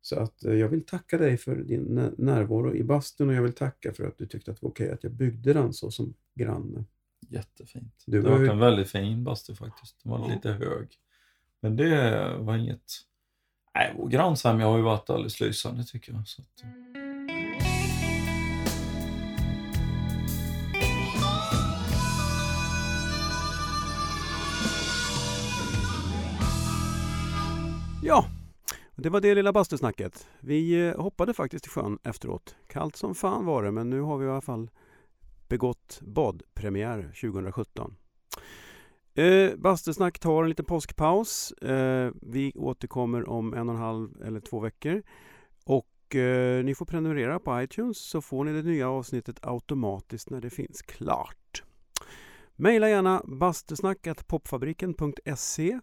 Så 0.00 0.16
att 0.20 0.44
eh, 0.44 0.54
jag 0.54 0.68
vill 0.68 0.84
tacka 0.86 1.18
dig 1.18 1.36
för 1.36 1.56
din 1.56 1.80
nä- 1.82 2.12
närvaro 2.18 2.74
i 2.74 2.82
bastun 2.84 3.28
och 3.28 3.34
jag 3.34 3.42
vill 3.42 3.52
tacka 3.52 3.92
för 3.92 4.04
att 4.06 4.18
du 4.18 4.26
tyckte 4.26 4.50
att 4.50 4.56
det 4.56 4.62
var 4.62 4.70
okej 4.70 4.90
att 4.90 5.02
jag 5.04 5.12
byggde 5.12 5.52
den 5.52 5.72
så 5.72 5.90
som 5.90 6.14
granne. 6.34 6.84
Jättefint. 7.28 8.02
Du 8.06 8.22
det 8.22 8.30
var 8.30 8.38
ju- 8.38 8.48
en 8.48 8.58
väldigt 8.58 8.90
fin 8.90 9.24
bastu 9.24 9.54
faktiskt. 9.54 9.96
Den 10.02 10.12
var 10.12 10.18
Ja. 10.28 10.34
lite 10.34 10.52
hög. 10.52 10.88
Men 11.60 11.76
det 11.76 12.36
var 12.38 12.56
inget... 12.56 12.92
Nej, 13.78 13.94
vår 13.96 14.08
grannsämja 14.08 14.66
har 14.66 14.76
ju 14.76 14.82
varit 14.82 15.10
alldeles 15.10 15.40
lysande 15.40 15.84
tycker 15.84 16.12
jag. 16.12 16.28
Så 16.28 16.42
att... 16.42 16.64
Ja, 28.02 28.24
det 28.96 29.10
var 29.10 29.20
det 29.20 29.34
lilla 29.34 29.52
bastusnacket. 29.52 30.28
Vi 30.40 30.86
eh, 30.86 31.00
hoppade 31.00 31.34
faktiskt 31.34 31.66
i 31.66 31.68
sjön 31.68 31.98
efteråt. 32.04 32.56
Kallt 32.66 32.96
som 32.96 33.14
fan 33.14 33.46
var 33.46 33.62
det, 33.62 33.70
men 33.70 33.90
nu 33.90 34.00
har 34.00 34.18
vi 34.18 34.26
i 34.26 34.30
alla 34.30 34.40
fall 34.40 34.70
begått 35.48 36.00
badpremiär 36.02 37.02
2017. 37.02 37.96
Eh, 39.18 39.56
bastusnack 39.56 40.18
tar 40.18 40.42
en 40.42 40.48
liten 40.48 40.64
påskpaus. 40.64 41.52
Eh, 41.52 42.12
vi 42.22 42.52
återkommer 42.56 43.28
om 43.28 43.54
en 43.54 43.68
och 43.68 43.74
en 43.74 43.80
halv 43.80 44.22
eller 44.22 44.40
två 44.40 44.60
veckor. 44.60 45.02
Och 45.64 46.16
eh, 46.16 46.64
ni 46.64 46.74
får 46.74 46.86
prenumerera 46.86 47.38
på 47.38 47.62
iTunes 47.62 47.98
så 47.98 48.20
får 48.20 48.44
ni 48.44 48.52
det 48.52 48.62
nya 48.62 48.90
avsnittet 48.90 49.46
automatiskt 49.46 50.30
när 50.30 50.40
det 50.40 50.50
finns 50.50 50.82
klart. 50.82 51.62
Maila 52.56 52.88
gärna 52.88 53.22
bastusnack.popfabriken.se 53.26 55.80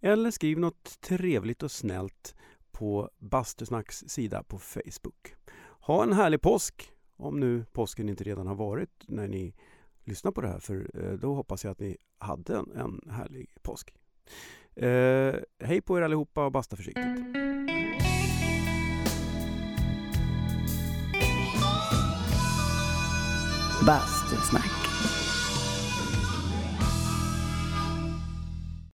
eller 0.00 0.30
skriv 0.30 0.58
något 0.58 1.00
trevligt 1.00 1.62
och 1.62 1.70
snällt 1.70 2.34
på 2.72 3.10
Bastusnacks 3.18 4.04
sida 4.06 4.42
på 4.42 4.58
Facebook. 4.58 5.34
Ha 5.80 6.02
en 6.02 6.12
härlig 6.12 6.40
påsk! 6.40 6.92
Om 7.16 7.40
nu 7.40 7.64
påsken 7.72 8.08
inte 8.08 8.24
redan 8.24 8.46
har 8.46 8.54
varit 8.54 9.04
när 9.08 9.28
ni 9.28 9.54
lyssnar 10.06 10.32
på 10.32 10.40
det 10.40 10.48
här 10.48 10.58
för 10.58 10.90
eh, 10.94 11.12
då 11.12 11.34
hoppas 11.34 11.64
jag 11.64 11.70
att 11.70 11.80
ni 11.80 11.96
hade 12.18 12.56
en, 12.56 12.72
en 12.76 13.00
härlig 13.10 13.48
påsk. 13.62 13.94
Eh, 14.74 15.34
hej 15.60 15.80
på 15.80 15.98
er 15.98 16.02
allihopa 16.02 16.44
och 16.44 16.52
basta 16.52 16.76
försiktigt! 16.76 17.04
Bastusnack. 23.86 24.65